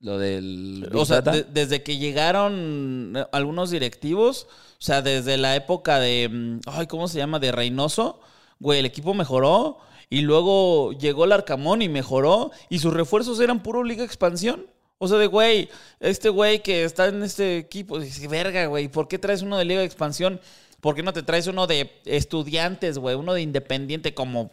Lo 0.00 0.18
del 0.18 0.86
Big 0.90 0.96
O 1.00 1.04
sea, 1.04 1.20
de- 1.20 1.44
desde 1.44 1.82
que 1.82 1.98
llegaron 1.98 3.12
eh, 3.16 3.26
algunos 3.32 3.70
directivos, 3.70 4.46
o 4.72 4.82
sea, 4.82 5.02
desde 5.02 5.36
la 5.36 5.54
época 5.56 5.98
de, 6.00 6.28
mm, 6.30 6.60
ay, 6.66 6.86
¿cómo 6.86 7.06
se 7.06 7.18
llama? 7.18 7.38
De 7.38 7.52
Reynoso, 7.52 8.20
güey, 8.58 8.78
el 8.80 8.86
equipo 8.86 9.12
mejoró 9.12 9.78
y 10.08 10.22
luego 10.22 10.92
llegó 10.92 11.26
el 11.26 11.32
Arcamón 11.32 11.82
y 11.82 11.88
mejoró 11.90 12.50
y 12.70 12.78
sus 12.78 12.94
refuerzos 12.94 13.38
eran 13.40 13.62
puro 13.62 13.84
Liga 13.84 14.02
Expansión. 14.04 14.66
O 15.02 15.08
sea, 15.08 15.16
de 15.16 15.28
güey, 15.28 15.70
este 15.98 16.28
güey 16.28 16.62
que 16.62 16.84
está 16.84 17.08
en 17.08 17.22
este 17.22 17.56
equipo, 17.56 17.98
dice, 17.98 18.28
verga, 18.28 18.66
güey, 18.66 18.88
¿por 18.88 19.08
qué 19.08 19.18
traes 19.18 19.40
uno 19.40 19.56
de 19.56 19.64
Liga 19.64 19.80
de 19.80 19.86
Expansión? 19.86 20.38
¿Por 20.82 20.94
qué 20.94 21.02
no 21.02 21.14
te 21.14 21.22
traes 21.22 21.46
uno 21.46 21.66
de 21.66 21.90
estudiantes, 22.04 22.98
güey? 22.98 23.16
Uno 23.16 23.32
de 23.32 23.40
independiente 23.40 24.12
como 24.12 24.50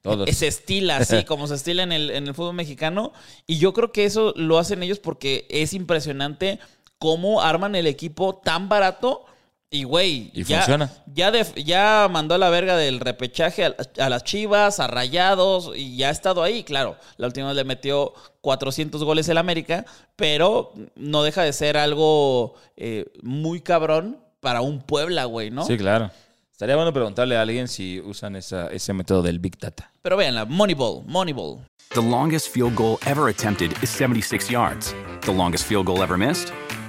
Todos. 0.00 0.30
se 0.30 0.46
estila 0.46 0.98
así, 0.98 1.24
como 1.26 1.48
se 1.48 1.56
estila 1.56 1.82
en 1.82 1.90
el, 1.90 2.10
en 2.10 2.28
el 2.28 2.34
fútbol 2.34 2.54
mexicano. 2.54 3.12
Y 3.48 3.58
yo 3.58 3.72
creo 3.72 3.90
que 3.90 4.04
eso 4.04 4.32
lo 4.36 4.60
hacen 4.60 4.84
ellos 4.84 5.00
porque 5.00 5.48
es 5.50 5.72
impresionante 5.72 6.60
cómo 6.98 7.42
arman 7.42 7.74
el 7.74 7.88
equipo 7.88 8.36
tan 8.36 8.68
barato. 8.68 9.26
Y, 9.74 9.84
güey, 9.84 10.30
Y 10.34 10.44
ya, 10.44 10.58
funciona. 10.58 10.92
Ya, 11.14 12.06
mandó 12.10 12.34
a 12.34 12.38
la 12.38 12.50
verga 12.50 12.76
del 12.76 13.00
repechaje 13.00 13.64
a, 13.64 13.74
a 13.98 14.08
las 14.10 14.22
Chivas, 14.22 14.78
a 14.80 14.86
Rayados, 14.86 15.72
y 15.74 15.96
ya 15.96 16.08
ha 16.08 16.10
estado 16.10 16.42
ahí. 16.42 16.62
Claro, 16.62 16.96
la 17.16 17.26
última 17.26 17.46
vez 17.48 17.56
le 17.56 17.64
metió 17.64 18.12
400 18.42 19.02
goles 19.02 19.28
el 19.30 19.38
América, 19.38 19.86
pero 20.14 20.74
no 20.94 21.22
deja 21.22 21.42
de 21.42 21.54
ser 21.54 21.78
algo 21.78 22.54
eh, 22.76 23.06
muy 23.22 23.62
cabrón 23.62 24.18
para 24.40 24.60
un 24.60 24.82
Puebla, 24.82 25.24
güey, 25.24 25.50
¿no? 25.50 25.64
Sí, 25.64 25.78
claro. 25.78 26.10
Estaría 26.52 26.76
bueno 26.76 26.92
preguntarle 26.92 27.36
a 27.38 27.40
alguien 27.42 27.66
si 27.66 27.98
usan 28.00 28.36
esa- 28.36 28.68
ese 28.68 28.92
método 28.92 29.22
del 29.22 29.38
Big 29.38 29.58
Data. 29.58 29.90
Pero 30.02 30.18
véanla, 30.18 30.44
Moneyball, 30.44 31.02
Moneyball. 31.06 31.60
The 31.94 32.02
longest 32.02 32.48
field 32.48 32.74
goal 32.74 32.98
ever 33.06 33.28
attempted 33.28 33.72
is 33.82 33.88
76 33.90 34.50
yards. 34.50 34.94
The 35.22 35.32
longest 35.32 35.66
field 35.66 35.86
goal 35.86 36.02
ever 36.02 36.16
missed? 36.18 36.52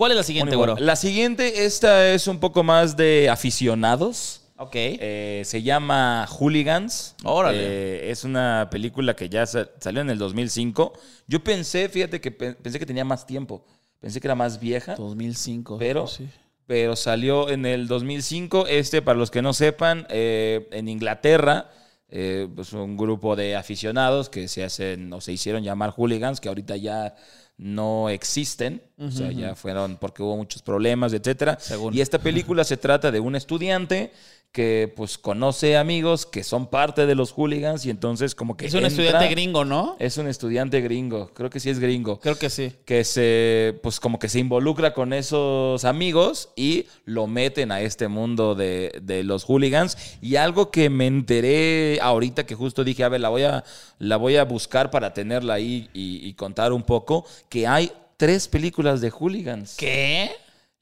¿Cuál 0.00 0.12
es 0.12 0.16
la 0.16 0.22
siguiente, 0.22 0.56
güero? 0.56 0.76
La 0.78 0.96
siguiente, 0.96 1.66
esta 1.66 2.08
es 2.14 2.26
un 2.26 2.40
poco 2.40 2.62
más 2.62 2.96
de 2.96 3.28
aficionados. 3.28 4.40
Ok. 4.56 4.70
Eh, 4.74 5.42
se 5.44 5.62
llama 5.62 6.26
Hooligans. 6.26 7.16
Órale. 7.22 7.58
Eh, 7.60 8.10
es 8.10 8.24
una 8.24 8.68
película 8.70 9.14
que 9.14 9.28
ya 9.28 9.44
sa- 9.44 9.68
salió 9.78 10.00
en 10.00 10.08
el 10.08 10.16
2005. 10.16 10.94
Yo 11.26 11.44
pensé, 11.44 11.90
fíjate 11.90 12.18
que 12.18 12.30
pe- 12.30 12.54
pensé 12.54 12.78
que 12.78 12.86
tenía 12.86 13.04
más 13.04 13.26
tiempo. 13.26 13.62
Pensé 14.00 14.22
que 14.22 14.26
era 14.26 14.34
más 14.34 14.58
vieja, 14.58 14.94
2005. 14.94 15.76
pero, 15.76 16.06
sí. 16.06 16.26
pero 16.66 16.96
salió 16.96 17.50
en 17.50 17.66
el 17.66 17.86
2005. 17.86 18.68
Este, 18.68 19.02
para 19.02 19.18
los 19.18 19.30
que 19.30 19.42
no 19.42 19.52
sepan, 19.52 20.06
eh, 20.08 20.66
en 20.72 20.88
Inglaterra, 20.88 21.72
pues 22.08 22.72
un 22.72 22.96
grupo 22.96 23.36
de 23.36 23.54
aficionados 23.54 24.30
que 24.30 24.48
se 24.48 24.64
hacen 24.64 25.12
o 25.12 25.20
se 25.20 25.32
hicieron 25.32 25.62
llamar 25.62 25.90
hooligans, 25.90 26.40
que 26.40 26.48
ahorita 26.48 26.76
ya 26.78 27.14
no 27.60 28.08
existen, 28.08 28.80
o 28.98 29.10
sea, 29.10 29.30
ya 29.30 29.54
fueron 29.54 29.98
porque 29.98 30.22
hubo 30.22 30.34
muchos 30.34 30.62
problemas, 30.62 31.12
etcétera. 31.12 31.58
Según. 31.60 31.94
Y 31.94 32.00
esta 32.00 32.18
película 32.18 32.64
se 32.64 32.78
trata 32.78 33.10
de 33.10 33.20
un 33.20 33.36
estudiante 33.36 34.12
que 34.52 34.92
pues 34.96 35.16
conoce 35.16 35.76
amigos 35.76 36.26
que 36.26 36.42
son 36.42 36.66
parte 36.66 37.06
de 37.06 37.14
los 37.14 37.30
hooligans 37.30 37.86
y 37.86 37.90
entonces 37.90 38.34
como 38.34 38.56
que 38.56 38.66
Es 38.66 38.74
un 38.74 38.80
entra- 38.80 38.88
estudiante 38.88 39.28
gringo, 39.28 39.64
¿no? 39.64 39.94
Es 40.00 40.18
un 40.18 40.26
estudiante 40.26 40.80
gringo, 40.80 41.30
creo 41.34 41.50
que 41.50 41.60
sí 41.60 41.70
es 41.70 41.78
gringo 41.78 42.18
Creo 42.18 42.36
que 42.36 42.50
sí. 42.50 42.72
que 42.84 43.04
se, 43.04 43.78
pues 43.82 44.00
como 44.00 44.18
que 44.18 44.28
se 44.28 44.40
involucra 44.40 44.92
con 44.92 45.12
esos 45.12 45.84
amigos 45.84 46.48
y 46.56 46.86
lo 47.04 47.28
meten 47.28 47.70
a 47.70 47.80
este 47.80 48.08
mundo 48.08 48.56
de, 48.56 48.92
de 49.02 49.22
los 49.22 49.44
hooligans. 49.44 49.96
Y 50.20 50.34
algo 50.34 50.72
que 50.72 50.90
me 50.90 51.06
enteré 51.06 51.98
ahorita 52.02 52.44
que 52.44 52.56
justo 52.56 52.82
dije, 52.82 53.04
a 53.04 53.08
ver, 53.08 53.20
la 53.20 53.28
voy 53.28 53.42
a, 53.44 53.62
la 54.00 54.16
voy 54.16 54.36
a 54.36 54.44
buscar 54.44 54.90
para 54.90 55.14
tenerla 55.14 55.54
ahí 55.54 55.88
y, 55.94 56.26
y 56.26 56.34
contar 56.34 56.72
un 56.72 56.82
poco, 56.82 57.24
que 57.48 57.68
hay 57.68 57.92
tres 58.16 58.48
películas 58.48 59.00
de 59.00 59.10
hooligans. 59.10 59.76
¿Qué? 59.76 60.30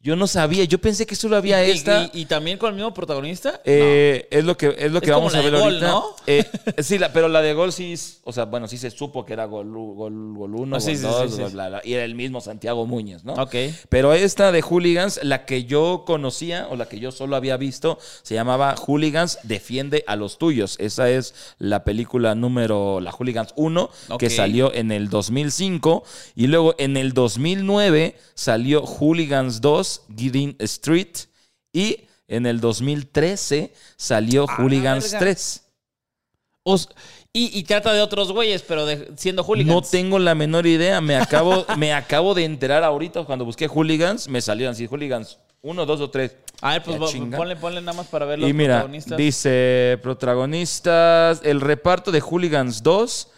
Yo 0.01 0.15
no 0.15 0.29
sabía, 0.29 0.63
yo 0.63 0.79
pensé 0.79 1.07
que 1.07 1.17
solo 1.17 1.37
había 1.37 1.67
¿Y, 1.67 1.73
esta. 1.73 2.09
y- 2.15 2.21
y 2.21 2.27
también 2.27 2.57
con 2.57 2.69
el 2.71 2.77
mismo 2.77 2.95
protagonista? 2.95 3.61
Eh, 3.65 4.29
Es 4.31 4.45
lo 4.45 4.57
que, 4.57 4.69
es 4.79 4.93
lo 4.93 4.99
Es 4.99 5.05
que 5.05 5.11
como 5.11 5.27
vamos 5.27 5.33
la 5.33 5.41
a 5.41 5.43
ver 5.43 5.51
de 5.53 5.59
Gol, 5.59 5.69
ahorita. 5.85 5.87
¿no? 5.89 6.05
Eh, 6.29 6.45
sí, 6.79 6.99
la- 6.99 7.13
pero 7.13 7.27
la 7.27 7.43
de 7.43 7.53
gol 7.53 7.73
sí, 7.73 7.95
es- 7.95 8.21
o 8.23 8.33
sea, 8.33 8.45
bueno, 8.45 8.69
sí 8.69 8.79
se 8.79 8.93
supo 8.93 9.25
que 9.25 9.33
era 9.33 9.47
gol, 9.47 9.67
gol, 9.73 10.35
gol 10.37 10.55
uno, 10.55 10.77
Ah, 10.77 10.81
sí, 10.81 10.91
gol 10.93 10.97
sí, 10.99 11.03
dos, 11.03 11.31
sí, 11.31 11.37
sí. 11.39 11.43
gol 11.43 11.51
bla, 11.51 11.69
bla, 11.69 11.81
y 11.85 11.95
era 11.95 12.05
el 12.05 12.15
mismo 12.15 12.41
Santiago 12.41 12.87
Muñez, 12.87 13.25
¿no? 13.25 13.33
Ok. 13.33 13.57
Pero 13.89 14.13
esta 14.15 14.53
de 14.53 14.63
Hooligans, 14.63 15.19
la 15.25 15.45
que 15.45 15.65
yo 15.65 16.05
conocía 16.07 16.69
o 16.71 16.77
la 16.77 16.87
que 16.89 17.01
yo 17.01 17.11
solo 17.11 17.35
había 17.35 17.57
visto, 17.57 17.99
se 18.23 18.35
llamaba 18.37 18.77
Hooligans 18.77 19.41
Defiende 19.43 20.05
a 20.07 20.15
los 20.15 20.39
tuyos. 20.39 20.77
Esa 20.79 21.11
es 21.11 21.35
la 21.59 21.83
película 21.83 22.37
número, 22.37 23.01
la 23.01 23.11
Hooligans 23.11 23.53
1, 23.57 23.91
que 24.17 24.31
salió 24.31 24.73
en 24.73 24.93
el 24.93 25.09
2005. 25.11 26.05
Y 26.37 26.47
luego 26.47 26.77
en 26.79 26.97
el 26.97 27.15
2009 27.15 28.15
salió 28.35 28.87
Hooligans 28.87 29.61
2, 29.61 29.88
Green 30.09 30.57
Street. 30.61 31.16
Y 31.72 32.01
en 32.26 32.47
el 32.47 32.61
2013 32.61 33.72
salió 33.97 34.47
Ah, 34.49 34.57
Hooligans 34.57 35.05
verga. 35.12 35.18
3. 35.20 35.62
Os- 36.64 36.89
y, 37.32 37.59
y 37.59 37.62
trata 37.64 37.93
de 37.93 38.01
otros 38.01 38.32
güeyes, 38.32 38.62
pero 38.62 38.84
de- 38.86 39.12
siendo 39.16 39.43
hooligans. 39.45 39.74
No 39.74 39.82
tengo 39.82 40.18
la 40.18 40.34
menor 40.34 40.66
idea. 40.66 41.01
Me 41.01 41.16
acabo, 41.16 41.64
me 41.76 41.93
acabo 41.93 42.34
de 42.34 42.45
enterar 42.45 42.82
ahorita 42.84 43.24
cuando 43.24 43.45
busqué 43.45 43.68
Hooligans. 43.68 44.28
Me 44.28 44.41
salieron 44.41 44.72
así, 44.72 44.86
Hooligans 44.86 45.39
1, 45.62 45.86
2 45.86 46.01
o 46.01 46.11
3. 46.11 46.34
A 46.61 46.72
ver, 46.72 46.82
pues 46.82 46.97
ponle, 47.36 47.55
ponle 47.57 47.80
nada 47.80 47.97
más 47.97 48.07
para 48.09 48.26
ver 48.26 48.39
los 48.41 48.49
Y 48.51 48.53
mira, 48.53 48.76
protagonistas. 48.78 49.16
dice 49.18 49.99
protagonistas, 50.03 51.41
el 51.45 51.61
reparto 51.61 52.11
de 52.11 52.20
Hooligans 52.20 52.82
2, 52.82 53.28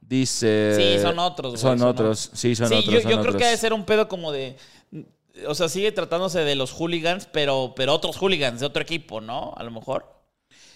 dice... 0.00 0.74
Sí, 0.96 1.02
son 1.02 1.18
otros, 1.18 1.52
güey. 1.52 1.60
Son 1.60 1.82
otros, 1.82 2.30
sí, 2.32 2.54
son 2.56 2.68
sí, 2.68 2.74
otros. 2.74 2.94
yo, 2.94 3.00
son 3.02 3.10
yo 3.10 3.20
creo 3.20 3.36
que 3.36 3.44
ha 3.44 3.50
de 3.50 3.56
ser 3.56 3.72
un 3.72 3.84
pedo 3.84 4.08
como 4.08 4.32
de. 4.32 4.56
O 5.46 5.54
sea, 5.54 5.68
sigue 5.68 5.92
tratándose 5.92 6.40
de 6.40 6.54
los 6.54 6.72
hooligans, 6.72 7.26
pero, 7.30 7.72
pero 7.76 7.94
otros 7.94 8.16
hooligans 8.16 8.60
de 8.60 8.66
otro 8.66 8.82
equipo, 8.82 9.20
¿no? 9.20 9.54
A 9.56 9.62
lo 9.62 9.70
mejor. 9.70 10.06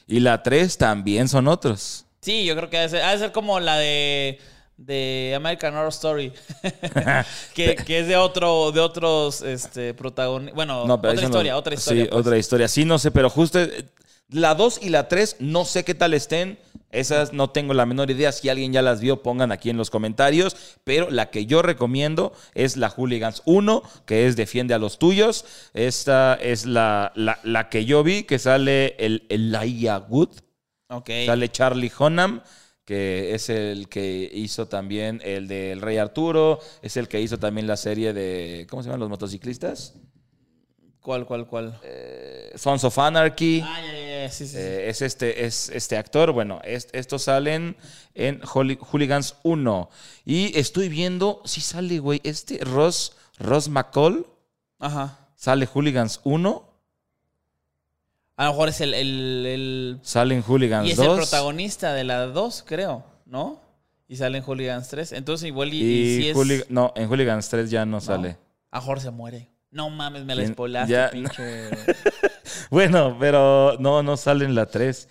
Y 0.07 0.21
la 0.21 0.43
3 0.43 0.77
también 0.79 1.29
son 1.29 1.49
otros. 1.49 2.05
Sí, 2.21 2.45
yo 2.45 2.57
creo 2.57 2.71
que 2.71 2.79
ha 2.79 2.83
de 2.83 2.89
ser, 2.89 3.03
ha 3.03 3.13
de 3.13 3.19
ser 3.19 3.33
como 3.33 3.61
la 3.61 3.77
de, 3.79 4.39
de 4.77 5.33
American 5.37 5.75
Horror 5.75 5.89
Story. 5.91 6.33
que, 7.55 7.77
que 7.77 8.01
es 8.01 8.09
de 8.09 8.17
otro, 8.17 8.73
de 8.73 8.81
otros 8.81 9.43
este, 9.43 9.95
protagonistas. 9.95 10.55
Bueno, 10.55 10.87
No, 10.87 10.95
otra 10.95 11.15
no- 11.15 11.23
historia, 11.23 11.57
otra 11.57 11.75
historia. 11.75 12.05
Sí, 12.05 12.09
pues. 12.11 12.21
otra 12.21 12.39
historia. 12.39 12.69
Sí, 12.69 12.85
no 12.85 12.99
sé, 12.99 13.11
pero 13.11 13.31
justo 13.31 13.61
eh, 13.61 13.85
la 14.31 14.55
2 14.55 14.81
y 14.83 14.89
la 14.91 15.09
3 15.09 15.37
no 15.41 15.65
sé 15.65 15.85
qué 15.85 15.95
tal 15.95 16.15
estén. 16.15 16.59
Esas 16.95 17.33
no 17.33 17.51
tengo 17.51 17.75
la 17.75 17.87
menor 17.87 18.11
idea. 18.11 18.33
Si 18.33 18.49
alguien 18.49 18.73
ya 18.73 18.83
las 18.83 19.01
vio, 19.01 19.23
pongan 19.23 19.53
aquí 19.53 19.71
en 19.71 19.77
los 19.77 19.91
comentarios. 19.91 20.57
Pero 20.85 21.11
la 21.11 21.31
que 21.31 21.47
yo 21.47 21.63
recomiendo 21.63 22.33
es 22.55 22.77
la 22.77 22.89
Hooligans 22.89 23.43
1, 23.45 23.83
que 24.07 24.27
es 24.27 24.37
Defiende 24.37 24.75
a 24.75 24.79
los 24.79 24.99
tuyos. 24.99 25.45
Esta 25.75 26.35
es 26.35 26.67
la, 26.67 27.13
la, 27.15 27.39
la 27.43 27.69
que 27.69 27.85
yo 27.85 28.03
vi, 28.03 28.23
que 28.23 28.39
sale 28.39 28.97
el 28.99 29.27
Elijah 29.29 29.99
Wood. 30.09 30.31
Ok. 30.89 31.11
Sale 31.27 31.51
Charlie 31.51 31.93
Hunnam, 31.99 32.43
que 32.85 33.35
es 33.35 33.49
el 33.49 33.89
que 33.89 34.31
hizo 34.33 34.69
también 34.69 35.21
el 35.25 35.49
del 35.49 35.81
Rey 35.81 35.99
Arturo. 35.99 36.61
Es 36.83 36.97
el 36.97 37.09
que 37.09 37.21
hizo 37.21 37.39
también 37.39 37.67
la 37.67 37.77
serie 37.77 38.13
de. 38.13 38.67
¿Cómo 38.71 38.83
se 38.83 38.89
llaman 38.89 39.01
los 39.01 39.11
motociclistas? 39.11 39.95
¿Cuál, 41.05 41.27
cuál, 41.27 41.47
cuál? 41.47 41.79
eh, 41.83 42.51
Sons 42.57 42.83
of 42.83 42.99
Anarchy. 42.99 43.61
ah, 43.63 43.79
ya, 43.83 43.93
ya, 43.93 44.23
ya, 44.23 44.31
sí, 44.31 44.47
sí. 44.47 44.53
sí. 44.53 44.59
Eh, 44.59 44.89
es, 44.89 45.03
este, 45.03 45.45
es 45.45 45.69
este 45.69 45.99
actor. 45.99 46.33
Bueno, 46.33 46.61
es- 46.65 46.89
estos 46.93 47.25
salen 47.25 47.77
en 48.15 48.41
Hooli- 48.41 48.79
Hooligans 48.81 49.37
1. 49.43 49.91
Y 50.25 50.59
estoy 50.59 50.89
viendo, 50.89 51.43
si 51.45 51.61
sale, 51.61 51.99
güey, 51.99 52.23
este 52.25 52.57
Ross, 52.65 53.17
Ross 53.39 53.69
McCall. 53.69 54.27
Ajá. 54.79 55.19
Sale 55.37 55.67
Hooligans 55.67 56.23
1. 56.25 56.71
A 58.37 58.45
lo 58.47 58.51
mejor 58.53 58.71
es 58.71 58.81
el, 58.81 58.95
el, 58.95 59.45
el- 59.47 59.99
Sale 60.03 60.35
en 60.35 60.43
Hooligans 60.43 60.89
y 60.89 60.93
es 60.93 60.97
2. 60.97 61.07
el 61.07 61.17
protagonista 61.17 61.93
de 61.93 62.05
la 62.05 62.27
2, 62.29 62.65
creo, 62.67 63.05
¿no? 63.27 63.61
Y 64.09 64.17
sale 64.17 64.39
en 64.39 64.45
Hooligans 64.45 64.89
3. 64.89 65.13
Entonces 65.13 65.47
igual 65.49 65.75
y, 65.75 65.83
y 65.83 65.83
Y 66.31 66.33
si 66.35 66.53
es... 66.53 66.71
No, 66.71 66.93
en 66.97 67.09
Hooligans 67.11 67.47
3 67.51 67.71
ya 67.71 67.85
no, 67.85 67.97
¿no? 67.97 68.01
sale. 68.01 68.39
A 68.71 68.81
Jorge 68.81 69.05
se 69.05 69.11
muere. 69.11 69.51
No 69.75 69.91
mames, 69.91 70.25
me 70.25 70.35
la 70.35 70.43
ya- 70.89 71.11
pinche. 71.11 71.69
Bueno, 72.71 73.17
pero 73.19 73.77
no, 73.81 74.03
no 74.03 74.17
sale 74.17 74.45
en 74.45 74.55
la 74.55 74.67
3. 74.67 75.09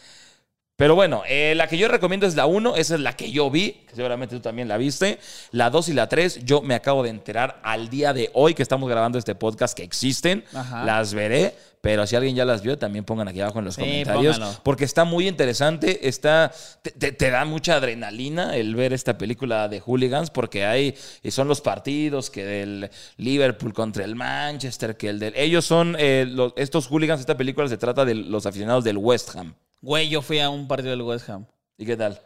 Pero 0.76 0.96
bueno, 0.96 1.22
eh, 1.28 1.54
la 1.56 1.68
que 1.68 1.78
yo 1.78 1.88
recomiendo 1.88 2.26
es 2.26 2.36
la 2.36 2.48
1, 2.48 2.76
esa 2.78 2.96
es 2.96 3.02
la 3.02 3.16
que 3.16 3.30
yo 3.32 3.52
vi, 3.52 3.74
que 3.88 3.96
seguramente 3.96 4.36
tú 4.36 4.42
también 4.42 4.68
la 4.68 4.78
viste. 4.78 5.20
La 5.52 5.70
2 5.70 5.90
y 5.90 5.94
la 5.94 6.10
3, 6.10 6.46
yo 6.46 6.62
me 6.64 6.74
acabo 6.74 7.04
de 7.04 7.10
enterar 7.10 7.60
al 7.64 7.90
día 7.90 8.12
de 8.12 8.32
hoy 8.34 8.56
que 8.56 8.64
estamos 8.64 8.90
grabando 8.90 9.20
este 9.20 9.36
podcast 9.36 9.78
que 9.78 9.84
existen. 9.84 10.44
Ajá. 10.52 10.84
Las 10.84 11.14
veré, 11.14 11.54
pero 11.80 12.08
si 12.08 12.16
alguien 12.16 12.36
ya 12.36 12.44
las 12.44 12.64
vio, 12.64 12.80
también 12.80 13.06
pongan 13.06 13.28
aquí 13.28 13.40
abajo 13.40 13.60
en 13.60 13.66
los 13.66 13.76
Sí, 13.76 13.82
comentarios. 13.82 14.40
Porque 14.64 14.84
está 14.84 15.04
muy 15.04 15.28
interesante, 15.28 16.08
está, 16.08 16.52
te, 16.82 16.90
te- 16.90 17.12
te 17.12 17.30
da 17.30 17.46
mucha 17.46 17.76
adrenalina 17.76 18.58
el 18.58 18.74
ver 18.76 18.94
esta 18.94 19.16
película 19.20 19.68
de 19.70 19.80
hooligans, 19.80 20.32
porque 20.32 20.66
hay, 20.66 20.96
y 21.22 21.30
son 21.30 21.48
los 21.48 21.62
partidos 21.62 22.32
que 22.32 22.44
del 22.46 22.90
Liverpool 23.18 23.74
contra 23.74 24.04
el 24.06 24.16
Manchester, 24.16 24.98
que 24.98 25.10
el 25.10 25.20
del... 25.20 25.34
Ellos 25.36 25.66
son, 25.66 25.96
eh, 26.00 26.26
los- 26.28 26.54
estos 26.56 26.88
hooligans, 26.88 27.20
esta 27.20 27.38
película 27.38 27.68
se 27.68 27.78
trata 27.78 28.06
de 28.06 28.16
los 28.16 28.48
aficionados 28.48 28.84
del 28.84 28.98
West 28.98 29.36
Ham. 29.36 29.54
Güey, 29.84 30.08
yo 30.08 30.22
fui 30.22 30.40
a 30.40 30.50
un 30.50 30.66
partido 30.66 30.92
del 30.92 31.02
West 31.02 31.30
Ham. 31.30 31.46
¿Y 31.78 31.86
qué 31.86 31.98
tal? 31.98 32.22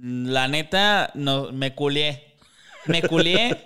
La 0.00 0.46
neta, 0.46 1.10
no, 1.14 1.50
me 1.50 1.74
culié. 1.74 2.36
Me 2.86 3.02
culié 3.02 3.60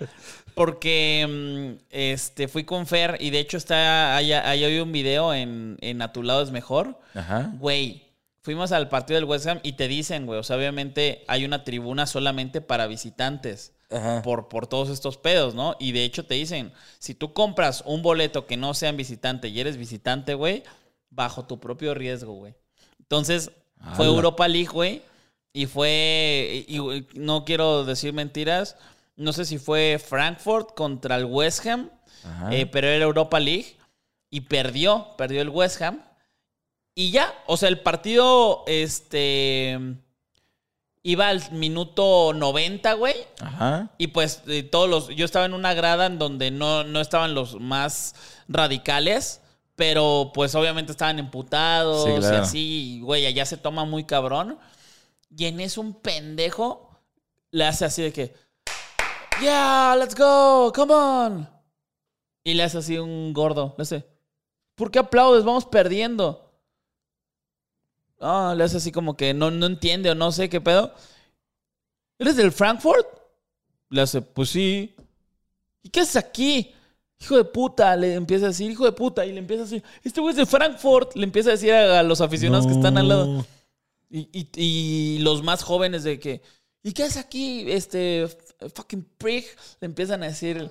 porque 0.54 1.26
mm, 1.28 1.84
este, 1.90 2.48
fui 2.48 2.64
con 2.64 2.86
Fer 2.86 3.18
y 3.20 3.28
de 3.28 3.40
hecho 3.40 3.58
está, 3.58 4.16
ahí, 4.16 4.32
hay 4.32 4.78
un 4.78 4.90
video 4.90 5.34
en, 5.34 5.76
en 5.82 6.00
A 6.00 6.14
tu 6.14 6.22
lado 6.22 6.42
es 6.42 6.50
mejor. 6.50 6.98
Ajá. 7.14 7.52
Güey, 7.58 8.06
fuimos 8.40 8.72
al 8.72 8.88
partido 8.88 9.20
del 9.20 9.28
West 9.28 9.46
Ham 9.46 9.60
y 9.62 9.74
te 9.74 9.86
dicen, 9.86 10.24
güey, 10.24 10.40
o 10.40 10.42
sea, 10.42 10.56
obviamente 10.56 11.24
hay 11.28 11.44
una 11.44 11.62
tribuna 11.62 12.06
solamente 12.06 12.62
para 12.62 12.86
visitantes. 12.86 13.74
Ajá. 13.90 14.22
Por, 14.22 14.48
por 14.48 14.66
todos 14.66 14.88
estos 14.88 15.18
pedos, 15.18 15.54
¿no? 15.54 15.76
Y 15.78 15.92
de 15.92 16.04
hecho 16.04 16.24
te 16.24 16.34
dicen, 16.34 16.72
si 16.98 17.14
tú 17.14 17.34
compras 17.34 17.84
un 17.86 18.02
boleto 18.02 18.46
que 18.46 18.56
no 18.56 18.72
sea 18.72 18.88
en 18.88 18.96
visitante 18.96 19.48
y 19.48 19.60
eres 19.60 19.76
visitante, 19.76 20.34
güey, 20.34 20.64
bajo 21.10 21.44
tu 21.46 21.58
propio 21.60 21.94
riesgo, 21.94 22.32
güey. 22.34 22.54
Entonces, 23.00 23.50
fue. 23.96 24.06
Europa 24.06 24.48
League, 24.48 24.68
güey. 24.72 25.02
Y 25.52 25.66
fue, 25.66 26.64
y- 26.68 26.76
y 26.78 27.06
no 27.14 27.44
quiero 27.44 27.84
decir 27.84 28.12
mentiras, 28.12 28.76
no 29.16 29.32
sé 29.32 29.44
si 29.46 29.56
fue 29.58 29.98
Frankfurt 30.04 30.74
contra 30.74 31.16
el 31.16 31.24
West 31.24 31.64
Ham, 31.66 31.88
eh, 32.50 32.66
pero 32.66 32.88
era 32.88 33.04
Europa 33.04 33.40
League. 33.40 33.76
Y 34.30 34.42
perdió, 34.42 35.14
perdió 35.16 35.40
el 35.40 35.48
West 35.48 35.80
Ham. 35.80 36.02
Y 36.94 37.10
ya, 37.10 37.32
o 37.46 37.56
sea, 37.56 37.68
el 37.68 37.80
partido, 37.80 38.64
este, 38.66 39.78
iba 41.02 41.28
al 41.28 41.50
minuto 41.52 42.32
90, 42.34 42.92
güey. 42.94 43.14
Ajá. 43.40 43.90
Y 43.98 44.08
pues 44.08 44.42
eh, 44.48 44.62
todos 44.62 44.88
los. 44.90 45.08
Yo 45.16 45.24
estaba 45.24 45.44
en 45.46 45.54
una 45.54 45.72
grada 45.74 46.06
en 46.06 46.18
donde 46.18 46.50
no, 46.50 46.84
no 46.84 47.00
estaban 47.00 47.34
los 47.34 47.60
más 47.60 48.14
radicales. 48.48 49.40
Pero 49.76 50.32
pues 50.34 50.54
obviamente 50.54 50.92
estaban 50.92 51.18
emputados 51.18 52.04
Sí, 52.04 52.10
claro. 52.18 52.36
y 52.36 52.40
así. 52.40 53.00
Güey, 53.02 53.26
allá 53.26 53.44
se 53.46 53.58
toma 53.58 53.84
muy 53.84 54.04
cabrón. 54.04 54.58
Y 55.36 55.44
en 55.44 55.60
eso 55.60 55.80
un 55.82 55.94
pendejo 55.94 56.90
le 57.50 57.64
hace 57.64 57.84
así 57.84 58.02
de 58.02 58.12
que. 58.12 58.34
Yeah, 59.40 59.94
let's 59.98 60.14
go, 60.14 60.72
come 60.74 60.94
on. 60.94 61.48
Y 62.42 62.54
le 62.54 62.62
hace 62.62 62.78
así 62.78 62.96
un 62.98 63.32
gordo. 63.34 63.74
Le 63.76 63.82
hace. 63.82 64.06
¿Por 64.74 64.90
qué 64.90 64.98
aplaudes? 64.98 65.44
Vamos 65.44 65.66
perdiendo. 65.66 66.42
Ah, 68.18 68.54
le 68.56 68.64
hace 68.64 68.78
así 68.78 68.90
como 68.92 69.14
que 69.14 69.34
no, 69.34 69.50
no 69.50 69.66
entiende 69.66 70.10
o 70.10 70.14
no 70.14 70.32
sé 70.32 70.48
qué 70.48 70.60
pedo. 70.60 70.94
¿Eres 72.18 72.36
del 72.36 72.50
Frankfurt? 72.50 73.06
Le 73.90 74.00
hace, 74.00 74.22
pues 74.22 74.48
sí. 74.48 74.96
¿Y 75.82 75.90
qué 75.90 76.00
haces 76.00 76.16
aquí? 76.16 76.74
Hijo 77.20 77.36
de 77.36 77.44
puta, 77.44 77.96
le 77.96 78.14
empieza 78.14 78.44
a 78.46 78.48
decir, 78.48 78.70
hijo 78.70 78.84
de 78.84 78.92
puta, 78.92 79.24
y 79.24 79.32
le 79.32 79.38
empieza 79.38 79.62
a 79.62 79.64
decir, 79.66 79.82
este 80.04 80.20
güey 80.20 80.32
es 80.32 80.36
de 80.36 80.44
Frankfurt, 80.46 81.16
le 81.16 81.24
empieza 81.24 81.48
a 81.48 81.52
decir 81.52 81.72
a, 81.72 82.00
a 82.00 82.02
los 82.02 82.20
aficionados 82.20 82.66
que 82.66 82.72
están 82.74 82.98
al 82.98 83.08
lado. 83.08 83.46
Y, 84.10 84.28
y- 84.32 84.48
y 84.56 85.18
los 85.20 85.42
más 85.42 85.62
jóvenes 85.62 86.04
de 86.04 86.20
que, 86.20 86.42
¿y 86.82 86.92
qué 86.92 87.04
haces 87.04 87.16
aquí? 87.16 87.64
Este, 87.70 88.28
fucking 88.74 89.04
prick, 89.18 89.46
le 89.80 89.86
empiezan 89.86 90.22
a 90.22 90.26
decir, 90.26 90.70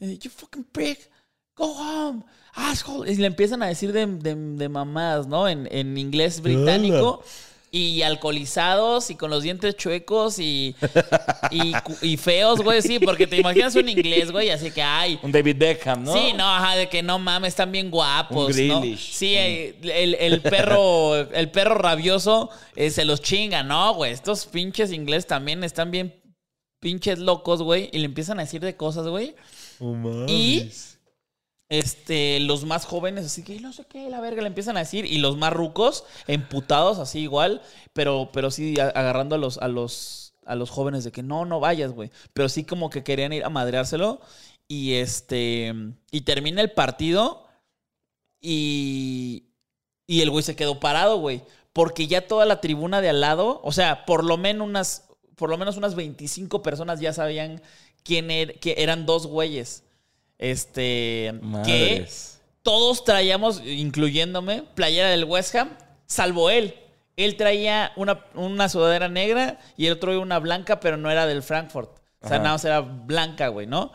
eh, 0.00 0.18
you 0.20 0.30
fucking 0.30 0.64
prick, 0.64 1.10
go 1.56 1.64
home, 1.72 2.22
asshole. 2.52 3.10
Y 3.10 3.16
le 3.16 3.26
empiezan 3.26 3.62
a 3.62 3.66
decir 3.66 3.90
de, 3.92 4.04
de, 4.06 4.34
de 4.34 4.68
mamadas, 4.68 5.26
¿no? 5.26 5.48
En, 5.48 5.66
en 5.72 5.96
inglés 5.96 6.40
británico. 6.42 7.22
Y 7.76 8.02
alcoholizados 8.02 9.10
y 9.10 9.16
con 9.16 9.30
los 9.30 9.42
dientes 9.42 9.76
chuecos 9.76 10.38
y, 10.38 10.74
y, 12.00 12.16
feos, 12.16 12.62
güey, 12.62 12.80
sí, 12.80 12.98
porque 12.98 13.26
te 13.26 13.36
imaginas 13.36 13.74
un 13.74 13.88
inglés, 13.88 14.32
güey, 14.32 14.48
así 14.50 14.70
que, 14.70 14.82
ay, 14.82 15.18
Un 15.22 15.30
David 15.30 15.56
Beckham, 15.58 16.04
¿no? 16.04 16.12
Sí, 16.14 16.32
no, 16.34 16.44
ajá, 16.44 16.76
de 16.76 16.88
que 16.88 17.02
no 17.02 17.18
mames, 17.18 17.50
están 17.50 17.70
bien 17.70 17.90
guapos, 17.90 18.56
Un 18.56 18.68
¿no? 18.68 18.82
Sí, 18.96 19.34
eh, 19.36 19.76
el, 19.82 20.14
el 20.14 20.40
perro, 20.40 21.16
el 21.32 21.50
perro 21.50 21.74
rabioso 21.74 22.48
eh, 22.74 22.90
se 22.90 23.04
los 23.04 23.20
chinga, 23.20 23.62
¿no, 23.62 23.94
güey? 23.94 24.12
Estos 24.12 24.46
pinches 24.46 24.90
ingleses 24.92 25.26
también 25.26 25.62
están 25.62 25.90
bien 25.90 26.14
pinches 26.80 27.18
locos, 27.18 27.62
güey, 27.62 27.90
y 27.92 27.98
le 27.98 28.06
empiezan 28.06 28.38
a 28.38 28.42
decir 28.42 28.60
de 28.60 28.76
cosas, 28.76 29.06
güey. 29.06 29.34
Y 30.28 30.70
este, 31.68 32.40
los 32.40 32.64
más 32.64 32.84
jóvenes, 32.86 33.26
así 33.26 33.42
que 33.42 33.60
no 33.60 33.72
sé 33.72 33.84
qué, 33.86 34.08
la 34.08 34.20
verga, 34.20 34.42
le 34.42 34.48
empiezan 34.48 34.76
a 34.76 34.80
decir, 34.80 35.04
y 35.06 35.18
los 35.18 35.36
más 35.36 35.52
rucos, 35.52 36.04
emputados, 36.26 36.98
así 36.98 37.20
igual, 37.20 37.62
pero, 37.92 38.30
pero 38.32 38.50
sí 38.50 38.78
agarrando 38.80 39.34
a 39.34 39.38
los, 39.38 39.58
a 39.58 39.68
los, 39.68 40.34
a 40.44 40.54
los 40.54 40.70
jóvenes 40.70 41.02
de 41.04 41.12
que 41.12 41.22
no, 41.24 41.44
no 41.44 41.58
vayas, 41.60 41.92
güey. 41.92 42.10
Pero 42.32 42.48
sí 42.48 42.64
como 42.64 42.88
que 42.90 43.02
querían 43.04 43.32
ir 43.32 43.44
a 43.44 43.48
madreárselo. 43.48 44.20
Y 44.68 44.94
este. 44.94 45.74
Y 46.10 46.22
termina 46.22 46.60
el 46.60 46.72
partido. 46.72 47.46
Y. 48.40 49.44
Y 50.06 50.20
el 50.22 50.30
güey 50.30 50.44
se 50.44 50.54
quedó 50.56 50.78
parado, 50.80 51.18
güey. 51.18 51.42
Porque 51.72 52.06
ya 52.06 52.26
toda 52.28 52.46
la 52.46 52.60
tribuna 52.60 53.00
de 53.00 53.08
al 53.08 53.20
lado, 53.20 53.60
o 53.64 53.72
sea, 53.72 54.06
por 54.06 54.24
lo 54.24 54.36
menos 54.38 54.66
unas, 54.68 55.08
por 55.36 55.50
lo 55.50 55.58
menos 55.58 55.76
unas 55.76 55.94
25 55.96 56.62
personas 56.62 57.00
ya 57.00 57.12
sabían 57.12 57.60
quién 58.04 58.28
er- 58.30 58.58
que 58.60 58.76
eran 58.78 59.04
dos 59.06 59.26
güeyes. 59.26 59.82
Este. 60.38 61.32
Que 61.64 62.06
todos 62.62 63.04
traíamos, 63.04 63.62
incluyéndome, 63.64 64.62
playera 64.74 65.08
del 65.10 65.24
West 65.24 65.54
Ham, 65.54 65.70
salvo 66.06 66.50
él. 66.50 66.74
Él 67.16 67.36
traía 67.36 67.92
una, 67.96 68.24
una 68.34 68.68
sudadera 68.68 69.08
negra 69.08 69.58
y 69.76 69.86
el 69.86 69.94
otro 69.94 70.20
una 70.20 70.38
blanca, 70.38 70.80
pero 70.80 70.96
no 70.96 71.10
era 71.10 71.26
del 71.26 71.42
Frankfurt. 71.42 71.90
O 72.20 72.28
sea, 72.28 72.36
Ajá. 72.36 72.42
nada 72.44 72.54
más 72.56 72.64
era 72.64 72.80
blanca, 72.80 73.48
güey, 73.48 73.66
¿no? 73.66 73.92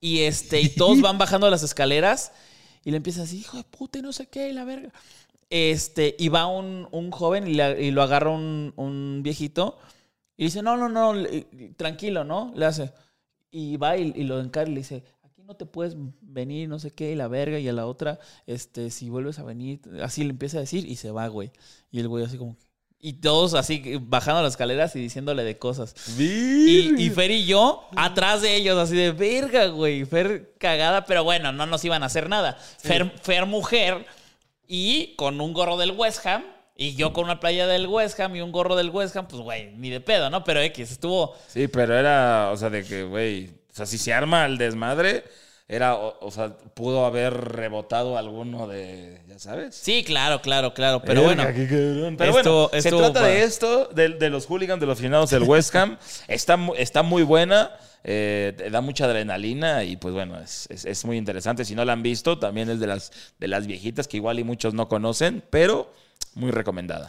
Y 0.00 0.20
este, 0.20 0.60
y 0.60 0.68
todos 0.70 1.00
van 1.02 1.18
bajando 1.18 1.48
las 1.50 1.62
escaleras 1.62 2.32
y 2.84 2.90
le 2.90 2.96
empieza 2.96 3.22
así, 3.22 3.38
hijo 3.40 3.56
de 3.58 3.64
puta, 3.64 3.98
y 3.98 4.02
no 4.02 4.12
sé 4.12 4.26
qué, 4.26 4.48
y 4.48 4.52
la 4.52 4.64
verga. 4.64 4.90
Este, 5.50 6.16
y 6.18 6.28
va 6.28 6.46
un, 6.46 6.88
un 6.90 7.10
joven 7.10 7.46
y, 7.46 7.54
la- 7.54 7.78
y 7.78 7.90
lo 7.90 8.02
agarra 8.02 8.30
un, 8.30 8.72
un 8.76 9.20
viejito 9.22 9.78
y 10.36 10.44
dice, 10.44 10.62
no, 10.62 10.76
no, 10.76 10.88
no, 10.88 11.12
le- 11.12 11.42
tranquilo, 11.76 12.24
¿no? 12.24 12.52
Le 12.56 12.66
hace. 12.66 12.92
Y 13.50 13.76
va 13.76 13.96
y, 13.96 14.12
y 14.16 14.22
lo 14.24 14.40
encara 14.40 14.68
y 14.70 14.72
le 14.74 14.78
dice, 14.80 15.04
no 15.50 15.56
te 15.56 15.66
puedes 15.66 15.96
venir, 16.20 16.68
no 16.68 16.78
sé 16.78 16.92
qué, 16.92 17.10
y 17.10 17.16
la 17.16 17.26
verga, 17.26 17.58
y 17.58 17.68
a 17.68 17.72
la 17.72 17.86
otra, 17.86 18.20
este, 18.46 18.88
si 18.92 19.10
vuelves 19.10 19.40
a 19.40 19.42
venir, 19.42 19.80
así 20.00 20.22
le 20.22 20.30
empieza 20.30 20.58
a 20.58 20.60
decir 20.60 20.86
y 20.86 20.94
se 20.94 21.10
va, 21.10 21.26
güey. 21.26 21.50
Y 21.90 21.98
el 21.98 22.06
güey 22.06 22.24
así 22.24 22.38
como... 22.38 22.56
Y 23.00 23.14
todos 23.14 23.54
así 23.54 23.98
bajando 24.00 24.42
las 24.42 24.52
escaleras 24.52 24.94
y 24.94 25.00
diciéndole 25.00 25.42
de 25.42 25.58
cosas. 25.58 25.96
Y, 26.16 27.02
y 27.02 27.10
Fer 27.10 27.32
y 27.32 27.46
yo 27.46 27.82
atrás 27.96 28.42
de 28.42 28.54
ellos, 28.54 28.78
así 28.78 28.94
de 28.94 29.10
verga, 29.10 29.66
güey. 29.66 30.04
Fer 30.04 30.54
cagada, 30.58 31.04
pero 31.04 31.24
bueno, 31.24 31.50
no 31.50 31.66
nos 31.66 31.84
iban 31.84 32.04
a 32.04 32.06
hacer 32.06 32.28
nada. 32.28 32.56
Fer, 32.78 33.10
Fer 33.22 33.46
mujer 33.46 34.06
y 34.68 35.16
con 35.16 35.40
un 35.40 35.52
gorro 35.52 35.78
del 35.78 35.92
West 35.92 36.24
Ham. 36.26 36.44
Y 36.82 36.94
yo 36.94 37.12
con 37.12 37.24
una 37.24 37.40
playa 37.40 37.66
del 37.66 37.86
West 37.86 38.18
Ham 38.20 38.34
y 38.36 38.40
un 38.40 38.52
gorro 38.52 38.74
del 38.74 38.88
West 38.88 39.14
Ham, 39.14 39.28
pues 39.28 39.42
güey, 39.42 39.70
ni 39.76 39.90
de 39.90 40.00
pedo, 40.00 40.30
¿no? 40.30 40.42
Pero 40.44 40.60
X, 40.60 40.92
estuvo. 40.92 41.36
Sí, 41.46 41.68
pero 41.68 41.94
era, 41.94 42.48
o 42.50 42.56
sea, 42.56 42.70
de 42.70 42.82
que, 42.84 43.02
güey, 43.02 43.50
o 43.70 43.74
sea, 43.74 43.84
si 43.84 43.98
se 43.98 44.14
arma 44.14 44.46
el 44.46 44.56
desmadre, 44.56 45.24
era, 45.72 45.94
o, 45.94 46.16
o 46.26 46.30
sea, 46.32 46.56
pudo 46.74 47.06
haber 47.06 47.32
rebotado 47.32 48.18
alguno 48.18 48.66
de, 48.66 49.20
ya 49.28 49.38
sabes. 49.38 49.76
Sí, 49.76 50.02
claro, 50.02 50.42
claro, 50.42 50.74
claro. 50.74 51.00
Pero 51.00 51.22
bueno. 51.22 51.44
Pero 52.18 52.32
bueno, 52.32 52.70
se 52.82 52.90
trata 52.98 53.20
de 53.26 53.42
esto, 53.44 53.86
de, 53.86 54.08
de 54.08 54.30
los 54.30 54.46
hooligans, 54.46 54.80
de 54.80 54.86
los 54.86 54.98
finados 54.98 55.30
del 55.30 55.44
West 55.44 55.74
Ham. 55.76 55.96
está, 56.28 56.58
está 56.76 57.02
muy 57.04 57.22
buena, 57.22 57.70
eh, 58.02 58.68
da 58.72 58.80
mucha 58.80 59.04
adrenalina 59.04 59.84
y 59.84 59.96
pues 59.96 60.12
bueno, 60.12 60.40
es, 60.40 60.66
es- 60.70 60.84
es 60.86 61.04
muy 61.04 61.16
interesante. 61.16 61.64
Si 61.64 61.76
no 61.76 61.84
la 61.84 61.92
han 61.92 62.02
visto, 62.02 62.36
también 62.38 62.68
es 62.68 62.80
de 62.80 62.88
las, 62.88 63.12
de 63.38 63.46
las 63.46 63.68
viejitas 63.68 64.08
que 64.08 64.16
igual 64.16 64.40
y 64.40 64.44
muchos 64.44 64.74
no 64.74 64.88
conocen, 64.88 65.40
pero 65.50 65.92
muy 66.34 66.50
recomendada. 66.50 67.08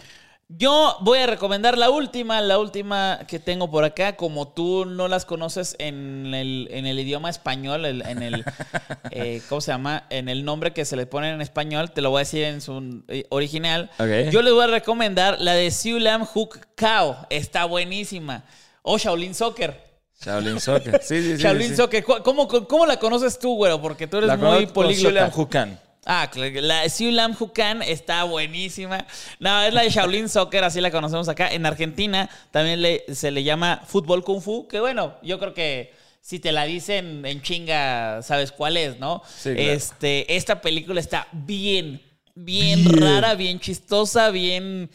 Yo 0.57 0.97
voy 1.01 1.19
a 1.19 1.27
recomendar 1.27 1.77
la 1.77 1.89
última, 1.89 2.41
la 2.41 2.59
última 2.59 3.19
que 3.27 3.39
tengo 3.39 3.71
por 3.71 3.83
acá. 3.83 4.17
Como 4.17 4.49
tú 4.49 4.85
no 4.85 5.07
las 5.07 5.25
conoces 5.25 5.75
en 5.79 6.33
el, 6.33 6.67
en 6.71 6.85
el 6.85 6.99
idioma 6.99 7.29
español, 7.29 7.85
en 7.85 8.21
el, 8.21 8.43
eh, 9.11 9.41
¿cómo 9.47 9.61
se 9.61 9.71
llama? 9.71 10.05
En 10.09 10.27
el 10.27 10.43
nombre 10.43 10.73
que 10.73 10.83
se 10.83 10.95
le 10.97 11.05
pone 11.05 11.29
en 11.29 11.41
español, 11.41 11.91
te 11.91 12.01
lo 12.01 12.09
voy 12.09 12.19
a 12.19 12.23
decir 12.23 12.43
en 12.43 12.59
su 12.59 13.03
eh, 13.07 13.25
original. 13.29 13.91
Yo 14.31 14.41
les 14.41 14.53
voy 14.53 14.65
a 14.65 14.67
recomendar 14.67 15.39
la 15.39 15.53
de 15.53 15.71
Siulam 15.71 16.25
Hook 16.25 16.59
Kao. 16.75 17.27
Está 17.29 17.65
buenísima. 17.65 18.43
O 18.81 18.97
Shaolin 18.97 19.33
Soccer. 19.33 19.91
Shaolin 20.21 20.59
Soccer. 20.59 21.01
Sí, 21.01 21.21
sí, 21.21 21.37
sí. 21.37 21.43
Shaolin 21.43 21.69
sí. 21.69 21.75
Soccer. 21.77 22.03
¿Cómo, 22.03 22.85
la 22.85 22.97
conoces 22.97 23.39
tú, 23.39 23.55
güero? 23.55 23.81
Porque 23.81 24.07
tú 24.07 24.17
eres 24.17 24.27
La 24.27 24.37
muy 24.37 24.65
políglota. 24.65 25.31
Julian 25.31 25.31
Hukan. 25.33 25.90
Ah, 26.05 26.29
la 26.35 26.89
Siulam 26.89 27.35
Hukan 27.39 27.83
está 27.83 28.23
buenísima. 28.23 29.05
No, 29.39 29.61
es 29.61 29.71
la 29.73 29.83
de 29.83 29.89
Shaolin 29.91 30.29
Soccer, 30.29 30.63
así 30.63 30.81
la 30.81 30.89
conocemos 30.89 31.29
acá. 31.29 31.49
En 31.51 31.65
Argentina 31.65 32.27
también 32.49 32.81
le- 32.81 33.03
se 33.13 33.29
le 33.29 33.43
llama 33.43 33.83
fútbol 33.85 34.23
kung 34.23 34.41
fu, 34.41 34.67
que 34.67 34.79
bueno, 34.79 35.15
yo 35.21 35.37
creo 35.37 35.53
que 35.53 35.93
si 36.19 36.39
te 36.39 36.51
la 36.51 36.65
dicen 36.65 37.23
en 37.25 37.41
chinga, 37.43 38.21
sabes 38.23 38.51
cuál 38.51 38.77
es, 38.77 38.97
¿no? 38.99 39.21
Sí, 39.27 39.53
claro. 39.53 39.71
Este, 39.73 40.35
esta 40.35 40.59
película 40.61 40.99
está 40.99 41.27
bien, 41.31 42.01
bien, 42.33 42.83
rara, 42.99 43.35
bien 43.35 43.59
chistosa, 43.59 44.31
bien 44.31 44.89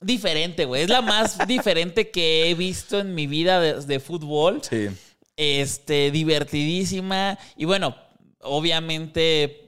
diferente, 0.00 0.66
güey. 0.66 0.82
Es 0.82 0.90
la 0.90 1.00
más 1.00 1.38
diferente 1.48 2.10
que 2.10 2.50
he 2.50 2.54
visto 2.54 2.98
en 3.00 3.14
mi 3.14 3.26
vida 3.26 3.58
de, 3.58 3.80
de 3.80 4.00
fútbol 4.00 4.60
Sí. 4.62 4.88
este, 5.36 6.10
divertidísima. 6.10 7.38
Y 7.56 7.64
bueno, 7.64 7.96
obviamente 8.40 9.65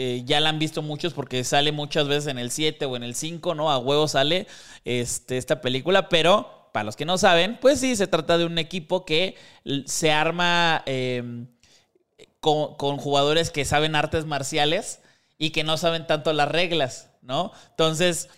eh, 0.00 0.22
ya 0.24 0.38
la 0.38 0.50
han 0.50 0.60
visto 0.60 0.80
muchos 0.80 1.12
porque 1.12 1.42
sale 1.42 1.72
muchas 1.72 2.06
veces 2.06 2.28
en 2.28 2.38
el 2.38 2.52
7 2.52 2.84
o 2.84 2.94
en 2.94 3.02
el 3.02 3.16
5, 3.16 3.56
¿no? 3.56 3.68
A 3.68 3.78
huevo 3.78 4.06
sale 4.06 4.46
este, 4.84 5.36
esta 5.36 5.60
película, 5.60 6.08
pero 6.08 6.70
para 6.72 6.84
los 6.84 6.94
que 6.94 7.04
no 7.04 7.18
saben, 7.18 7.58
pues 7.60 7.80
sí, 7.80 7.96
se 7.96 8.06
trata 8.06 8.38
de 8.38 8.44
un 8.44 8.58
equipo 8.58 9.04
que 9.04 9.34
se 9.86 10.12
arma 10.12 10.84
eh, 10.86 11.46
con, 12.38 12.76
con 12.76 12.98
jugadores 12.98 13.50
que 13.50 13.64
saben 13.64 13.96
artes 13.96 14.24
marciales 14.24 15.00
y 15.36 15.50
que 15.50 15.64
no 15.64 15.76
saben 15.76 16.06
tanto 16.06 16.32
las 16.32 16.48
reglas, 16.48 17.10
¿no? 17.20 17.50
Entonces 17.70 18.28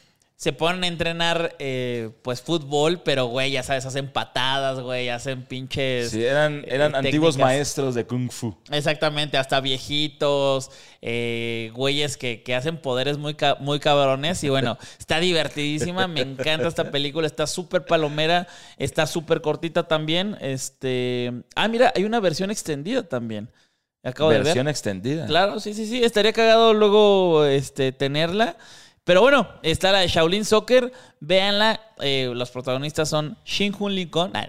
se 0.40 0.54
ponen 0.54 0.84
a 0.84 0.86
entrenar, 0.86 1.54
eh, 1.58 2.12
pues, 2.22 2.40
fútbol, 2.40 3.02
pero, 3.02 3.26
güey, 3.26 3.50
ya 3.50 3.62
sabes, 3.62 3.84
hacen 3.84 4.10
patadas, 4.10 4.80
güey, 4.80 5.10
hacen 5.10 5.44
pinches... 5.44 6.12
Sí, 6.12 6.24
eran, 6.24 6.64
eran 6.66 6.94
eh, 6.94 6.98
antiguos 6.98 7.36
maestros 7.36 7.94
de 7.94 8.06
Kung 8.06 8.30
Fu. 8.30 8.56
Exactamente, 8.70 9.36
hasta 9.36 9.60
viejitos, 9.60 10.70
eh, 11.02 11.70
güeyes 11.74 12.16
que, 12.16 12.42
que 12.42 12.54
hacen 12.54 12.78
poderes 12.78 13.18
muy, 13.18 13.36
muy 13.58 13.80
cabrones. 13.80 14.42
Y 14.42 14.48
bueno, 14.48 14.78
está 14.98 15.20
divertidísima, 15.20 16.08
me 16.08 16.22
encanta 16.22 16.68
esta 16.68 16.90
película, 16.90 17.26
está 17.26 17.46
súper 17.46 17.84
palomera, 17.84 18.48
está 18.78 19.06
súper 19.06 19.42
cortita 19.42 19.88
también. 19.88 20.38
Este, 20.40 21.34
ah, 21.54 21.68
mira, 21.68 21.92
hay 21.94 22.04
una 22.04 22.18
versión 22.18 22.50
extendida 22.50 23.06
también. 23.06 23.50
Acabo 24.02 24.30
de 24.30 24.38
Versión 24.38 24.64
ver. 24.64 24.72
extendida. 24.72 25.26
Claro, 25.26 25.60
sí, 25.60 25.74
sí, 25.74 25.84
sí, 25.84 26.02
estaría 26.02 26.32
cagado 26.32 26.72
luego 26.72 27.44
este, 27.44 27.92
tenerla. 27.92 28.56
Pero 29.10 29.22
bueno, 29.22 29.48
está 29.64 29.90
la 29.90 29.98
de 29.98 30.06
Shaolin 30.06 30.44
Soccer, 30.44 30.92
véanla. 31.18 31.80
Eh, 32.02 32.30
los 32.34 32.50
protagonistas 32.50 33.08
son 33.08 33.36
Shin 33.44 33.74
Hun 33.78 33.94
Lee 33.94 34.06
Kon. 34.06 34.32
Nah, 34.32 34.46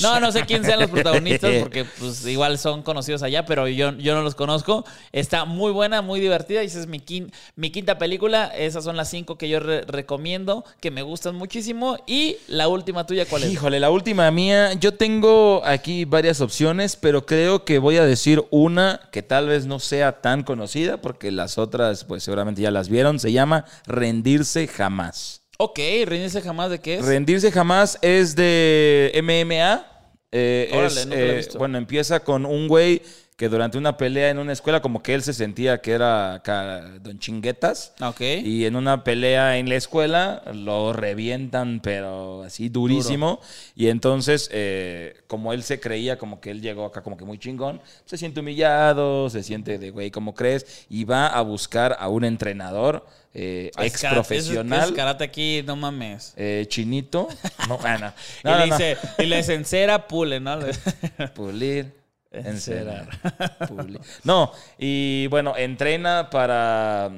No, 0.00 0.20
no 0.20 0.32
sé 0.32 0.44
quién 0.46 0.64
sean 0.64 0.80
los 0.80 0.90
protagonistas 0.90 1.52
porque 1.60 1.84
pues 1.84 2.26
igual 2.26 2.58
son 2.58 2.82
conocidos 2.82 3.22
allá, 3.22 3.44
pero 3.46 3.68
yo, 3.68 3.92
yo 3.98 4.14
no 4.14 4.22
los 4.22 4.34
conozco. 4.34 4.84
Está 5.12 5.44
muy 5.44 5.72
buena, 5.72 6.02
muy 6.02 6.20
divertida. 6.20 6.62
Y 6.62 6.66
esa 6.66 6.80
es 6.80 6.86
mi, 6.86 7.00
quin- 7.00 7.32
mi 7.56 7.70
quinta 7.70 7.98
película. 7.98 8.46
Esas 8.56 8.84
son 8.84 8.96
las 8.96 9.10
cinco 9.10 9.36
que 9.38 9.48
yo 9.48 9.60
re- 9.60 9.82
recomiendo, 9.82 10.64
que 10.80 10.90
me 10.90 11.02
gustan 11.02 11.34
muchísimo. 11.36 11.96
Y 12.06 12.36
la 12.48 12.68
última 12.68 13.06
tuya, 13.06 13.26
¿cuál 13.26 13.44
es? 13.44 13.52
Híjole, 13.52 13.80
la 13.80 13.90
última 13.90 14.30
mía. 14.30 14.72
Yo 14.74 14.94
tengo 14.94 15.62
aquí 15.64 16.04
varias 16.04 16.40
opciones, 16.40 16.96
pero 16.96 17.26
creo 17.26 17.64
que 17.64 17.78
voy 17.78 17.96
a 17.96 18.04
decir 18.04 18.44
una 18.50 19.00
que 19.12 19.22
tal 19.22 19.46
vez 19.48 19.66
no 19.66 19.78
sea 19.80 20.20
tan 20.20 20.42
conocida, 20.42 21.00
porque 21.00 21.30
las 21.30 21.58
otras, 21.58 22.04
pues 22.04 22.22
seguramente 22.24 22.62
ya 22.62 22.70
las 22.70 22.88
vieron. 22.88 23.18
Se 23.18 23.32
llama 23.32 23.64
Rendirse 23.86 24.66
Jamás. 24.66 25.42
Ok, 25.58 25.78
Rendirse 26.04 26.40
jamás 26.40 26.70
de 26.70 26.80
qué 26.80 26.94
es. 26.96 27.04
Rendirse 27.04 27.52
Jamás 27.52 27.98
es 28.02 28.34
de 28.34 29.12
MMA. 29.22 29.86
Eh, 30.32 30.68
Órale, 30.72 30.86
es, 30.86 31.06
nunca 31.06 31.18
he 31.18 31.30
eh, 31.30 31.36
visto. 31.36 31.58
bueno, 31.58 31.78
empieza 31.78 32.20
con 32.20 32.44
un 32.44 32.66
güey 32.66 33.02
que 33.36 33.48
durante 33.48 33.78
una 33.78 33.96
pelea 33.96 34.30
en 34.30 34.38
una 34.38 34.52
escuela, 34.52 34.80
como 34.80 35.02
que 35.02 35.14
él 35.14 35.22
se 35.22 35.32
sentía 35.32 35.80
que 35.80 35.92
era 35.92 36.34
acá 36.34 36.98
Don 37.00 37.18
Chinguetas. 37.18 37.92
Ok. 38.00 38.20
Y 38.20 38.64
en 38.64 38.76
una 38.76 39.02
pelea 39.02 39.58
en 39.58 39.68
la 39.68 39.74
escuela 39.74 40.42
lo 40.54 40.92
revientan, 40.92 41.80
pero 41.80 42.44
así 42.44 42.68
durísimo. 42.68 43.40
Y 43.74 43.88
entonces, 43.88 44.48
eh, 44.52 45.22
como 45.26 45.52
él 45.52 45.64
se 45.64 45.80
creía, 45.80 46.16
como 46.16 46.40
que 46.40 46.50
él 46.50 46.62
llegó 46.62 46.84
acá 46.84 47.02
como 47.02 47.16
que 47.16 47.24
muy 47.24 47.38
chingón, 47.38 47.80
se 48.04 48.16
siente 48.16 48.38
humillado, 48.38 49.28
se 49.30 49.42
siente 49.42 49.78
de, 49.78 49.90
güey, 49.90 50.12
¿cómo 50.12 50.34
crees? 50.34 50.86
Y 50.88 51.04
va 51.04 51.26
a 51.26 51.40
buscar 51.42 51.96
a 51.98 52.08
un 52.08 52.24
entrenador 52.24 53.04
eh, 53.34 53.70
Ah, 53.76 53.84
es 53.84 53.92
ex 53.92 54.02
karate, 54.02 54.20
es- 54.20 54.26
profesional. 54.28 54.88
Es, 54.90 54.94
karate 54.96 55.24
aquí, 55.24 55.62
no 55.66 55.76
mames. 55.76 56.32
eh, 56.36 56.64
chinito. 56.68 57.28
No, 57.68 57.78
bueno. 57.78 58.12
y, 58.42 58.46
No, 58.46 58.58
le 58.58 58.64
dice, 58.66 58.96
y 59.18 59.24
le 59.26 59.36
dice, 59.38 59.54
encera, 59.54 60.06
pule, 60.06 60.38
¿no? 60.40 60.58
Pulir. 61.34 61.92
Encerar. 62.30 63.08
Encerar. 63.12 63.68
pulir. 63.68 64.00
No, 64.24 64.52
y 64.78 65.26
bueno, 65.28 65.56
entrena 65.56 66.30
para, 66.30 67.10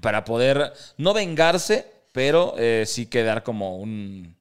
para 0.00 0.24
poder 0.24 0.72
no 0.98 1.14
vengarse, 1.14 1.86
pero 2.12 2.54
eh, 2.58 2.84
sí 2.86 3.06
quedar 3.06 3.42
como 3.42 3.76
un 3.78 4.36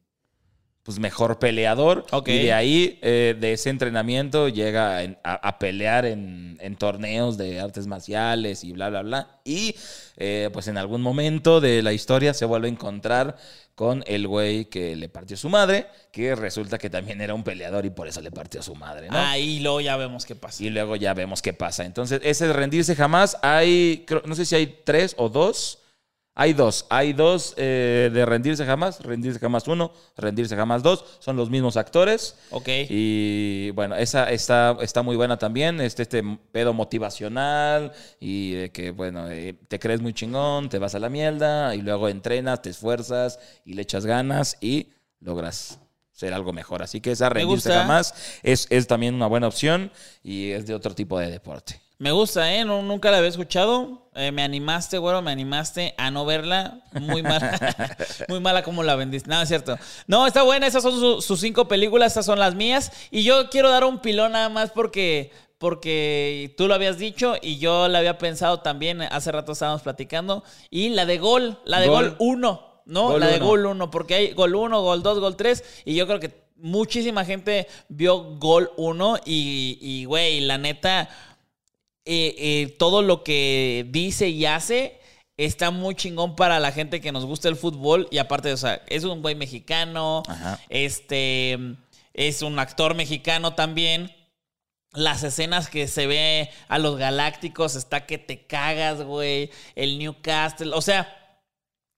pues 0.83 0.97
mejor 0.99 1.37
peleador. 1.37 2.05
Y 2.33 2.43
de 2.45 2.53
ahí, 2.53 2.99
eh, 3.03 3.35
de 3.39 3.53
ese 3.53 3.69
entrenamiento, 3.69 4.49
llega 4.49 5.03
en- 5.03 5.17
a, 5.23 5.33
a 5.35 5.59
pelear 5.59 6.05
en, 6.05 6.57
en 6.59 6.75
torneos 6.75 7.37
de 7.37 7.59
artes 7.59 7.85
marciales 7.87 8.63
y 8.63 8.71
bla, 8.71 8.89
bla, 8.89 9.01
bla. 9.03 9.39
Y 9.45 9.75
eh, 10.17 10.49
pues 10.51 10.67
en 10.67 10.77
algún 10.77 11.01
momento 11.01 11.61
de 11.61 11.83
la 11.83 11.93
historia 11.93 12.33
se 12.33 12.45
vuelve 12.45 12.67
a 12.67 12.71
encontrar 12.71 13.37
con 13.75 14.03
el 14.05 14.27
güey 14.27 14.65
que 14.65 14.95
le 14.95 15.07
partió 15.09 15.37
su 15.37 15.49
madre, 15.49 15.87
que 16.11 16.35
resulta 16.35 16.77
que 16.77 16.89
también 16.89 17.21
era 17.21 17.33
un 17.33 17.43
peleador 17.43 17.85
y 17.85 17.89
por 17.89 18.07
eso 18.07 18.21
le 18.21 18.29
partió 18.31 18.61
su 18.61 18.75
madre, 18.75 19.07
¿no? 19.09 19.17
Ah, 19.17 19.37
y 19.37 19.59
luego 19.59 19.81
ya 19.81 19.95
vemos 19.97 20.25
qué 20.25 20.35
pasa. 20.35 20.63
Y 20.63 20.69
luego 20.69 20.95
ya 20.97 21.13
vemos 21.13 21.41
qué 21.41 21.53
pasa. 21.53 21.85
Entonces, 21.85 22.21
ese 22.23 22.47
de 22.47 22.53
rendirse 22.53 22.95
jamás, 22.95 23.37
hay, 23.41 24.03
creo- 24.05 24.21
no 24.25 24.35
sé 24.35 24.45
si 24.45 24.55
hay 24.55 24.81
tres 24.83 25.15
o 25.17 25.29
dos. 25.29 25.79
Hay 26.41 26.53
dos. 26.53 26.87
Hay 26.89 27.13
dos 27.13 27.53
eh, 27.55 28.09
de 28.11 28.25
rendirse 28.25 28.65
jamás, 28.65 28.99
rendirse 29.01 29.37
jamás 29.37 29.67
uno, 29.67 29.91
rendirse 30.17 30.55
jamás 30.55 30.81
dos. 30.81 31.05
Son 31.19 31.35
los 31.35 31.51
mismos 31.51 31.77
actores. 31.77 32.35
Ok. 32.49 32.67
Y 32.89 33.69
bueno, 33.75 33.95
esa 33.95 34.31
está, 34.31 34.75
está 34.81 35.03
muy 35.03 35.15
buena 35.15 35.37
también. 35.37 35.79
Este, 35.79 36.01
este 36.01 36.23
pedo 36.51 36.73
motivacional 36.73 37.91
y 38.19 38.53
de 38.53 38.71
que, 38.71 38.89
bueno, 38.89 39.29
eh, 39.29 39.53
te 39.67 39.77
crees 39.77 40.01
muy 40.01 40.15
chingón, 40.15 40.67
te 40.67 40.79
vas 40.79 40.95
a 40.95 40.99
la 40.99 41.09
mierda 41.09 41.75
y 41.75 41.83
luego 41.83 42.09
entrenas, 42.09 42.63
te 42.63 42.71
esfuerzas 42.71 43.37
y 43.63 43.75
le 43.75 43.83
echas 43.83 44.07
ganas 44.07 44.57
y 44.61 44.87
logras 45.19 45.77
ser 46.11 46.33
algo 46.33 46.53
mejor. 46.53 46.81
Así 46.81 47.01
que 47.01 47.11
esa 47.11 47.29
rendirse 47.29 47.71
jamás 47.71 48.15
es, 48.41 48.65
es 48.71 48.87
también 48.87 49.13
una 49.13 49.27
buena 49.27 49.47
opción 49.47 49.91
y 50.23 50.49
es 50.49 50.65
de 50.65 50.73
otro 50.73 50.95
tipo 50.95 51.19
de 51.19 51.29
deporte. 51.29 51.79
Me 52.01 52.11
gusta, 52.11 52.51
¿eh? 52.55 52.65
No- 52.65 52.81
nunca 52.81 53.11
la 53.11 53.17
había 53.17 53.29
escuchado. 53.29 54.09
Eh, 54.15 54.31
me 54.31 54.41
animaste, 54.41 54.97
güero, 54.97 55.21
me 55.21 55.31
animaste 55.31 55.93
a 55.99 56.09
no 56.09 56.25
verla. 56.25 56.79
Muy 56.99 57.21
mala. 57.21 57.59
Muy 58.27 58.39
mala 58.39 58.63
como 58.63 58.81
la 58.81 58.95
vendiste. 58.95 59.29
No, 59.29 59.39
es 59.39 59.47
cierto. 59.47 59.77
No, 60.07 60.25
está 60.25 60.41
buena. 60.41 60.65
Esas 60.65 60.81
son 60.81 60.99
su- 60.99 61.21
sus 61.21 61.39
cinco 61.39 61.67
películas. 61.67 62.07
Estas 62.13 62.25
son 62.25 62.39
las 62.39 62.55
mías. 62.55 62.91
Y 63.11 63.21
yo 63.21 63.51
quiero 63.51 63.69
dar 63.69 63.83
un 63.83 63.99
pilón 63.99 64.31
nada 64.31 64.49
más 64.49 64.71
porque, 64.71 65.31
porque 65.59 66.55
tú 66.57 66.67
lo 66.67 66.73
habías 66.73 66.97
dicho 66.97 67.35
y 67.39 67.59
yo 67.59 67.87
la 67.87 67.99
había 67.99 68.17
pensado 68.17 68.61
también. 68.61 69.03
Hace 69.03 69.31
rato 69.31 69.51
estábamos 69.51 69.83
platicando. 69.83 70.43
Y 70.71 70.89
la 70.89 71.05
de 71.05 71.19
Gol. 71.19 71.59
La 71.65 71.79
de 71.79 71.87
Gol. 71.87 72.09
Gol 72.09 72.15
1. 72.19 72.81
¿no? 72.87 73.09
Gol 73.09 73.19
la 73.19 73.27
de 73.27 73.35
uno. 73.37 73.45
Gol 73.45 73.65
1. 73.67 73.91
Porque 73.91 74.15
hay 74.15 74.33
Gol 74.33 74.55
1, 74.55 74.81
Gol 74.81 75.03
2, 75.03 75.19
Gol 75.19 75.35
3. 75.35 75.63
Y 75.85 75.93
yo 75.93 76.07
creo 76.07 76.19
que 76.19 76.41
muchísima 76.55 77.25
gente 77.25 77.67
vio 77.89 78.37
Gol 78.39 78.71
1. 78.75 79.17
Y, 79.23 79.77
y, 79.79 80.05
güey, 80.05 80.39
la 80.41 80.57
neta 80.57 81.07
eh, 82.05 82.35
eh, 82.37 82.75
todo 82.79 83.01
lo 83.01 83.23
que 83.23 83.85
dice 83.89 84.29
y 84.29 84.45
hace 84.45 84.99
está 85.37 85.71
muy 85.71 85.95
chingón 85.95 86.35
para 86.35 86.59
la 86.59 86.71
gente 86.71 87.01
que 87.01 87.11
nos 87.11 87.25
gusta 87.25 87.49
el 87.49 87.55
fútbol. 87.55 88.07
Y 88.11 88.17
aparte, 88.17 88.51
o 88.53 88.57
sea, 88.57 88.81
es 88.87 89.03
un 89.03 89.21
güey 89.21 89.35
mexicano, 89.35 90.23
Ajá. 90.27 90.59
este, 90.69 91.57
es 92.13 92.41
un 92.41 92.59
actor 92.59 92.95
mexicano 92.95 93.53
también. 93.53 94.13
las 94.93 95.23
escenas 95.23 95.69
que 95.69 95.87
se 95.87 96.05
ve 96.05 96.49
a 96.67 96.77
los 96.77 96.97
galácticos 96.97 97.75
está 97.75 98.05
que 98.05 98.17
te 98.17 98.45
cagas, 98.45 99.01
güey. 99.01 99.49
El 99.75 99.97
Newcastle. 99.97 100.71
O 100.73 100.81
sea, 100.81 101.20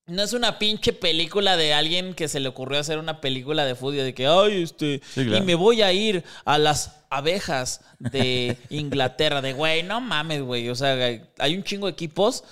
no 0.06 0.22
es 0.22 0.34
una 0.34 0.60
pinche 0.60 0.91
película 0.91 1.56
de 1.56 1.74
alguien 1.74 2.14
que 2.14 2.28
se 2.28 2.39
le 2.39 2.49
ocurrió 2.49 2.80
hacer 2.80 2.97
una 2.97 3.22
película 3.22 3.66
de 3.66 3.76
fútbol 3.76 3.97
de 3.97 4.14
que, 4.14 4.28
ay, 4.28 4.64
este, 4.64 5.01
Sí, 5.14 5.24
claro. 5.26 5.38
y 5.38 5.41
me 5.41 5.56
voy 5.56 5.82
a 5.82 5.93
ir 5.93 6.24
a 6.43 6.58
las 6.58 6.97
abejas 7.10 7.82
de 7.99 8.58
Inglaterra. 8.70 9.41
De, 9.41 9.54
güey, 9.54 9.84
no 9.84 10.01
mames, 10.01 10.41
güey. 10.41 10.68
O 10.70 10.76
sea, 10.76 11.22
hay 11.39 11.56
un 11.56 11.64
chingo 11.64 11.88
de 11.88 11.93
equipos 11.93 12.43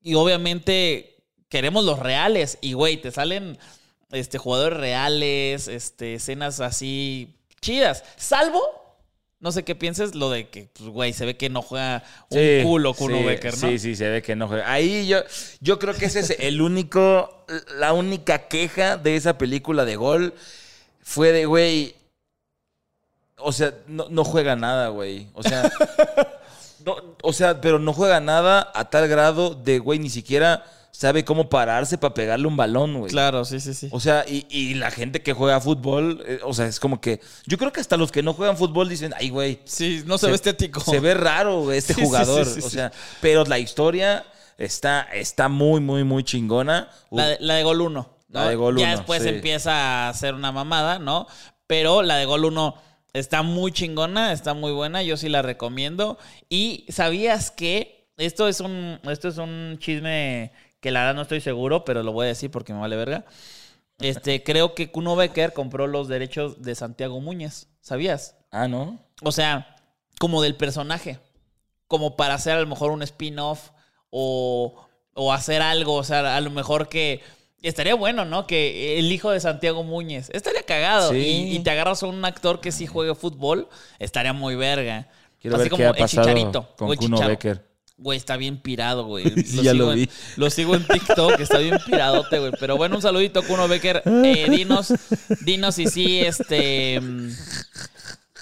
y 0.00 0.14
obviamente 0.14 1.16
queremos 1.48 1.84
los 1.84 1.98
reales. 1.98 2.56
Y, 2.62 2.72
güey, 2.72 2.96
te 2.96 3.10
salen 3.10 3.58
este, 4.10 4.38
jugadores 4.38 4.78
reales, 4.78 5.68
este, 5.68 6.14
escenas 6.14 6.60
así 6.60 7.34
chidas. 7.60 8.02
Salvo, 8.16 8.60
no 9.42 9.50
sé 9.50 9.64
qué 9.64 9.74
pienses, 9.74 10.14
lo 10.14 10.30
de 10.30 10.48
que, 10.48 10.68
pues, 10.72 10.88
güey, 10.88 11.12
se 11.12 11.26
ve 11.26 11.36
que 11.36 11.50
no 11.50 11.62
juega 11.62 12.04
un 12.30 12.38
Sí, 12.38 12.60
culo 12.62 12.94
Kuno 12.94 13.18
sí, 13.18 13.24
Becker, 13.24 13.52
¿no? 13.54 13.68
Sí, 13.68 13.78
sí, 13.80 13.96
se 13.96 14.08
ve 14.08 14.22
que 14.22 14.36
no 14.36 14.46
juega. 14.46 14.70
Ahí 14.70 15.08
yo, 15.08 15.18
yo 15.60 15.80
creo 15.80 15.94
que 15.94 16.04
ese 16.04 16.20
es 16.20 16.36
el 16.38 16.62
único, 16.62 17.44
la 17.76 17.92
única 17.92 18.46
queja 18.46 18.96
de 18.96 19.16
esa 19.16 19.38
película 19.38 19.84
de 19.84 19.96
gol 19.96 20.32
fue 21.02 21.32
de, 21.32 21.46
güey, 21.46 21.96
o 23.36 23.50
sea, 23.50 23.74
no, 23.88 24.06
no 24.10 24.22
juega 24.22 24.54
nada, 24.54 24.88
güey. 24.90 25.26
O 25.34 25.42
sea, 25.42 25.72
no, 26.86 26.94
o 27.20 27.32
sea, 27.32 27.60
pero 27.60 27.80
no 27.80 27.92
juega 27.92 28.20
nada 28.20 28.70
a 28.72 28.90
tal 28.90 29.08
grado 29.08 29.56
de, 29.56 29.80
güey, 29.80 29.98
ni 29.98 30.08
siquiera 30.08 30.64
sabe 30.92 31.24
cómo 31.24 31.48
pararse 31.48 31.96
para 31.98 32.14
pegarle 32.14 32.46
un 32.46 32.56
balón, 32.56 32.98
güey. 32.98 33.10
Claro, 33.10 33.44
sí, 33.44 33.58
sí, 33.58 33.74
sí. 33.74 33.88
O 33.90 33.98
sea, 33.98 34.24
y, 34.28 34.46
y 34.50 34.74
la 34.74 34.90
gente 34.90 35.22
que 35.22 35.32
juega 35.32 35.60
fútbol, 35.60 36.22
eh, 36.26 36.40
o 36.44 36.52
sea, 36.52 36.66
es 36.66 36.78
como 36.78 37.00
que. 37.00 37.20
Yo 37.46 37.58
creo 37.58 37.72
que 37.72 37.80
hasta 37.80 37.96
los 37.96 38.12
que 38.12 38.22
no 38.22 38.34
juegan 38.34 38.56
fútbol 38.56 38.88
dicen, 38.88 39.12
ay, 39.16 39.30
güey. 39.30 39.60
Sí, 39.64 40.02
no 40.06 40.18
se, 40.18 40.28
ve 40.28 40.34
estético. 40.34 40.80
Se 40.80 41.00
ve 41.00 41.14
raro 41.14 41.62
güey, 41.62 41.78
este 41.78 41.94
Sí, 42.02 42.04
jugador. 42.04 42.44
sí, 42.46 42.60
sí, 42.60 42.66
o 42.66 42.70
sea, 42.70 42.92
pero 43.20 43.44
la 43.44 43.58
historia 43.58 44.24
está, 44.58 45.02
está 45.12 45.48
muy, 45.48 45.80
muy, 45.80 46.04
muy 46.04 46.24
chingona. 46.24 46.90
La 47.10 47.28
de, 47.28 47.38
la 47.40 47.54
de 47.54 47.62
gol 47.62 47.80
1. 47.80 48.16
La 48.28 48.48
de 48.48 48.54
gol 48.54 48.78
Ya 48.78 48.86
uno, 48.86 48.96
después 48.96 49.24
empieza 49.24 50.08
a 50.08 50.14
ser 50.14 50.34
una 50.34 50.52
mamada, 50.52 50.98
¿no? 50.98 51.26
Pero 51.66 52.02
la 52.02 52.16
de 52.16 52.26
gol 52.26 52.44
1 52.44 52.74
está 53.14 53.42
muy 53.42 53.72
chingona, 53.72 54.32
está 54.32 54.54
muy 54.54 54.72
buena, 54.72 55.02
yo 55.02 55.16
sí 55.16 55.28
la 55.28 55.42
recomiendo. 55.42 56.18
Y 56.48 56.86
sabías 56.90 57.50
que 57.50 58.08
esto 58.18 58.46
es 58.46 58.60
un, 58.60 59.00
esto 59.04 59.28
es 59.28 59.38
un 59.38 59.76
chisme 59.78 60.52
que 60.82 60.90
la 60.90 61.00
verdad 61.00 61.14
no 61.14 61.22
estoy 61.22 61.40
seguro, 61.40 61.84
pero 61.84 62.02
lo 62.02 62.12
voy 62.12 62.24
a 62.24 62.28
decir 62.28 62.50
porque 62.50 62.74
me 62.74 62.80
vale 62.80 62.96
verga. 62.96 63.24
Este, 64.00 64.42
creo 64.44 64.74
que 64.74 64.90
Kuno 64.90 65.14
Becker 65.14 65.52
compró 65.52 65.86
los 65.86 66.08
derechos 66.08 66.60
de 66.60 66.74
Santiago 66.74 67.20
Muñez. 67.20 67.68
¿Sabías? 67.80 68.36
Ah, 68.50 68.66
¿no? 68.66 68.98
O 69.22 69.30
sea, 69.30 69.76
como 70.18 70.42
del 70.42 70.56
personaje. 70.56 71.20
Como 71.86 72.16
para 72.16 72.34
hacer 72.34 72.54
a 72.54 72.60
lo 72.60 72.66
mejor 72.66 72.90
un 72.90 73.02
spin-off 73.02 73.70
o, 74.10 74.74
o 75.14 75.32
hacer 75.32 75.62
algo. 75.62 75.94
O 75.94 76.04
sea, 76.04 76.36
a 76.36 76.40
lo 76.40 76.50
mejor 76.50 76.88
que. 76.88 77.22
Estaría 77.62 77.94
bueno, 77.94 78.24
¿no? 78.24 78.48
Que 78.48 78.98
el 78.98 79.12
hijo 79.12 79.30
de 79.30 79.38
Santiago 79.38 79.84
Muñez. 79.84 80.30
Estaría 80.30 80.64
cagado. 80.64 81.12
Sí. 81.12 81.18
Y, 81.18 81.56
y 81.56 81.60
te 81.60 81.70
agarras 81.70 82.02
a 82.02 82.06
un 82.06 82.24
actor 82.24 82.60
que 82.60 82.72
sí 82.72 82.88
juegue 82.88 83.14
fútbol. 83.14 83.68
Estaría 84.00 84.32
muy 84.32 84.56
verga. 84.56 85.06
Quiero 85.40 85.56
Así 85.56 85.64
ver 85.64 85.70
como 85.70 85.78
qué 85.78 85.86
ha 85.86 85.90
el 85.90 85.96
pasado 85.96 86.26
Chicharito. 86.26 86.74
con 86.76 86.90
el 86.90 86.96
Kuno. 86.96 87.20
Becker. 87.20 87.71
Güey, 87.98 88.18
está 88.18 88.36
bien 88.36 88.56
pirado, 88.60 89.04
güey. 89.04 89.24
Sí, 89.46 89.62
ya 89.62 89.74
lo 89.74 89.84
sigo 89.84 89.92
en- 89.92 89.98
vi. 89.98 90.08
lo 90.36 90.50
sigo 90.50 90.74
en 90.74 90.86
TikTok, 90.86 91.38
está 91.40 91.58
bien 91.58 91.78
piradote, 91.86 92.38
güey. 92.38 92.52
Pero 92.58 92.76
bueno, 92.76 92.96
un 92.96 93.02
saludito, 93.02 93.42
Kuno 93.44 93.68
Becker. 93.68 94.02
Eh, 94.06 94.48
dinos, 94.50 94.92
dinos 95.44 95.74
si 95.76 95.86
sí, 95.86 96.20
este. 96.20 97.00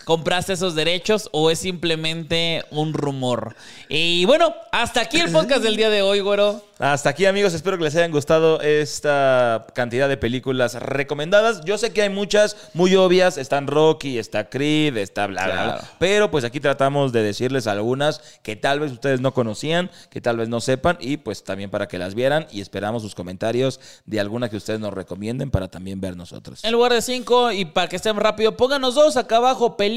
¿Compraste 0.05 0.55
esos 0.55 0.75
derechos 0.75 1.29
o 1.33 1.51
es 1.51 1.59
simplemente 1.59 2.65
un 2.71 2.93
rumor? 2.95 3.55
Y 3.89 4.25
bueno, 4.25 4.55
hasta 4.73 5.03
aquí 5.03 5.19
el 5.19 5.31
podcast 5.31 5.63
del 5.63 5.77
día 5.77 5.91
de 5.91 6.03
hoy, 6.03 6.21
güero. 6.21 6.65
Hasta 6.79 7.11
aquí, 7.11 7.27
amigos. 7.27 7.53
Espero 7.53 7.77
que 7.77 7.85
les 7.85 7.95
hayan 7.95 8.11
gustado 8.11 8.63
esta 8.63 9.67
cantidad 9.75 10.09
de 10.09 10.17
películas 10.17 10.75
recomendadas. 10.75 11.63
Yo 11.67 11.77
sé 11.77 11.93
que 11.93 12.01
hay 12.01 12.09
muchas 12.09 12.57
muy 12.73 12.97
obvias. 12.97 13.37
Están 13.37 13.67
Rocky, 13.67 14.19
está 14.19 14.49
Creed, 14.49 14.97
está 14.97 15.27
bla, 15.27 15.45
bla, 15.45 15.65
bla. 15.65 15.91
Pero 15.99 16.31
pues 16.31 16.43
aquí 16.45 16.59
tratamos 16.59 17.13
de 17.13 17.23
decirles 17.23 17.67
algunas 17.67 18.21
que 18.43 18.57
tal 18.57 18.81
vez 18.81 18.93
ustedes 18.93 19.21
no 19.21 19.35
conocían, 19.35 19.91
que 20.09 20.23
tal 20.23 20.39
vez 20.39 20.49
no 20.49 20.63
sepan. 20.63 20.97
Y 21.01 21.19
pues 21.19 21.45
también 21.45 21.69
para 21.69 21.87
que 21.87 21.99
las 21.99 22.15
vieran. 22.15 22.47
Y 22.51 22.63
esperamos 22.63 23.03
sus 23.03 23.15
comentarios 23.15 23.79
de 24.07 24.19
alguna 24.19 24.49
que 24.49 24.57
ustedes 24.57 24.81
nos 24.81 24.95
recomienden 24.95 25.51
para 25.51 25.69
también 25.69 26.01
ver 26.01 26.17
nosotros. 26.17 26.65
En 26.65 26.73
lugar 26.73 26.95
de 26.95 27.03
cinco, 27.03 27.53
y 27.53 27.67
para 27.67 27.89
que 27.89 27.97
estén 27.97 28.17
rápido, 28.17 28.57
pónganos 28.57 28.95
dos 28.95 29.19
acá 29.19 29.37
abajo, 29.37 29.77
películas 29.77 29.90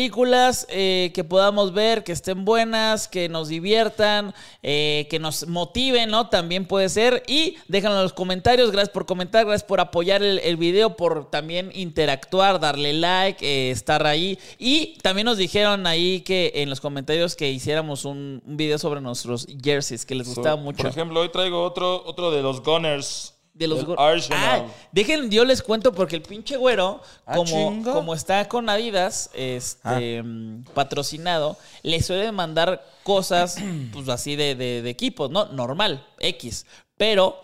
eh, 0.70 1.12
que 1.14 1.24
podamos 1.24 1.74
ver, 1.74 2.04
que 2.04 2.12
estén 2.12 2.46
buenas, 2.46 3.08
que 3.08 3.30
nos 3.30 3.48
diviertan, 3.48 4.34
eh, 4.62 5.08
que 5.10 5.20
nos 5.20 5.48
motiven, 5.48 6.10
¿no? 6.10 6.30
También 6.30 6.66
puede 6.66 6.90
ser. 6.90 7.24
Y 7.28 7.58
déjenlo 7.68 7.98
en 7.98 8.04
los 8.04 8.14
comentarios. 8.14 8.72
Gracias 8.72 8.94
por 8.94 9.06
comentar, 9.06 9.46
gracias 9.46 9.68
por 9.68 9.80
apoyar 9.80 10.24
el, 10.24 10.40
el 10.40 10.58
video, 10.58 10.96
por 10.96 11.30
también 11.30 11.72
interactuar, 11.74 12.60
darle 12.60 12.94
like, 12.94 13.46
eh, 13.46 13.72
estar 13.72 14.06
ahí. 14.06 14.38
Y 14.58 14.98
también 15.02 15.26
nos 15.26 15.38
dijeron 15.38 15.88
ahí 15.88 16.22
que 16.22 16.52
en 16.56 16.70
los 16.70 16.82
comentarios 16.82 17.36
que 17.36 17.52
hiciéramos 17.52 18.06
un, 18.06 18.42
un 18.46 18.58
video 18.58 18.78
sobre 18.78 19.02
nuestros 19.02 19.48
jerseys, 19.64 20.06
que 20.06 20.16
les 20.16 20.28
gustaba 20.28 20.56
mucho. 20.56 20.84
Por 20.84 20.92
ejemplo, 20.92 21.22
hoy 21.22 21.30
traigo 21.30 21.64
otro, 21.64 22.04
otro 22.06 22.32
de 22.32 22.42
los 22.42 22.62
Gunners. 22.62 23.34
De 23.54 23.68
los 23.68 23.78
del 23.78 23.86
go- 23.88 24.00
Arsenal. 24.00 24.66
Ah, 24.68 24.74
dejen, 24.92 25.30
yo 25.30 25.46
les 25.46 25.62
cuento 25.62 25.94
porque 25.94 26.16
el 26.16 26.24
pinche 26.24 26.58
güero, 26.58 27.02
Ah, 27.26 27.36
como, 27.36 27.84
como 27.94 28.14
está 28.16 28.48
con 28.48 28.68
Adidas, 28.68 29.30
este 29.36 30.24
mm, 30.24 30.64
patrocinado, 30.74 31.56
le 31.84 32.02
suelen 32.02 32.34
mandar 32.34 32.84
cosas, 33.04 33.58
pues 33.94 34.10
así 34.10 34.36
de, 34.36 34.56
de- 34.56 34.82
de 34.82 34.90
equipos, 34.90 35.30
¿no? 35.30 35.46
Normal, 35.48 36.04
X. 36.20 36.66
Pero 36.98 37.40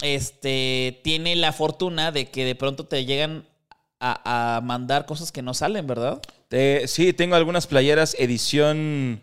este 0.00 1.00
tiene 1.02 1.36
la 1.36 1.52
fortuna 1.52 2.12
de 2.12 2.30
que 2.30 2.44
de 2.44 2.54
pronto 2.54 2.84
te 2.86 3.04
llegan 3.04 3.46
a, 4.00 4.56
a 4.56 4.60
mandar 4.60 5.06
cosas 5.06 5.32
que 5.32 5.42
no 5.42 5.54
salen, 5.54 5.86
¿verdad? 5.86 6.20
Eh, 6.50 6.84
sí, 6.86 7.12
tengo 7.12 7.36
algunas 7.36 7.66
playeras 7.66 8.14
edición, 8.18 9.22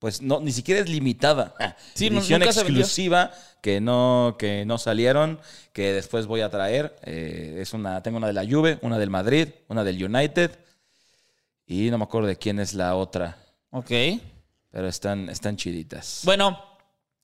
pues 0.00 0.20
no, 0.22 0.40
ni 0.40 0.50
siquiera 0.50 0.80
es 0.80 0.88
limitada. 0.88 1.54
Ah, 1.60 1.76
Sí, 1.94 2.08
edición 2.08 2.42
exclusiva 2.42 3.30
que 3.62 3.80
no, 3.80 4.34
que 4.38 4.64
no 4.64 4.78
salieron, 4.78 5.38
que 5.72 5.92
después 5.92 6.26
voy 6.26 6.40
a 6.40 6.50
traer. 6.50 6.96
Eh, 7.04 7.58
es 7.60 7.72
una, 7.74 8.02
tengo 8.02 8.16
una 8.16 8.26
de 8.26 8.32
la 8.32 8.44
Juve, 8.44 8.78
una 8.82 8.98
del 8.98 9.10
Madrid, 9.10 9.48
una 9.68 9.84
del 9.84 10.02
United 10.04 10.58
y 11.66 11.90
no 11.90 11.98
me 11.98 12.04
acuerdo 12.04 12.26
de 12.26 12.36
quién 12.36 12.58
es 12.58 12.74
la 12.74 12.96
otra, 12.96 13.36
Ok. 13.70 13.90
pero 14.70 14.88
están, 14.88 15.28
están 15.28 15.56
chiditas. 15.56 16.22
Bueno, 16.24 16.58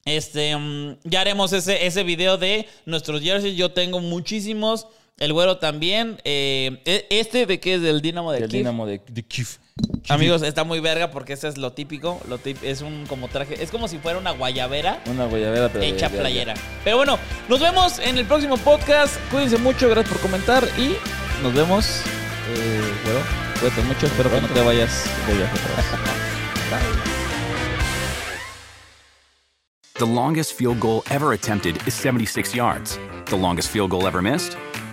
este, 0.04 0.56
mm, 0.56 0.98
ya 1.04 1.22
haremos 1.22 1.52
ese, 1.52 1.84
ese 1.84 2.04
video 2.04 2.36
de 2.38 2.68
nuestros 2.84 3.20
jerseys. 3.22 3.56
Yo 3.56 3.72
tengo 3.72 3.98
muchísimos. 3.98 4.86
El 5.18 5.32
güero 5.32 5.56
también. 5.58 6.18
Eh, 6.24 6.82
e- 6.84 7.06
este 7.10 7.46
de 7.46 7.58
que 7.58 7.74
es 7.76 7.82
del 7.82 8.02
Dinamo 8.02 8.32
de 8.32 8.40
Del 8.40 8.50
Kiev. 8.50 8.60
Dinamo 8.60 8.86
de, 8.86 9.00
de 9.08 9.22
Kiev. 9.22 9.48
Amigos, 10.08 10.42
está 10.42 10.64
muy 10.64 10.80
verga 10.80 11.10
porque 11.10 11.32
este 11.32 11.48
es 11.48 11.56
lo 11.58 11.72
típico. 11.72 12.20
Lo 12.28 12.38
tip- 12.38 12.62
es 12.62 12.82
un 12.82 13.06
como 13.06 13.28
traje. 13.28 13.62
Es 13.62 13.70
como 13.70 13.88
si 13.88 13.98
fuera 13.98 14.18
una 14.18 14.30
guayabera 14.32 15.00
Una 15.06 15.26
guayabera, 15.26 15.70
pero 15.70 15.84
hecha 15.84 16.08
de- 16.10 16.18
playera. 16.18 16.54
Pero 16.84 16.98
bueno, 16.98 17.18
nos 17.48 17.60
vemos 17.60 17.98
en 17.98 18.18
el 18.18 18.26
próximo 18.26 18.56
podcast. 18.58 19.16
Cuídense 19.30 19.56
mucho, 19.58 19.88
gracias 19.88 20.12
por 20.12 20.20
comentar 20.22 20.64
y 20.78 20.94
nos 21.42 21.54
vemos. 21.54 22.02
Eh, 22.54 22.80
güero, 23.04 23.20
cuídate 23.60 23.82
mucho. 23.82 24.06
Espero 24.06 24.30
que 24.30 24.40
no 24.40 24.48
te 24.48 24.60
vayas 24.62 25.04
de 25.26 25.34
viaje 25.34 25.54
vez. 25.54 25.86
The 29.94 30.04
longest 30.06 30.52
field 30.58 30.78
goal 30.78 31.02
ever 31.10 31.32
attempted 31.32 31.76
is 31.86 31.94
76 31.94 32.54
yards. 32.54 32.98
The 33.30 33.36
longest 33.36 33.70
field 33.70 33.90
goal 33.92 34.06
ever 34.06 34.20
missed? 34.20 34.54